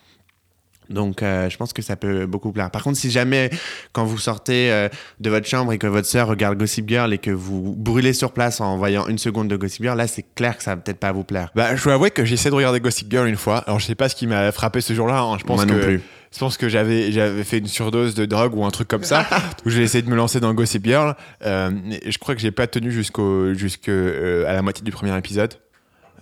donc, 0.93 1.23
euh, 1.23 1.49
je 1.51 1.57
pense 1.57 1.73
que 1.73 1.83
ça 1.83 1.97
peut 1.97 2.27
beaucoup 2.27 2.53
plaire. 2.53 2.71
Par 2.71 2.83
contre, 2.83 2.99
si 2.99 3.11
jamais, 3.11 3.51
quand 3.93 4.05
vous 4.05 4.19
sortez 4.19 4.71
euh, 4.71 4.89
de 5.21 5.31
votre 5.31 5.47
chambre 5.47 5.73
et 5.73 5.79
que 5.79 5.87
votre 5.87 6.07
sœur 6.07 6.29
regarde 6.29 6.59
Gossip 6.59 6.89
Girl 6.89 7.13
et 7.13 7.19
que 7.19 7.31
vous 7.31 7.75
brûlez 7.77 8.13
sur 8.13 8.33
place 8.33 8.61
en 8.61 8.77
voyant 8.77 9.07
une 9.09 9.19
seconde 9.19 9.49
de 9.49 9.57
Gossip 9.57 9.83
Girl, 9.83 9.97
là, 9.97 10.07
c'est 10.07 10.25
clair 10.35 10.57
que 10.57 10.63
ça 10.63 10.75
va 10.75 10.81
peut-être 10.81 10.99
pas 11.01 11.13
vous 11.13 11.25
plaire. 11.25 11.51
Bah, 11.55 11.75
je 11.77 11.83
dois 11.83 11.95
avouer 11.95 12.11
que 12.11 12.25
j'essaie 12.25 12.51
de 12.51 12.55
regarder 12.55 12.81
Gossip 12.81 13.11
Girl 13.11 13.27
une 13.29 13.37
fois. 13.37 13.59
Alors, 13.67 13.81
je 13.81 13.87
sais 13.87 13.95
pas 13.95 14.09
ce 14.09 14.15
qui 14.17 14.27
m'a 14.27 14.53
frappé 14.53 14.81
ce 14.81 14.93
jour-là. 14.95 15.21
hein. 15.21 15.37
Je 15.39 15.45
pense 15.45 15.57
Moi 15.57 15.67
que 15.67 15.73
non 15.73 15.85
plus. 15.87 16.01
je 16.33 16.39
pense 16.39 16.57
que 16.57 16.69
j'avais 16.69 17.13
j'avais 17.13 17.45
fait 17.45 17.59
une 17.59 17.67
surdose 17.67 18.15
de 18.15 18.25
drogue 18.25 18.55
ou 18.55 18.65
un 18.65 18.71
truc 18.71 18.89
comme 18.89 19.05
ça. 19.05 19.27
où 19.67 19.71
j'ai 19.71 19.83
essayé 19.83 20.03
de 20.03 20.09
me 20.11 20.17
lancer 20.17 20.41
dans 20.41 20.53
Gossip 20.55 20.85
Girl. 20.85 21.15
Euh, 21.45 21.71
je 22.07 22.19
crois 22.19 22.35
que 22.35 22.41
j'ai 22.41 22.51
pas 22.53 22.67
tenu 22.67 22.91
jusqu'au 22.93 23.55
jusque 23.55 23.89
euh, 23.89 24.47
à 24.49 24.53
la 24.53 24.63
moitié 24.63 24.85
du 24.85 24.91
premier 24.93 25.17
épisode. 25.17 25.55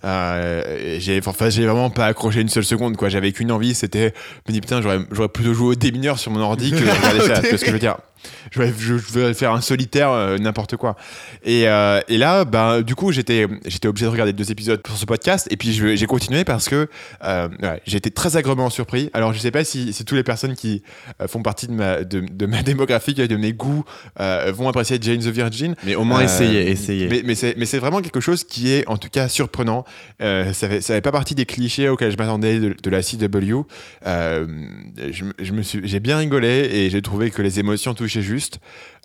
Euh, 0.03 0.97
j'ai 0.99 1.21
enfin, 1.25 1.49
j'ai 1.49 1.65
vraiment 1.65 1.89
pas 1.89 2.07
accroché 2.07 2.41
une 2.41 2.49
seule 2.49 2.63
seconde 2.63 2.97
quoi. 2.97 3.09
J'avais 3.09 3.31
qu'une 3.31 3.51
envie, 3.51 3.73
c'était 3.75 4.13
je 4.15 4.51
me 4.51 4.53
dis 4.53 4.61
putain 4.61 4.81
j'aurais 4.81 4.99
j'aurais 5.11 5.29
plutôt 5.29 5.53
joué 5.53 5.67
au 5.67 5.75
démineur 5.75 6.17
sur 6.17 6.31
mon 6.31 6.39
ordi 6.39 6.71
que 6.71 6.77
ça. 6.85 7.41
Vois 7.41 7.57
ce 7.57 7.57
que 7.57 7.67
je 7.67 7.71
veux 7.71 7.79
dire 7.79 7.97
je 8.51 8.59
vais, 8.61 8.73
je 8.77 8.93
vais 8.95 9.33
faire 9.33 9.51
un 9.53 9.61
solitaire, 9.61 10.11
euh, 10.11 10.37
n'importe 10.37 10.75
quoi. 10.77 10.95
Et, 11.43 11.67
euh, 11.67 11.99
et 12.07 12.17
là, 12.17 12.45
ben, 12.45 12.81
du 12.81 12.95
coup, 12.95 13.11
j'étais, 13.11 13.47
j'étais 13.65 13.87
obligé 13.87 14.05
de 14.05 14.11
regarder 14.11 14.33
deux 14.33 14.51
épisodes 14.51 14.81
pour 14.81 14.95
ce 14.97 15.05
podcast. 15.05 15.47
Et 15.51 15.57
puis, 15.57 15.71
j'ai 15.73 16.05
continué 16.05 16.43
parce 16.43 16.69
que 16.69 16.87
euh, 17.23 17.47
ouais, 17.61 17.81
j'ai 17.85 17.97
été 17.97 18.11
très 18.11 18.37
agréablement 18.37 18.69
surpris. 18.69 19.09
Alors, 19.13 19.33
je 19.33 19.39
sais 19.39 19.51
pas 19.51 19.63
si, 19.63 19.93
si 19.93 20.05
toutes 20.05 20.17
les 20.17 20.23
personnes 20.23 20.55
qui 20.55 20.83
euh, 21.21 21.27
font 21.27 21.41
partie 21.41 21.67
de 21.67 21.73
ma, 21.73 22.03
de, 22.03 22.19
de 22.21 22.45
ma 22.45 22.61
démographie 22.63 23.13
de 23.13 23.35
mes 23.35 23.53
goûts 23.53 23.83
vont 24.17 24.67
apprécier 24.69 24.97
Jane 25.01 25.19
the 25.19 25.27
Virgin. 25.27 25.75
Mais 25.83 25.95
au 25.95 26.03
moins, 26.03 26.21
essayez, 26.21 26.69
essayez. 26.69 27.07
Mais, 27.07 27.21
mais 27.25 27.35
c'est, 27.35 27.55
mais 27.57 27.65
c'est 27.65 27.79
vraiment 27.79 28.01
quelque 28.01 28.19
chose 28.19 28.43
qui 28.43 28.71
est, 28.71 28.87
en 28.87 28.97
tout 28.97 29.09
cas, 29.09 29.27
surprenant. 29.27 29.85
Ça 30.19 30.53
fait, 30.53 30.81
ça 30.81 30.93
fait 30.95 31.01
pas 31.01 31.11
partie 31.11 31.35
des 31.35 31.45
clichés 31.45 31.89
auxquels 31.89 32.11
je 32.11 32.17
m'attendais 32.17 32.59
de, 32.59 32.75
de 32.81 32.89
la 32.89 33.01
CW. 33.01 33.61
Je, 34.05 35.23
me- 35.23 35.33
je 35.39 35.51
me 35.53 35.61
suis, 35.61 35.81
j'ai 35.83 35.99
bien 35.99 36.17
rigolé 36.17 36.69
et 36.71 36.89
j'ai 36.89 37.01
trouvé 37.01 37.31
que 37.31 37.41
les 37.41 37.59
émotions 37.59 37.93
juste. 38.19 38.59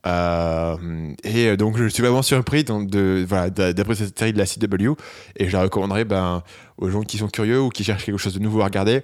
Euh, 0.07 0.77
et 1.25 1.57
donc, 1.57 1.77
je 1.77 1.87
suis 1.87 2.03
vraiment 2.03 2.23
surpris 2.23 2.65
de, 2.65 3.25
voilà, 3.29 3.51
d'après 3.51 3.95
cette 3.95 4.19
série 4.19 4.33
de 4.33 4.39
la 4.39 4.47
CW. 4.47 4.95
Et 5.37 5.49
je 5.49 5.53
la 5.53 5.63
recommanderais 5.63 6.05
ben, 6.05 6.43
aux 6.79 6.91
gens 6.91 7.03
qui 7.03 7.19
sont 7.19 7.29
curieux 7.29 7.61
ou 7.61 7.69
qui 7.69 7.85
cherchent 7.85 8.05
quelque 8.05 8.19
chose 8.19 8.35
de 8.35 8.41
nouveau 8.41 8.61
à 8.63 8.65
regarder. 8.65 9.03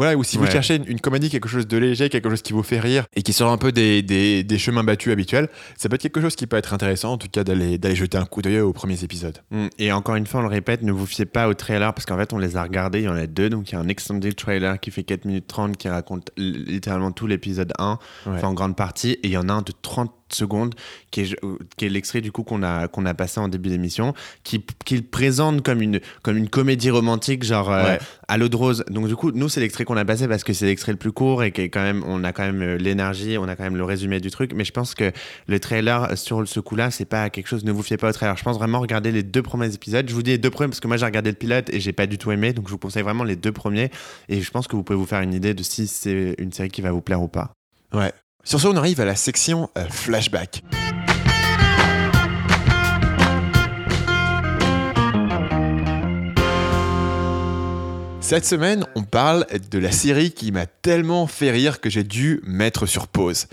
Voilà, 0.00 0.16
ou 0.16 0.24
si 0.24 0.38
vous 0.38 0.46
cherchez 0.46 0.76
une, 0.76 0.84
une 0.88 0.98
comédie, 0.98 1.28
quelque 1.28 1.46
chose 1.46 1.66
de 1.66 1.76
léger, 1.76 2.08
quelque 2.08 2.30
chose 2.30 2.40
qui 2.40 2.54
vous 2.54 2.62
fait 2.62 2.80
rire 2.80 3.04
et 3.14 3.20
qui 3.20 3.34
sort 3.34 3.52
un 3.52 3.58
peu 3.58 3.70
des, 3.70 4.00
des, 4.00 4.42
des 4.42 4.58
chemins 4.58 4.82
battus 4.82 5.12
habituels, 5.12 5.50
ça 5.76 5.90
peut 5.90 5.96
être 5.96 6.00
quelque 6.00 6.22
chose 6.22 6.36
qui 6.36 6.46
peut 6.46 6.56
être 6.56 6.72
intéressant, 6.72 7.12
en 7.12 7.18
tout 7.18 7.28
cas 7.28 7.44
d'aller, 7.44 7.78
jeter 7.94 8.16
un 8.16 8.24
coup 8.24 8.40
d'œil 8.40 8.60
aux 8.60 8.72
premiers 8.72 9.04
épisodes. 9.04 9.36
Mm. 9.50 9.66
Et 9.78 9.92
encore 9.92 10.14
une 10.16 10.26
fois, 10.26 10.40
on 10.40 10.44
le 10.44 10.48
répète, 10.48 10.80
ne 10.80 10.90
vous 10.90 11.04
fiez 11.04 11.26
pas 11.26 11.48
au 11.48 11.52
trailer 11.52 11.92
parce 11.92 12.06
qu'en 12.06 12.16
fait, 12.16 12.32
on 12.32 12.38
les 12.38 12.56
a 12.56 12.62
regardés. 12.62 13.00
Il 13.00 13.04
y 13.04 13.08
en 13.08 13.14
a 13.14 13.26
deux. 13.26 13.50
Donc, 13.50 13.70
il 13.70 13.74
y 13.74 13.76
a 13.76 13.80
un 13.80 13.88
extended 13.88 14.34
trailer 14.34 14.80
qui 14.80 14.90
fait 14.90 15.02
4 15.02 15.26
minutes 15.26 15.46
30 15.46 15.76
qui 15.76 15.90
raconte 15.90 16.30
littéralement 16.38 17.12
tout 17.12 17.26
l'épisode 17.26 17.74
1, 17.78 17.98
Ouais. 18.24 18.32
enfin 18.36 18.48
en 18.48 18.54
grande 18.54 18.76
partie. 18.76 19.10
Et 19.22 19.26
il 19.28 19.32
y 19.32 19.36
en 19.36 19.50
a 19.50 19.52
un 19.52 19.60
de 19.62 19.72
30 19.82 20.10
secondes 20.34 20.74
qui 21.10 21.22
est, 21.22 21.36
qui 21.76 21.86
est 21.86 21.88
l'extrait 21.88 22.20
du 22.20 22.32
coup 22.32 22.42
qu'on 22.42 22.62
a, 22.62 22.88
qu'on 22.88 23.06
a 23.06 23.14
passé 23.14 23.40
en 23.40 23.48
début 23.48 23.68
d'émission, 23.68 24.14
qui, 24.44 24.64
qui 24.84 24.96
le 24.96 25.02
présente 25.02 25.62
comme 25.62 25.82
une, 25.82 26.00
comme 26.22 26.36
une 26.36 26.48
comédie 26.48 26.90
romantique, 26.90 27.42
genre 27.42 27.70
euh, 27.70 27.96
à 28.28 28.38
l'eau 28.38 28.48
de 28.48 28.56
rose. 28.56 28.84
Donc, 28.90 29.08
du 29.08 29.16
coup, 29.16 29.32
nous, 29.32 29.48
c'est 29.48 29.60
l'extrait 29.60 29.84
qu'on 29.84 29.96
a 29.96 30.04
passé 30.04 30.28
parce 30.28 30.44
que 30.44 30.52
c'est 30.52 30.66
l'extrait 30.66 30.92
le 30.92 30.98
plus 30.98 31.12
court 31.12 31.42
et 31.42 31.52
quand 31.52 31.82
même, 31.82 32.02
on 32.06 32.24
a 32.24 32.32
quand 32.32 32.44
même 32.44 32.62
euh, 32.62 32.76
l'énergie, 32.76 33.38
on 33.38 33.48
a 33.48 33.56
quand 33.56 33.64
même 33.64 33.76
le 33.76 33.84
résumé 33.84 34.20
du 34.20 34.30
truc. 34.30 34.52
Mais 34.54 34.64
je 34.64 34.72
pense 34.72 34.94
que 34.94 35.12
le 35.46 35.60
trailer, 35.60 36.12
euh, 36.12 36.16
sur 36.16 36.46
ce 36.46 36.60
coup-là, 36.60 36.90
c'est 36.90 37.04
pas 37.04 37.30
quelque 37.30 37.46
chose, 37.46 37.64
ne 37.64 37.72
vous 37.72 37.82
fiez 37.82 37.96
pas 37.96 38.08
au 38.08 38.12
trailer. 38.12 38.36
Je 38.36 38.44
pense 38.44 38.56
vraiment 38.56 38.80
regarder 38.80 39.12
les 39.12 39.22
deux 39.22 39.42
premiers 39.42 39.74
épisodes. 39.74 40.08
Je 40.08 40.14
vous 40.14 40.22
dis 40.22 40.32
les 40.32 40.38
deux 40.38 40.50
premiers 40.50 40.68
parce 40.68 40.80
que 40.80 40.88
moi, 40.88 40.96
j'ai 40.96 41.06
regardé 41.06 41.30
le 41.30 41.36
pilote 41.36 41.70
et 41.72 41.80
j'ai 41.80 41.92
pas 41.92 42.06
du 42.06 42.18
tout 42.18 42.30
aimé. 42.30 42.52
Donc, 42.52 42.66
je 42.68 42.72
vous 42.72 42.78
conseille 42.78 43.02
vraiment 43.02 43.24
les 43.24 43.36
deux 43.36 43.52
premiers. 43.52 43.90
Et 44.28 44.40
je 44.40 44.50
pense 44.50 44.68
que 44.68 44.76
vous 44.76 44.82
pouvez 44.82 44.98
vous 44.98 45.06
faire 45.06 45.20
une 45.20 45.34
idée 45.34 45.54
de 45.54 45.62
si 45.62 45.86
c'est 45.86 46.34
une 46.38 46.52
série 46.52 46.70
qui 46.70 46.82
va 46.82 46.92
vous 46.92 47.02
plaire 47.02 47.22
ou 47.22 47.28
pas. 47.28 47.52
Ouais. 47.92 48.12
Sur 48.44 48.60
ce, 48.60 48.66
on 48.68 48.76
arrive 48.76 49.00
à 49.00 49.04
la 49.04 49.16
section 49.16 49.68
euh, 49.76 49.86
flashback. 49.88 50.62
Cette 58.20 58.44
semaine, 58.46 58.86
on 58.94 59.02
parle 59.02 59.44
de 59.70 59.78
la 59.78 59.90
série 59.90 60.30
qui 60.30 60.52
m'a 60.52 60.66
tellement 60.66 61.26
fait 61.26 61.50
rire 61.50 61.80
que 61.80 61.90
j'ai 61.90 62.04
dû 62.04 62.40
mettre 62.44 62.86
sur 62.86 63.08
pause. 63.08 63.46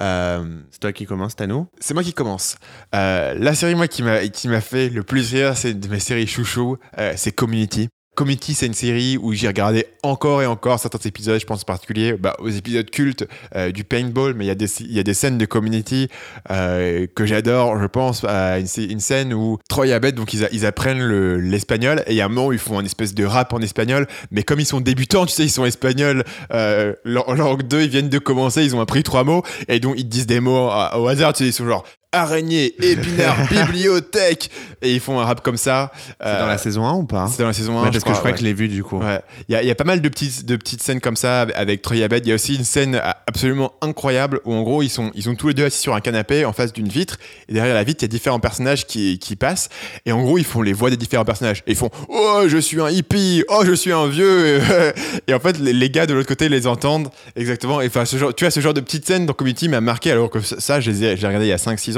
Euh, 0.00 0.44
C'est 0.70 0.80
toi 0.80 0.92
qui 0.92 1.06
commence, 1.06 1.36
Tano 1.36 1.68
c'est 1.80 1.94
moi 1.94 2.02
qui 2.02 2.12
commence. 2.12 2.56
Euh, 2.94 3.34
la 3.34 3.54
série 3.54 3.74
moi 3.74 3.88
qui 3.88 4.02
m'a 4.02 4.60
fait 4.60 4.88
le 4.88 5.02
plus 5.02 5.32
rire, 5.32 5.56
c'est 5.56 5.74
de 5.74 5.88
mes 5.88 6.00
séries 6.00 6.26
chouchou, 6.26 6.78
euh, 6.98 7.14
c'est 7.16 7.32
Community. 7.32 7.88
Community, 8.18 8.54
c'est 8.54 8.66
une 8.66 8.74
série 8.74 9.16
où 9.16 9.32
j'ai 9.32 9.46
regardé 9.46 9.86
encore 10.02 10.42
et 10.42 10.46
encore 10.46 10.80
certains 10.80 10.98
épisodes. 11.06 11.38
Je 11.40 11.46
pense 11.46 11.62
en 11.62 11.64
particulier 11.64 12.14
bah, 12.14 12.34
aux 12.40 12.48
épisodes 12.48 12.90
cultes 12.90 13.28
euh, 13.54 13.70
du 13.70 13.84
paintball, 13.84 14.34
mais 14.34 14.44
il 14.44 14.48
y 14.48 14.50
a 14.50 14.56
des 14.56 14.66
il 14.82 14.92
y 14.92 14.98
a 14.98 15.04
des 15.04 15.14
scènes 15.14 15.38
de 15.38 15.46
Community 15.46 16.08
euh, 16.50 17.06
que 17.14 17.26
j'adore. 17.26 17.80
Je 17.80 17.86
pense 17.86 18.24
à 18.24 18.58
une, 18.58 18.66
scè- 18.66 18.90
une 18.90 18.98
scène 18.98 19.32
où 19.32 19.58
Troy 19.68 19.86
et 19.86 19.92
Abed 19.92 20.16
donc 20.16 20.34
ils, 20.34 20.48
ils 20.50 20.66
apprennent 20.66 21.00
le- 21.00 21.38
l'espagnol 21.38 22.02
et 22.08 22.12
il 22.12 22.16
y 22.16 22.20
a 22.20 22.24
un 22.24 22.28
moment 22.28 22.48
où 22.48 22.52
ils 22.52 22.58
font 22.58 22.80
une 22.80 22.86
espèce 22.86 23.14
de 23.14 23.24
rap 23.24 23.52
en 23.52 23.60
espagnol, 23.60 24.08
mais 24.32 24.42
comme 24.42 24.58
ils 24.58 24.66
sont 24.66 24.80
débutants, 24.80 25.24
tu 25.24 25.32
sais, 25.32 25.44
ils 25.44 25.50
sont 25.50 25.64
espagnols. 25.64 26.24
Euh, 26.52 26.94
langue 27.04 27.62
2, 27.62 27.82
ils 27.82 27.88
viennent 27.88 28.08
de 28.08 28.18
commencer, 28.18 28.64
ils 28.64 28.74
ont 28.74 28.80
appris 28.80 29.04
trois 29.04 29.22
mots 29.22 29.42
et 29.68 29.78
donc 29.78 29.94
ils 29.96 30.08
disent 30.08 30.26
des 30.26 30.40
mots 30.40 30.68
au 30.96 31.06
hasard. 31.06 31.32
Tu 31.34 31.44
sais, 31.44 31.50
ils 31.50 31.52
sont 31.52 31.66
genre 31.66 31.84
araignée, 32.12 32.74
épinard, 32.82 33.36
bibliothèque 33.50 34.50
et 34.82 34.94
ils 34.94 35.00
font 35.00 35.20
un 35.20 35.24
rap 35.24 35.42
comme 35.42 35.56
ça. 35.56 35.92
C'est 35.94 36.26
Euh, 36.26 36.40
dans 36.40 36.46
la 36.46 36.58
saison 36.58 36.86
1 36.86 36.92
ou 36.94 37.04
pas 37.04 37.26
c'est 37.28 37.42
dans 37.42 37.48
la 37.48 37.52
saison 37.52 37.78
1 37.78 37.82
Ouais, 37.84 37.90
Parce 37.92 38.04
que 38.04 38.10
je 38.10 38.14
crois 38.16 38.30
ouais. 38.30 38.32
que 38.32 38.38
je 38.40 38.44
l'ai 38.44 38.54
vu 38.54 38.68
du 38.68 38.82
coup. 38.82 38.98
Ouais. 38.98 39.20
Il 39.48 39.52
y, 39.52 39.56
a- 39.56 39.62
y 39.62 39.70
a 39.70 39.74
pas 39.74 39.84
mal 39.84 40.00
de 40.00 40.08
petites, 40.08 40.44
de 40.46 40.56
petites 40.56 40.82
scènes 40.82 41.00
comme 41.00 41.16
ça 41.16 41.42
avec 41.54 41.82
Troy 41.82 42.02
Abed. 42.02 42.24
Il 42.24 42.28
y 42.30 42.32
a 42.32 42.34
aussi 42.36 42.54
une 42.56 42.64
scène 42.64 43.00
absolument 43.26 43.72
incroyable 43.82 44.40
où 44.44 44.52
en 44.54 44.62
gros 44.62 44.82
ils 44.82 44.88
sont, 44.88 45.10
ils 45.14 45.22
sont 45.24 45.34
tous 45.34 45.48
les 45.48 45.54
deux 45.54 45.64
assis 45.66 45.80
sur 45.80 45.94
un 45.94 46.00
canapé 46.00 46.44
en 46.44 46.52
face 46.52 46.72
d'une 46.72 46.88
vitre 46.88 47.18
et 47.48 47.52
derrière 47.52 47.74
la 47.74 47.84
vitre 47.84 48.02
il 48.02 48.04
y 48.04 48.06
a 48.06 48.08
différents 48.08 48.40
personnages 48.40 48.86
qui, 48.86 49.18
qui 49.18 49.36
passent 49.36 49.68
et 50.06 50.12
en 50.12 50.22
gros 50.22 50.38
ils 50.38 50.44
font 50.44 50.62
les 50.62 50.72
voix 50.72 50.90
des 50.90 50.96
différents 50.96 51.24
personnages 51.26 51.62
et 51.66 51.72
ils 51.72 51.76
font 51.76 51.90
oh 52.08 52.44
je 52.46 52.58
suis 52.58 52.80
un 52.80 52.88
hippie, 52.90 53.44
oh 53.48 53.62
je 53.66 53.72
suis 53.72 53.92
un 53.92 54.06
vieux 54.06 54.60
et 55.28 55.34
en 55.34 55.40
fait 55.40 55.58
les, 55.58 55.72
les 55.72 55.90
gars 55.90 56.06
de 56.06 56.14
l'autre 56.14 56.28
côté 56.28 56.48
les 56.48 56.66
entendent 56.66 57.08
exactement 57.36 57.80
et 57.80 57.86
enfin 57.88 58.04
ce 58.04 58.16
genre, 58.16 58.34
tu 58.34 58.44
vois 58.44 58.50
ce 58.50 58.60
genre 58.60 58.74
de 58.74 58.80
petites 58.80 59.06
scènes 59.06 59.26
dans 59.26 59.32
Community 59.34 59.68
m'a 59.68 59.80
marqué 59.80 60.10
alors 60.10 60.30
que 60.30 60.40
ça 60.40 60.80
je 60.80 60.90
les 60.90 61.04
ai, 61.04 61.16
je 61.16 61.22
l'ai 61.22 61.26
regardé 61.26 61.46
il 61.46 61.50
y 61.50 61.52
a 61.52 61.56
5-6 61.56 61.97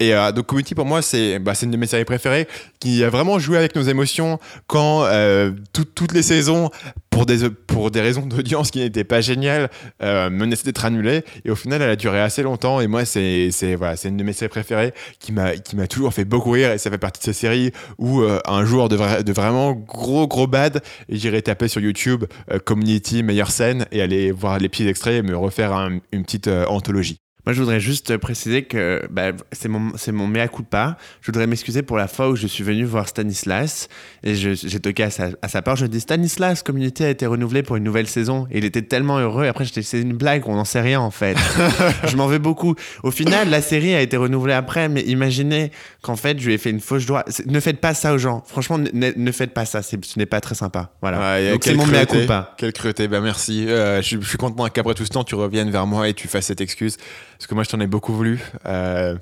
et 0.00 0.14
euh, 0.14 0.32
donc 0.32 0.46
Community 0.46 0.74
pour 0.74 0.86
moi 0.86 1.02
c'est 1.02 1.38
bah, 1.38 1.52
une 1.62 1.70
de 1.70 1.76
mes 1.76 1.86
séries 1.86 2.04
préférées 2.06 2.46
qui 2.80 3.02
a 3.04 3.10
vraiment 3.10 3.38
joué 3.38 3.58
avec 3.58 3.74
nos 3.76 3.82
émotions 3.82 4.38
quand 4.66 5.04
euh, 5.04 5.50
tout- 5.72 5.84
toutes 5.84 6.12
les 6.12 6.22
saisons 6.22 6.70
pour 7.10 7.26
des, 7.26 7.48
pour 7.50 7.90
des 7.90 8.00
raisons 8.00 8.26
d'audience 8.26 8.70
qui 8.70 8.80
n'étaient 8.80 9.04
pas 9.04 9.20
géniales 9.20 9.70
euh, 10.02 10.30
menaçaient 10.30 10.64
d'être 10.64 10.84
annulées. 10.84 11.22
Et 11.44 11.50
au 11.50 11.54
final 11.56 11.80
elle 11.80 11.90
a 11.90 11.96
duré 11.96 12.20
assez 12.20 12.42
longtemps. 12.42 12.80
Et 12.80 12.88
moi 12.88 13.04
c'est 13.04 13.50
voilà, 13.76 13.94
une 14.04 14.16
de 14.16 14.24
mes 14.24 14.32
séries 14.32 14.48
préférées 14.48 14.92
qui 15.20 15.32
m'a 15.32 15.52
toujours 15.88 16.12
fait 16.12 16.24
beaucoup 16.24 16.50
rire. 16.50 16.72
Et 16.72 16.78
ça 16.78 16.90
fait 16.90 16.98
partie 16.98 17.20
de 17.20 17.24
ces 17.24 17.32
séries 17.32 17.70
où 17.98 18.20
euh, 18.22 18.40
un 18.46 18.64
jour 18.64 18.88
de, 18.88 18.96
vra- 18.96 19.22
de 19.22 19.32
vraiment 19.32 19.72
gros 19.72 20.26
gros 20.26 20.48
bad 20.48 20.82
j'irai 21.08 21.40
taper 21.42 21.68
sur 21.68 21.80
YouTube 21.80 22.24
Community 22.64 23.22
meilleure 23.22 23.50
scène 23.52 23.86
et 23.92 24.02
aller 24.02 24.32
voir 24.32 24.58
les 24.58 24.68
petits 24.68 24.88
extraits 24.88 25.14
et 25.14 25.22
me 25.22 25.36
refaire 25.36 25.72
un- 25.72 26.00
une 26.12 26.24
petite 26.24 26.48
anthologie. 26.68 27.18
Moi, 27.46 27.52
je 27.52 27.60
voudrais 27.60 27.80
juste 27.80 28.16
préciser 28.16 28.62
que 28.62 29.02
bah, 29.10 29.32
c'est 29.52 29.68
mon, 29.68 29.92
c'est 29.96 30.12
mon 30.12 30.26
mea 30.26 30.48
culpa. 30.48 30.96
Je 31.20 31.26
voudrais 31.26 31.46
m'excuser 31.46 31.82
pour 31.82 31.98
la 31.98 32.08
fois 32.08 32.30
où 32.30 32.36
je 32.36 32.46
suis 32.46 32.64
venu 32.64 32.84
voir 32.84 33.08
Stanislas 33.08 33.88
et 34.22 34.34
j'ai 34.34 34.80
toqué 34.80 35.02
à 35.02 35.10
sa, 35.10 35.28
à 35.42 35.48
sa 35.48 35.60
part. 35.60 35.76
Je 35.76 35.86
dis 35.86 36.00
Stanislas, 36.00 36.62
Community 36.62 37.04
a 37.04 37.10
été 37.10 37.26
renouvelé 37.26 37.62
pour 37.62 37.76
une 37.76 37.84
nouvelle 37.84 38.06
saison. 38.06 38.46
Et 38.50 38.58
il 38.58 38.64
était 38.64 38.82
tellement 38.82 39.18
heureux. 39.18 39.46
Après, 39.46 39.64
j'étais 39.64 39.82
c'est 39.82 40.00
une 40.00 40.14
blague, 40.14 40.48
on 40.48 40.54
n'en 40.54 40.64
sait 40.64 40.80
rien 40.80 41.00
en 41.00 41.10
fait. 41.10 41.36
je 42.08 42.16
m'en 42.16 42.26
veux 42.26 42.38
beaucoup. 42.38 42.74
Au 43.02 43.10
final, 43.10 43.50
la 43.50 43.60
série 43.60 43.94
a 43.94 44.00
été 44.00 44.16
renouvelée 44.16 44.54
après, 44.54 44.88
mais 44.88 45.02
imaginez 45.02 45.70
qu'en 46.02 46.16
fait, 46.16 46.38
je 46.40 46.46
lui 46.46 46.54
ai 46.54 46.58
fait 46.58 46.70
une 46.70 46.80
fausse 46.80 47.06
joie. 47.06 47.24
Ne 47.46 47.60
faites 47.60 47.80
pas 47.80 47.92
ça 47.92 48.14
aux 48.14 48.18
gens. 48.18 48.42
Franchement, 48.46 48.78
ne, 48.78 49.32
faites 49.32 49.52
pas 49.52 49.66
ça. 49.66 49.82
Ce 49.82 49.96
n'est 50.16 50.26
pas 50.26 50.40
très 50.40 50.54
sympa. 50.54 50.92
Voilà. 51.02 51.18
Ouais, 51.18 51.52
Donc, 51.52 51.64
c'est 51.64 51.74
mon 51.74 51.86
mea 51.86 52.06
culpa. 52.06 52.54
Quelle 52.56 52.72
cruauté, 52.72 53.08
bah 53.08 53.20
merci. 53.20 53.66
Euh, 53.68 54.00
je, 54.00 54.18
je 54.20 54.26
suis 54.26 54.38
content 54.38 54.66
qu'après 54.68 54.94
tout 54.94 55.04
ce 55.04 55.10
temps, 55.10 55.24
tu 55.24 55.34
reviennes 55.34 55.70
vers 55.70 55.86
moi 55.86 56.08
et 56.08 56.14
tu 56.14 56.28
fasses 56.28 56.46
cette 56.46 56.62
excuse. 56.62 56.96
Parce 57.38 57.46
que 57.46 57.54
moi, 57.54 57.64
je 57.64 57.68
t'en 57.70 57.80
ai 57.80 57.86
beaucoup 57.86 58.12
voulu. 58.12 58.40
Euh, 58.66 59.16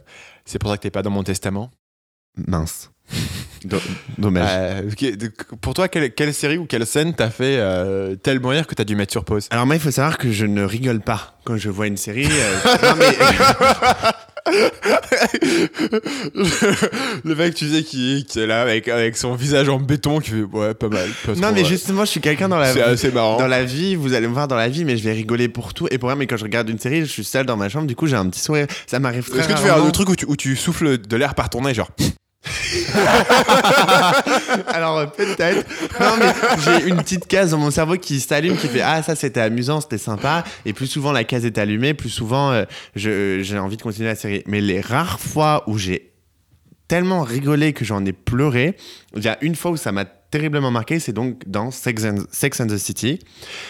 c'est 0.44 0.58
pour 0.58 0.70
ça 0.70 0.76
que 0.76 0.82
t'es 0.82 0.90
pas 0.90 1.02
dans 1.02 1.10
mon 1.10 1.22
testament. 1.22 1.70
Mince. 2.46 2.90
Do- 3.64 3.78
Dommage. 4.18 4.48
Euh, 4.50 4.90
pour 5.60 5.74
toi, 5.74 5.86
quelle, 5.88 6.12
quelle 6.14 6.34
série 6.34 6.58
ou 6.58 6.66
quelle 6.66 6.84
scène 6.86 7.14
t'a 7.14 7.30
fait 7.30 7.58
euh, 7.58 8.16
tellement 8.16 8.48
rire 8.48 8.66
que 8.66 8.74
t'as 8.74 8.84
dû 8.84 8.96
mettre 8.96 9.12
sur 9.12 9.24
pause? 9.24 9.46
Alors 9.50 9.66
moi, 9.66 9.76
il 9.76 9.80
faut 9.80 9.90
savoir 9.90 10.18
que 10.18 10.32
je 10.32 10.46
ne 10.46 10.64
rigole 10.64 11.00
pas 11.00 11.38
quand 11.44 11.56
je 11.56 11.68
vois 11.70 11.86
une 11.86 11.96
série. 11.96 12.26
euh, 12.28 12.56
non, 12.82 12.96
mais- 12.98 13.16
Le 17.24 17.34
mec, 17.34 17.54
tu 17.54 17.68
sais, 17.68 17.82
qui, 17.82 18.24
qui 18.28 18.40
est 18.40 18.46
là 18.46 18.62
avec, 18.62 18.88
avec 18.88 19.16
son 19.16 19.34
visage 19.34 19.68
en 19.68 19.78
béton, 19.78 20.18
qui 20.20 20.30
fait 20.30 20.42
ouais, 20.42 20.74
pas 20.74 20.88
mal. 20.88 21.08
pas 21.24 21.34
non, 21.34 21.40
trop, 21.40 21.52
mais 21.52 21.62
ouais. 21.62 21.68
justement, 21.68 22.04
je 22.04 22.10
suis 22.10 22.20
quelqu'un 22.20 22.48
dans 22.48 22.58
la 22.58 22.72
C'est 22.72 22.82
assez 22.82 23.10
marrant. 23.10 23.38
Dans 23.38 23.46
la 23.46 23.64
vie, 23.64 23.94
vous 23.94 24.14
allez 24.14 24.26
me 24.26 24.32
voir 24.32 24.48
dans 24.48 24.56
la 24.56 24.68
vie, 24.68 24.84
mais 24.84 24.96
je 24.96 25.04
vais 25.04 25.12
rigoler 25.12 25.48
pour 25.48 25.74
tout 25.74 25.86
et 25.90 25.98
pour 25.98 26.08
rien. 26.08 26.16
Mais 26.16 26.26
quand 26.26 26.36
je 26.36 26.44
regarde 26.44 26.68
une 26.68 26.78
série, 26.78 27.00
je 27.00 27.06
suis 27.06 27.24
seul 27.24 27.46
dans 27.46 27.56
ma 27.56 27.68
chambre, 27.68 27.86
du 27.86 27.96
coup, 27.96 28.06
j'ai 28.06 28.16
un 28.16 28.28
petit 28.28 28.40
sourire. 28.40 28.66
Ça 28.86 28.98
m'arrive 28.98 29.28
très 29.28 29.40
Est-ce 29.40 29.48
que 29.48 29.54
tu 29.54 29.62
fais 29.62 29.76
le 29.84 29.92
truc 29.92 30.08
où 30.08 30.16
tu, 30.16 30.26
où 30.26 30.36
tu 30.36 30.56
souffles 30.56 30.98
de 30.98 31.16
l'air 31.16 31.34
par 31.34 31.50
ton 31.50 31.62
nez, 31.62 31.74
genre? 31.74 31.90
Alors 34.66 34.98
euh, 34.98 35.06
peut-être. 35.06 35.64
Non 36.00 36.16
mais 36.18 36.32
j'ai 36.64 36.88
une 36.88 36.96
petite 36.96 37.26
case 37.26 37.52
dans 37.52 37.58
mon 37.58 37.70
cerveau 37.70 37.96
qui 37.96 38.18
s'allume, 38.20 38.56
qui 38.56 38.66
fait 38.66 38.80
ah 38.80 39.02
ça 39.02 39.14
c'était 39.14 39.40
amusant, 39.40 39.80
c'était 39.80 39.98
sympa. 39.98 40.42
Et 40.64 40.72
plus 40.72 40.88
souvent 40.88 41.12
la 41.12 41.24
case 41.24 41.44
est 41.44 41.58
allumée, 41.58 41.94
plus 41.94 42.10
souvent 42.10 42.50
euh, 42.50 42.64
j'ai 42.96 43.58
envie 43.58 43.76
de 43.76 43.82
continuer 43.82 44.08
la 44.08 44.16
série. 44.16 44.42
Mais 44.46 44.60
les 44.60 44.80
rares 44.80 45.20
fois 45.20 45.62
où 45.68 45.78
j'ai 45.78 46.12
tellement 46.88 47.22
rigolé 47.22 47.72
que 47.72 47.84
j'en 47.84 48.04
ai 48.04 48.12
pleuré, 48.12 48.76
il 49.14 49.22
y 49.22 49.28
a 49.28 49.38
une 49.40 49.54
fois 49.54 49.70
où 49.70 49.76
ça 49.76 49.92
m'a 49.92 50.04
terriblement 50.32 50.70
marqué, 50.70 50.98
c'est 50.98 51.12
donc 51.12 51.46
dans 51.46 51.70
Sex 51.70 52.04
and, 52.04 52.66
the 52.66 52.78
City. 52.78 53.20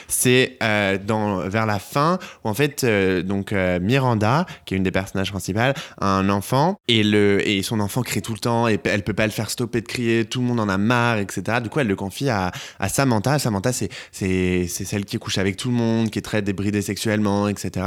C'est 0.07 0.57
euh, 0.63 0.97
vers 1.47 1.67
la 1.67 1.79
fin 1.79 2.19
où 2.45 2.49
en 2.49 2.55
fait 2.55 2.85
euh, 2.85 3.23
donc 3.23 3.53
euh, 3.53 3.81
Miranda, 3.81 4.47
qui 4.65 4.75
est 4.75 4.77
une 4.77 4.85
des 4.85 4.93
personnages 4.93 5.31
principales, 5.31 5.75
a 6.01 6.07
un 6.07 6.29
enfant 6.31 6.79
et 6.89 7.03
le 7.03 7.47
et 7.47 7.63
son 7.63 7.81
enfant 7.81 8.03
crie 8.03 8.23
tout 8.23 8.33
le 8.33 8.39
temps 8.39 8.69
et 8.69 8.79
elle 8.85 9.03
peut 9.03 9.13
pas 9.13 9.27
le 9.27 9.33
faire 9.33 9.51
stopper 9.51 9.81
de 9.81 9.87
crier, 9.87 10.25
tout 10.25 10.41
le 10.41 10.47
monde 10.47 10.61
en 10.61 10.69
a 10.69 10.79
marre, 10.79 11.19
etc. 11.19 11.59
Du 11.61 11.69
coup, 11.69 11.81
elle 11.81 11.89
le 11.89 11.97
confie 11.97 12.31
à, 12.31 12.53
à 12.79 12.89
Samantha. 12.89 13.39
Samantha, 13.41 13.73
c'est 13.73 14.67
celle 14.69 15.05
qui 15.05 15.19
couche 15.19 15.39
avec 15.39 15.57
tout 15.57 15.69
le 15.69 15.75
monde, 15.75 16.11
qui 16.11 16.21
est 16.21 16.23
très 16.23 16.43
débridée 16.43 16.81
sexuellement, 16.81 17.49
etc. 17.49 17.87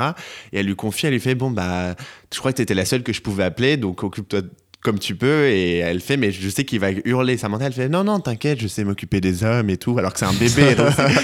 Et 0.52 0.60
elle 0.60 0.66
lui 0.66 0.76
confie, 0.76 1.08
elle 1.08 1.14
lui 1.14 1.22
fait 1.22 1.36
bon 1.36 1.50
bah 1.50 1.96
je 2.34 2.40
crois 2.40 2.52
que 2.52 2.58
t'étais 2.58 2.74
la 2.74 2.84
seule 2.84 3.04
que 3.04 3.14
je 3.14 3.22
pouvais 3.22 3.46
appeler, 3.46 3.78
donc 3.78 4.04
occupe-toi 4.04 4.42
comme 4.86 5.00
tu 5.00 5.16
peux 5.16 5.48
et 5.48 5.78
elle 5.78 6.00
fait 6.00 6.16
mais 6.16 6.32
je 6.32 6.48
sais 6.48 6.64
qu'il 6.64 6.80
va 6.80 6.92
hurler. 6.92 7.38
Samantha 7.38 7.66
elle 7.66 7.74
fait 7.74 7.90
non 7.90 8.04
non 8.04 8.20
t'inquiète 8.20 8.62
je 8.62 8.68
sais 8.68 8.84
m'occuper 8.84 9.20
des 9.20 9.44
hommes 9.44 9.72
et 9.72 9.78
tout 9.78 9.98
alors 9.98 10.14
que 10.14 10.20
c'est 10.20 10.26
un 10.26 10.34
bébé 10.34 10.76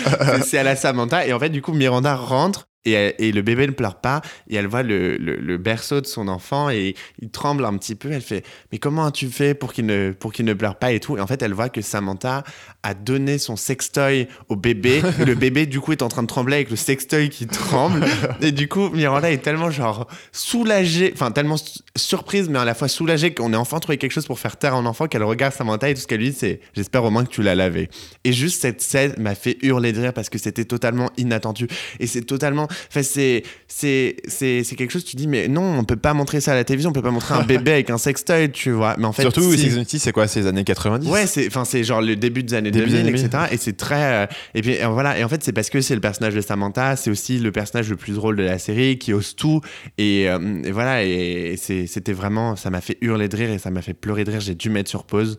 c'est 0.43 0.57
à 0.57 0.63
la 0.63 0.75
Samantha. 0.75 1.27
Et 1.27 1.31
en 1.31 1.39
fait 1.39 1.49
du 1.49 1.61
coup 1.61 1.71
Miranda 1.71 2.15
rentre 2.15 2.67
et, 2.85 2.91
elle- 2.93 3.15
et 3.19 3.31
le 3.31 3.41
bébé 3.41 3.67
ne 3.67 3.71
pleure 3.71 3.95
pas 3.95 4.21
et 4.49 4.55
elle 4.55 4.67
voit 4.67 4.83
le, 4.83 5.17
le- 5.17 5.35
le 5.35 5.57
berceau 5.57 6.01
de 6.01 6.05
son 6.07 6.27
enfant 6.27 6.69
et 6.69 6.95
il 7.21 7.29
tremble 7.29 7.63
un 7.65 7.77
petit 7.77 7.95
peu 7.95 8.11
elle 8.11 8.21
fait 8.21 8.43
mais 8.71 8.77
comment 8.79 9.05
as-tu 9.05 9.27
fait 9.29 9.53
pour 9.53 9.73
qu'il 9.73 9.85
ne 9.85 10.11
pour 10.11 10.33
qu'il 10.33 10.45
ne 10.45 10.53
pleure 10.53 10.75
pas 10.75 10.91
et 10.91 10.99
tout? 10.99 11.17
Et 11.17 11.21
en 11.21 11.27
fait 11.27 11.41
elle 11.41 11.53
voit 11.53 11.69
que 11.69 11.81
Samantha 11.81 12.43
a 12.83 12.93
donné 12.93 13.37
son 13.37 13.55
sextoy 13.55 14.27
au 14.49 14.55
bébé 14.55 15.01
et 15.19 15.25
le 15.25 15.35
bébé 15.35 15.65
du 15.65 15.79
coup 15.79 15.91
est 15.91 16.01
en 16.01 16.07
train 16.07 16.23
de 16.23 16.27
trembler 16.27 16.55
avec 16.55 16.69
le 16.69 16.75
sextoy 16.75 17.29
qui 17.29 17.45
tremble. 17.47 18.05
Et 18.41 18.51
du 18.51 18.67
coup 18.67 18.89
Miranda 18.89 19.31
est 19.31 19.37
tellement 19.43 19.69
genre 19.71 20.07
soulagée 20.31 21.11
enfin 21.13 21.31
tellement 21.31 21.57
su- 21.57 21.79
surprise 21.95 22.49
mais 22.49 22.59
à 22.59 22.65
la 22.65 22.73
fois 22.73 22.87
soulagée 22.87 23.33
qu'on 23.33 23.53
ait 23.53 23.57
enfin 23.57 23.79
trouvé 23.79 23.97
quelque 23.97 24.11
chose 24.11 24.25
pour 24.25 24.39
faire 24.39 24.57
taire 24.57 24.73
un 24.73 24.85
enfant 24.85 25.07
qu'elle 25.07 25.23
regarde 25.23 25.53
Samantha 25.53 25.89
et 25.89 25.93
tout 25.93 26.01
ce 26.01 26.07
qu'elle 26.07 26.19
lui 26.21 26.31
dit 26.31 26.35
c'est 26.37 26.59
j'espère 26.75 27.03
au 27.03 27.11
moins 27.11 27.23
que 27.25 27.29
tu 27.29 27.43
l'as 27.43 27.55
lavé. 27.55 27.89
Et 28.23 28.33
juste 28.33 28.61
cette 28.61 28.81
scène 28.81 29.13
m'a 29.17 29.35
fait 29.35 29.57
hurler 29.61 29.93
de 29.93 30.01
rire 30.01 30.13
parce 30.13 30.29
que 30.29 30.37
c'était 30.37 30.65
totalement 30.65 31.09
inattendu. 31.17 31.67
Et 31.99 32.07
c'est 32.07 32.21
totalement 32.23 32.67
enfin 32.89 33.03
c'est 33.03 33.43
c'est 33.67 34.17
c'est 34.27 34.63
c'est 34.63 34.75
quelque 34.75 34.91
chose 34.91 35.05
tu 35.05 35.15
dis 35.15 35.27
mais 35.27 35.47
non 35.47 35.79
on 35.79 35.83
peut 35.83 35.95
pas 35.95 36.13
montrer 36.13 36.41
ça 36.41 36.53
à 36.53 36.55
la 36.55 36.63
télévision 36.63 36.89
on 36.89 36.93
peut 36.93 37.01
pas 37.01 37.11
montrer 37.11 37.35
un 37.35 37.43
bébé 37.43 37.71
avec 37.71 37.89
un 37.89 37.97
sextoy 37.97 38.51
tu 38.51 38.71
vois 38.71 38.95
mais 38.97 39.05
en 39.05 39.13
fait 39.13 39.21
Surtout, 39.21 39.51
si. 39.53 39.71
Sex 39.71 39.97
c'est 39.97 40.11
quoi 40.11 40.27
C'est 40.27 40.41
les 40.41 40.47
années 40.47 40.63
90 40.63 41.07
Ouais, 41.07 41.27
c'est 41.27 41.47
enfin 41.47 41.65
c'est 41.65 41.83
genre 41.83 42.01
le 42.01 42.15
début 42.15 42.43
des 42.43 42.53
années 42.53 42.71
Début 42.71 42.89
2000, 42.89 43.03
des 43.03 43.09
années 43.09 43.19
etc. 43.19 43.43
Et 43.51 43.57
c'est 43.57 43.77
très 43.77 44.23
euh, 44.23 44.27
et 44.53 44.61
puis 44.61 44.81
euh, 44.81 44.87
voilà 44.87 45.17
et 45.17 45.23
en 45.23 45.29
fait 45.29 45.43
c'est 45.43 45.53
parce 45.53 45.69
que 45.69 45.81
c'est 45.81 45.95
le 45.95 46.01
personnage 46.01 46.33
de 46.33 46.41
Samantha, 46.41 46.95
c'est 46.95 47.09
aussi 47.09 47.39
le 47.39 47.51
personnage 47.51 47.89
le 47.89 47.95
plus 47.95 48.13
drôle 48.13 48.35
de 48.35 48.43
la 48.43 48.57
série 48.57 48.97
qui 48.97 49.13
ose 49.13 49.35
tout 49.35 49.61
et, 49.97 50.29
euh, 50.29 50.61
et 50.63 50.71
voilà 50.71 51.03
et, 51.03 51.55
c'était 51.57 52.13
vraiment 52.13 52.55
ça 52.55 52.69
m'a 52.69 52.81
fait 52.81 52.97
hurler 53.01 53.27
de 53.27 53.35
rire 53.35 53.49
et 53.51 53.57
ça 53.57 53.71
m'a 53.71 53.81
fait 53.81 53.93
pleurer 53.93 54.23
de 54.23 54.31
rire. 54.31 54.41
J'ai 54.41 54.55
dû 54.55 54.69
mettre 54.69 54.89
sur 54.89 55.03
pause 55.03 55.37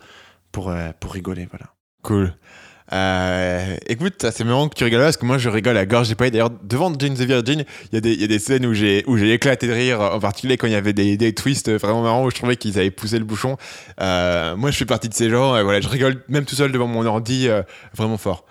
pour 0.51 0.71
euh, 0.71 0.91
pour 0.99 1.13
rigoler 1.13 1.47
voilà. 1.51 1.67
Cool. 2.03 2.35
Euh, 2.93 3.77
écoute, 3.87 4.27
c'est 4.31 4.45
marrant 4.45 4.69
que 4.69 4.75
tu 4.75 4.85
rigoles 4.85 5.01
parce 5.01 5.17
que 5.17 5.25
moi 5.25 5.39
je 5.39 5.49
rigole 5.49 5.77
à 5.77 5.87
gorge 5.87 6.11
épais. 6.11 6.31
D'ailleurs, 6.31 6.51
devant 6.63 6.93
Jane 6.99 7.15
the 7.15 7.23
Virgin, 7.23 7.65
il 7.93 8.07
y, 8.07 8.21
y 8.21 8.25
a 8.25 8.27
des 8.27 8.39
scènes 8.39 8.67
où 8.67 8.75
j'ai 8.75 9.33
éclaté 9.33 9.67
de 9.67 9.73
rire, 9.73 10.01
en 10.01 10.21
particulier 10.21 10.57
quand 10.57 10.67
il 10.67 10.73
y 10.73 10.77
avait 10.77 10.93
des, 10.93 11.17
des 11.17 11.35
twists 11.35 11.71
vraiment 11.71 12.03
marrants 12.03 12.25
où 12.25 12.31
je 12.31 12.37
trouvais 12.37 12.57
qu'ils 12.57 12.79
avaient 12.79 12.91
poussé 12.91 13.19
le 13.19 13.25
bouchon. 13.25 13.57
Euh, 14.01 14.57
moi, 14.57 14.71
je 14.71 14.77
fais 14.77 14.85
partie 14.85 15.09
de 15.09 15.15
ces 15.15 15.31
gens. 15.31 15.57
et 15.57 15.63
voilà, 15.63 15.81
je 15.81 15.89
rigole 15.89 16.23
même 16.29 16.45
tout 16.45 16.55
seul 16.55 16.73
devant 16.73 16.87
mon 16.87 17.07
ordi, 17.07 17.49
euh, 17.49 17.63
vraiment 17.97 18.19
fort. 18.19 18.45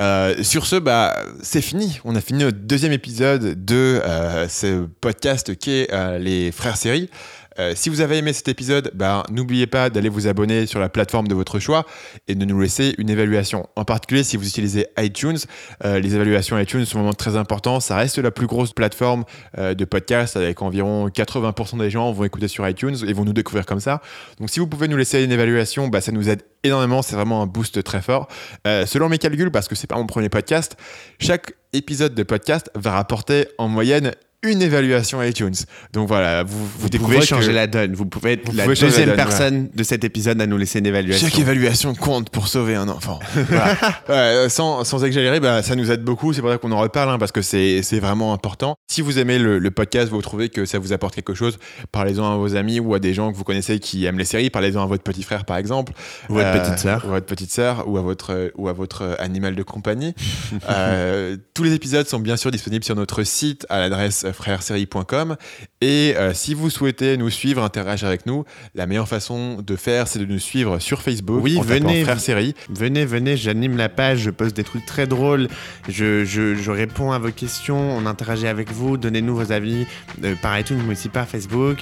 Euh, 0.00 0.42
sur 0.42 0.66
ce, 0.66 0.76
bah, 0.76 1.16
c'est 1.42 1.62
fini. 1.62 2.00
On 2.04 2.16
a 2.16 2.20
fini 2.20 2.44
notre 2.44 2.58
deuxième 2.58 2.92
épisode 2.92 3.64
de 3.64 4.00
euh, 4.04 4.48
ce 4.48 4.86
podcast 5.00 5.56
qui 5.56 5.70
est 5.70 6.18
les 6.18 6.52
frères 6.52 6.76
séries. 6.76 7.10
Euh, 7.58 7.72
si 7.74 7.88
vous 7.88 8.00
avez 8.00 8.18
aimé 8.18 8.32
cet 8.32 8.48
épisode, 8.48 8.90
bah, 8.94 9.22
n'oubliez 9.30 9.66
pas 9.66 9.90
d'aller 9.90 10.08
vous 10.08 10.26
abonner 10.26 10.66
sur 10.66 10.80
la 10.80 10.88
plateforme 10.88 11.28
de 11.28 11.34
votre 11.34 11.58
choix 11.58 11.86
et 12.28 12.34
de 12.34 12.44
nous 12.44 12.60
laisser 12.60 12.94
une 12.98 13.10
évaluation. 13.10 13.68
En 13.76 13.84
particulier, 13.84 14.24
si 14.24 14.36
vous 14.36 14.46
utilisez 14.46 14.86
iTunes, 14.98 15.38
euh, 15.84 16.00
les 16.00 16.14
évaluations 16.14 16.58
iTunes 16.58 16.84
sont 16.84 16.98
vraiment 16.98 17.12
très 17.12 17.36
importantes. 17.36 17.82
Ça 17.82 17.96
reste 17.96 18.18
la 18.18 18.30
plus 18.30 18.46
grosse 18.46 18.72
plateforme 18.72 19.24
euh, 19.58 19.74
de 19.74 19.84
podcast 19.84 20.36
avec 20.36 20.62
environ 20.62 21.08
80% 21.08 21.78
des 21.78 21.90
gens 21.90 22.12
vont 22.12 22.24
écouter 22.24 22.48
sur 22.48 22.68
iTunes 22.68 22.96
et 23.06 23.12
vont 23.12 23.24
nous 23.24 23.32
découvrir 23.32 23.66
comme 23.66 23.80
ça. 23.80 24.00
Donc, 24.40 24.50
si 24.50 24.60
vous 24.60 24.66
pouvez 24.66 24.88
nous 24.88 24.96
laisser 24.96 25.22
une 25.22 25.32
évaluation, 25.32 25.88
bah, 25.88 26.00
ça 26.00 26.12
nous 26.12 26.28
aide 26.28 26.42
énormément. 26.64 27.02
C'est 27.02 27.16
vraiment 27.16 27.42
un 27.42 27.46
boost 27.46 27.82
très 27.84 28.02
fort. 28.02 28.28
Selon 28.64 29.08
mes 29.08 29.18
calculs, 29.18 29.50
parce 29.50 29.68
que 29.68 29.74
c'est 29.74 29.86
pas 29.86 29.96
mon 29.96 30.06
premier 30.06 30.28
podcast, 30.28 30.76
chaque 31.18 31.52
épisode 31.74 32.14
de 32.14 32.22
podcast 32.22 32.70
va 32.74 32.92
rapporter 32.92 33.48
en 33.58 33.68
moyenne 33.68 34.12
une 34.44 34.62
évaluation 34.62 35.22
iTunes. 35.22 35.54
Donc 35.92 36.08
voilà, 36.08 36.42
vous, 36.44 36.66
vous, 36.78 36.88
Vous 36.92 36.98
pouvez 36.98 37.20
changer 37.22 37.52
la 37.52 37.66
donne. 37.66 37.94
Vous 37.94 38.06
pouvez 38.06 38.32
être 38.32 38.46
Vous 38.50 38.56
la 38.56 38.64
pouvez 38.64 38.76
deuxième 38.76 39.08
la 39.10 39.16
donne, 39.16 39.26
personne 39.26 39.68
de 39.74 39.82
cet 39.82 40.04
épisode 40.04 40.40
à 40.40 40.46
nous 40.46 40.56
laisser 40.56 40.78
une 40.78 40.86
évaluation. 40.86 41.26
chaque 41.28 41.38
évaluation 41.38 41.94
compte 41.94 42.30
pour 42.30 42.48
sauver 42.48 42.74
un 42.74 42.88
enfant. 42.88 43.18
Voilà. 43.48 43.76
Euh, 44.10 44.48
sans, 44.48 44.84
sans 44.84 45.04
exagérer, 45.04 45.40
bah, 45.40 45.62
ça 45.62 45.74
nous 45.76 45.90
aide 45.90 46.02
beaucoup. 46.02 46.32
C'est 46.32 46.40
pour 46.40 46.50
ça 46.50 46.58
qu'on 46.58 46.72
en 46.72 46.78
reparle, 46.80 47.10
hein, 47.10 47.18
parce 47.18 47.32
que 47.32 47.42
c'est 47.42 47.80
vraiment 48.00 48.32
important. 48.32 48.76
Si 48.90 49.00
vous 49.00 49.18
aimez 49.18 49.38
le, 49.38 49.58
le 49.58 49.70
podcast, 49.70 50.08
vous 50.10 50.22
trouvez 50.22 50.48
que 50.48 50.64
ça 50.66 50.78
vous 50.78 50.92
apporte 50.92 51.14
quelque 51.14 51.34
chose, 51.34 51.58
parlez-en 51.92 52.32
à 52.32 52.36
vos 52.36 52.56
amis 52.56 52.80
ou 52.80 52.94
à 52.94 52.98
des 52.98 53.14
gens 53.14 53.32
que 53.32 53.36
vous 53.36 53.44
connaissez 53.44 53.78
qui 53.80 54.04
aiment 54.04 54.18
les 54.18 54.24
séries. 54.24 54.50
Parlez-en 54.50 54.82
à 54.82 54.86
votre 54.86 55.02
petit 55.02 55.22
frère, 55.22 55.44
par 55.44 55.56
exemple. 55.56 55.92
Ou 56.28 56.34
votre 56.34 56.46
Euh, 56.48 56.60
petite 56.60 56.78
sœur. 56.78 57.04
Ou 57.04 57.08
à 57.08 57.12
votre 57.12 57.26
petite 57.26 57.50
sœur, 57.52 57.88
ou 57.88 57.98
à 57.98 58.02
votre, 58.02 58.52
ou 58.56 58.68
à 58.68 58.72
votre 58.72 59.02
euh, 59.02 59.14
animal 59.18 59.54
de 59.54 59.62
compagnie. 59.62 60.14
Euh, 60.70 61.36
tous 61.52 61.62
les 61.62 61.72
épisodes 61.74 62.06
sont 62.06 62.18
bien 62.18 62.36
sûr 62.36 62.50
disponibles 62.50 62.84
sur 62.84 62.94
notre 62.96 63.22
site 63.22 63.66
à 63.68 63.78
l'adresse 63.80 64.24
frèresérie.com. 64.34 65.36
Et 65.80 66.14
euh, 66.16 66.32
si 66.34 66.54
vous 66.54 66.70
souhaitez 66.70 67.16
nous 67.16 67.30
suivre, 67.30 67.62
interagir 67.62 68.08
avec 68.08 68.26
nous, 68.26 68.44
la 68.74 68.86
meilleure 68.86 69.08
façon 69.08 69.62
de 69.62 69.76
faire, 69.76 70.08
c'est 70.08 70.18
de 70.18 70.24
nous 70.24 70.38
suivre 70.38 70.78
sur 70.78 71.02
Facebook. 71.02 71.40
Oui, 71.42 71.58
en 71.58 71.62
venez. 71.62 72.04
Frères 72.04 72.20
Série. 72.20 72.54
Venez, 72.70 73.04
venez, 73.04 73.36
j'anime 73.36 73.76
la 73.76 73.88
page, 73.88 74.20
je 74.20 74.30
poste 74.30 74.56
des 74.56 74.64
trucs 74.64 74.86
très 74.86 75.06
drôles, 75.06 75.48
je, 75.88 76.24
je, 76.24 76.54
je 76.54 76.70
réponds 76.70 77.12
à 77.12 77.18
vos 77.18 77.30
questions, 77.30 77.96
on 77.96 78.06
interagit 78.06 78.46
avec 78.46 78.72
vous, 78.72 78.96
donnez-nous 78.96 79.36
vos 79.36 79.52
avis 79.52 79.86
euh, 80.24 80.34
par 80.42 80.58
iTunes, 80.58 80.80
mais 80.86 80.92
aussi 80.92 81.08
par 81.08 81.26
Facebook. 81.28 81.78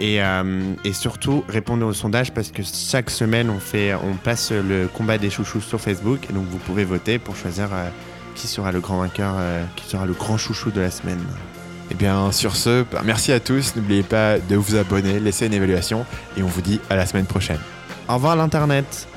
Et, 0.00 0.22
euh, 0.22 0.74
et 0.84 0.92
surtout, 0.92 1.44
répondez 1.48 1.84
au 1.84 1.92
sondage 1.92 2.32
parce 2.32 2.50
que 2.50 2.62
chaque 2.62 3.10
semaine, 3.10 3.50
on, 3.50 3.60
fait, 3.60 3.94
on 3.94 4.14
passe 4.14 4.52
le 4.52 4.88
combat 4.88 5.18
des 5.18 5.30
chouchous 5.30 5.60
sur 5.60 5.80
Facebook. 5.80 6.26
Et 6.30 6.32
donc, 6.32 6.46
vous 6.48 6.58
pouvez 6.58 6.84
voter 6.84 7.18
pour 7.18 7.36
choisir 7.36 7.68
euh, 7.72 7.88
qui 8.34 8.46
sera 8.46 8.72
le 8.72 8.80
grand 8.80 8.98
vainqueur, 8.98 9.34
euh, 9.38 9.64
qui 9.76 9.88
sera 9.88 10.06
le 10.06 10.12
grand 10.12 10.36
chouchou 10.36 10.70
de 10.70 10.80
la 10.80 10.90
semaine. 10.90 11.20
Et 11.90 11.94
bien, 11.94 12.32
sur 12.32 12.56
ce, 12.56 12.84
bah, 12.90 13.02
merci 13.04 13.32
à 13.32 13.40
tous. 13.40 13.76
N'oubliez 13.76 14.02
pas 14.02 14.38
de 14.38 14.56
vous 14.56 14.76
abonner, 14.76 15.20
laisser 15.20 15.46
une 15.46 15.54
évaluation. 15.54 16.06
Et 16.36 16.42
on 16.42 16.46
vous 16.46 16.62
dit 16.62 16.80
à 16.90 16.96
la 16.96 17.06
semaine 17.06 17.26
prochaine. 17.26 17.60
Au 18.08 18.14
revoir 18.14 18.36
l'Internet 18.36 19.08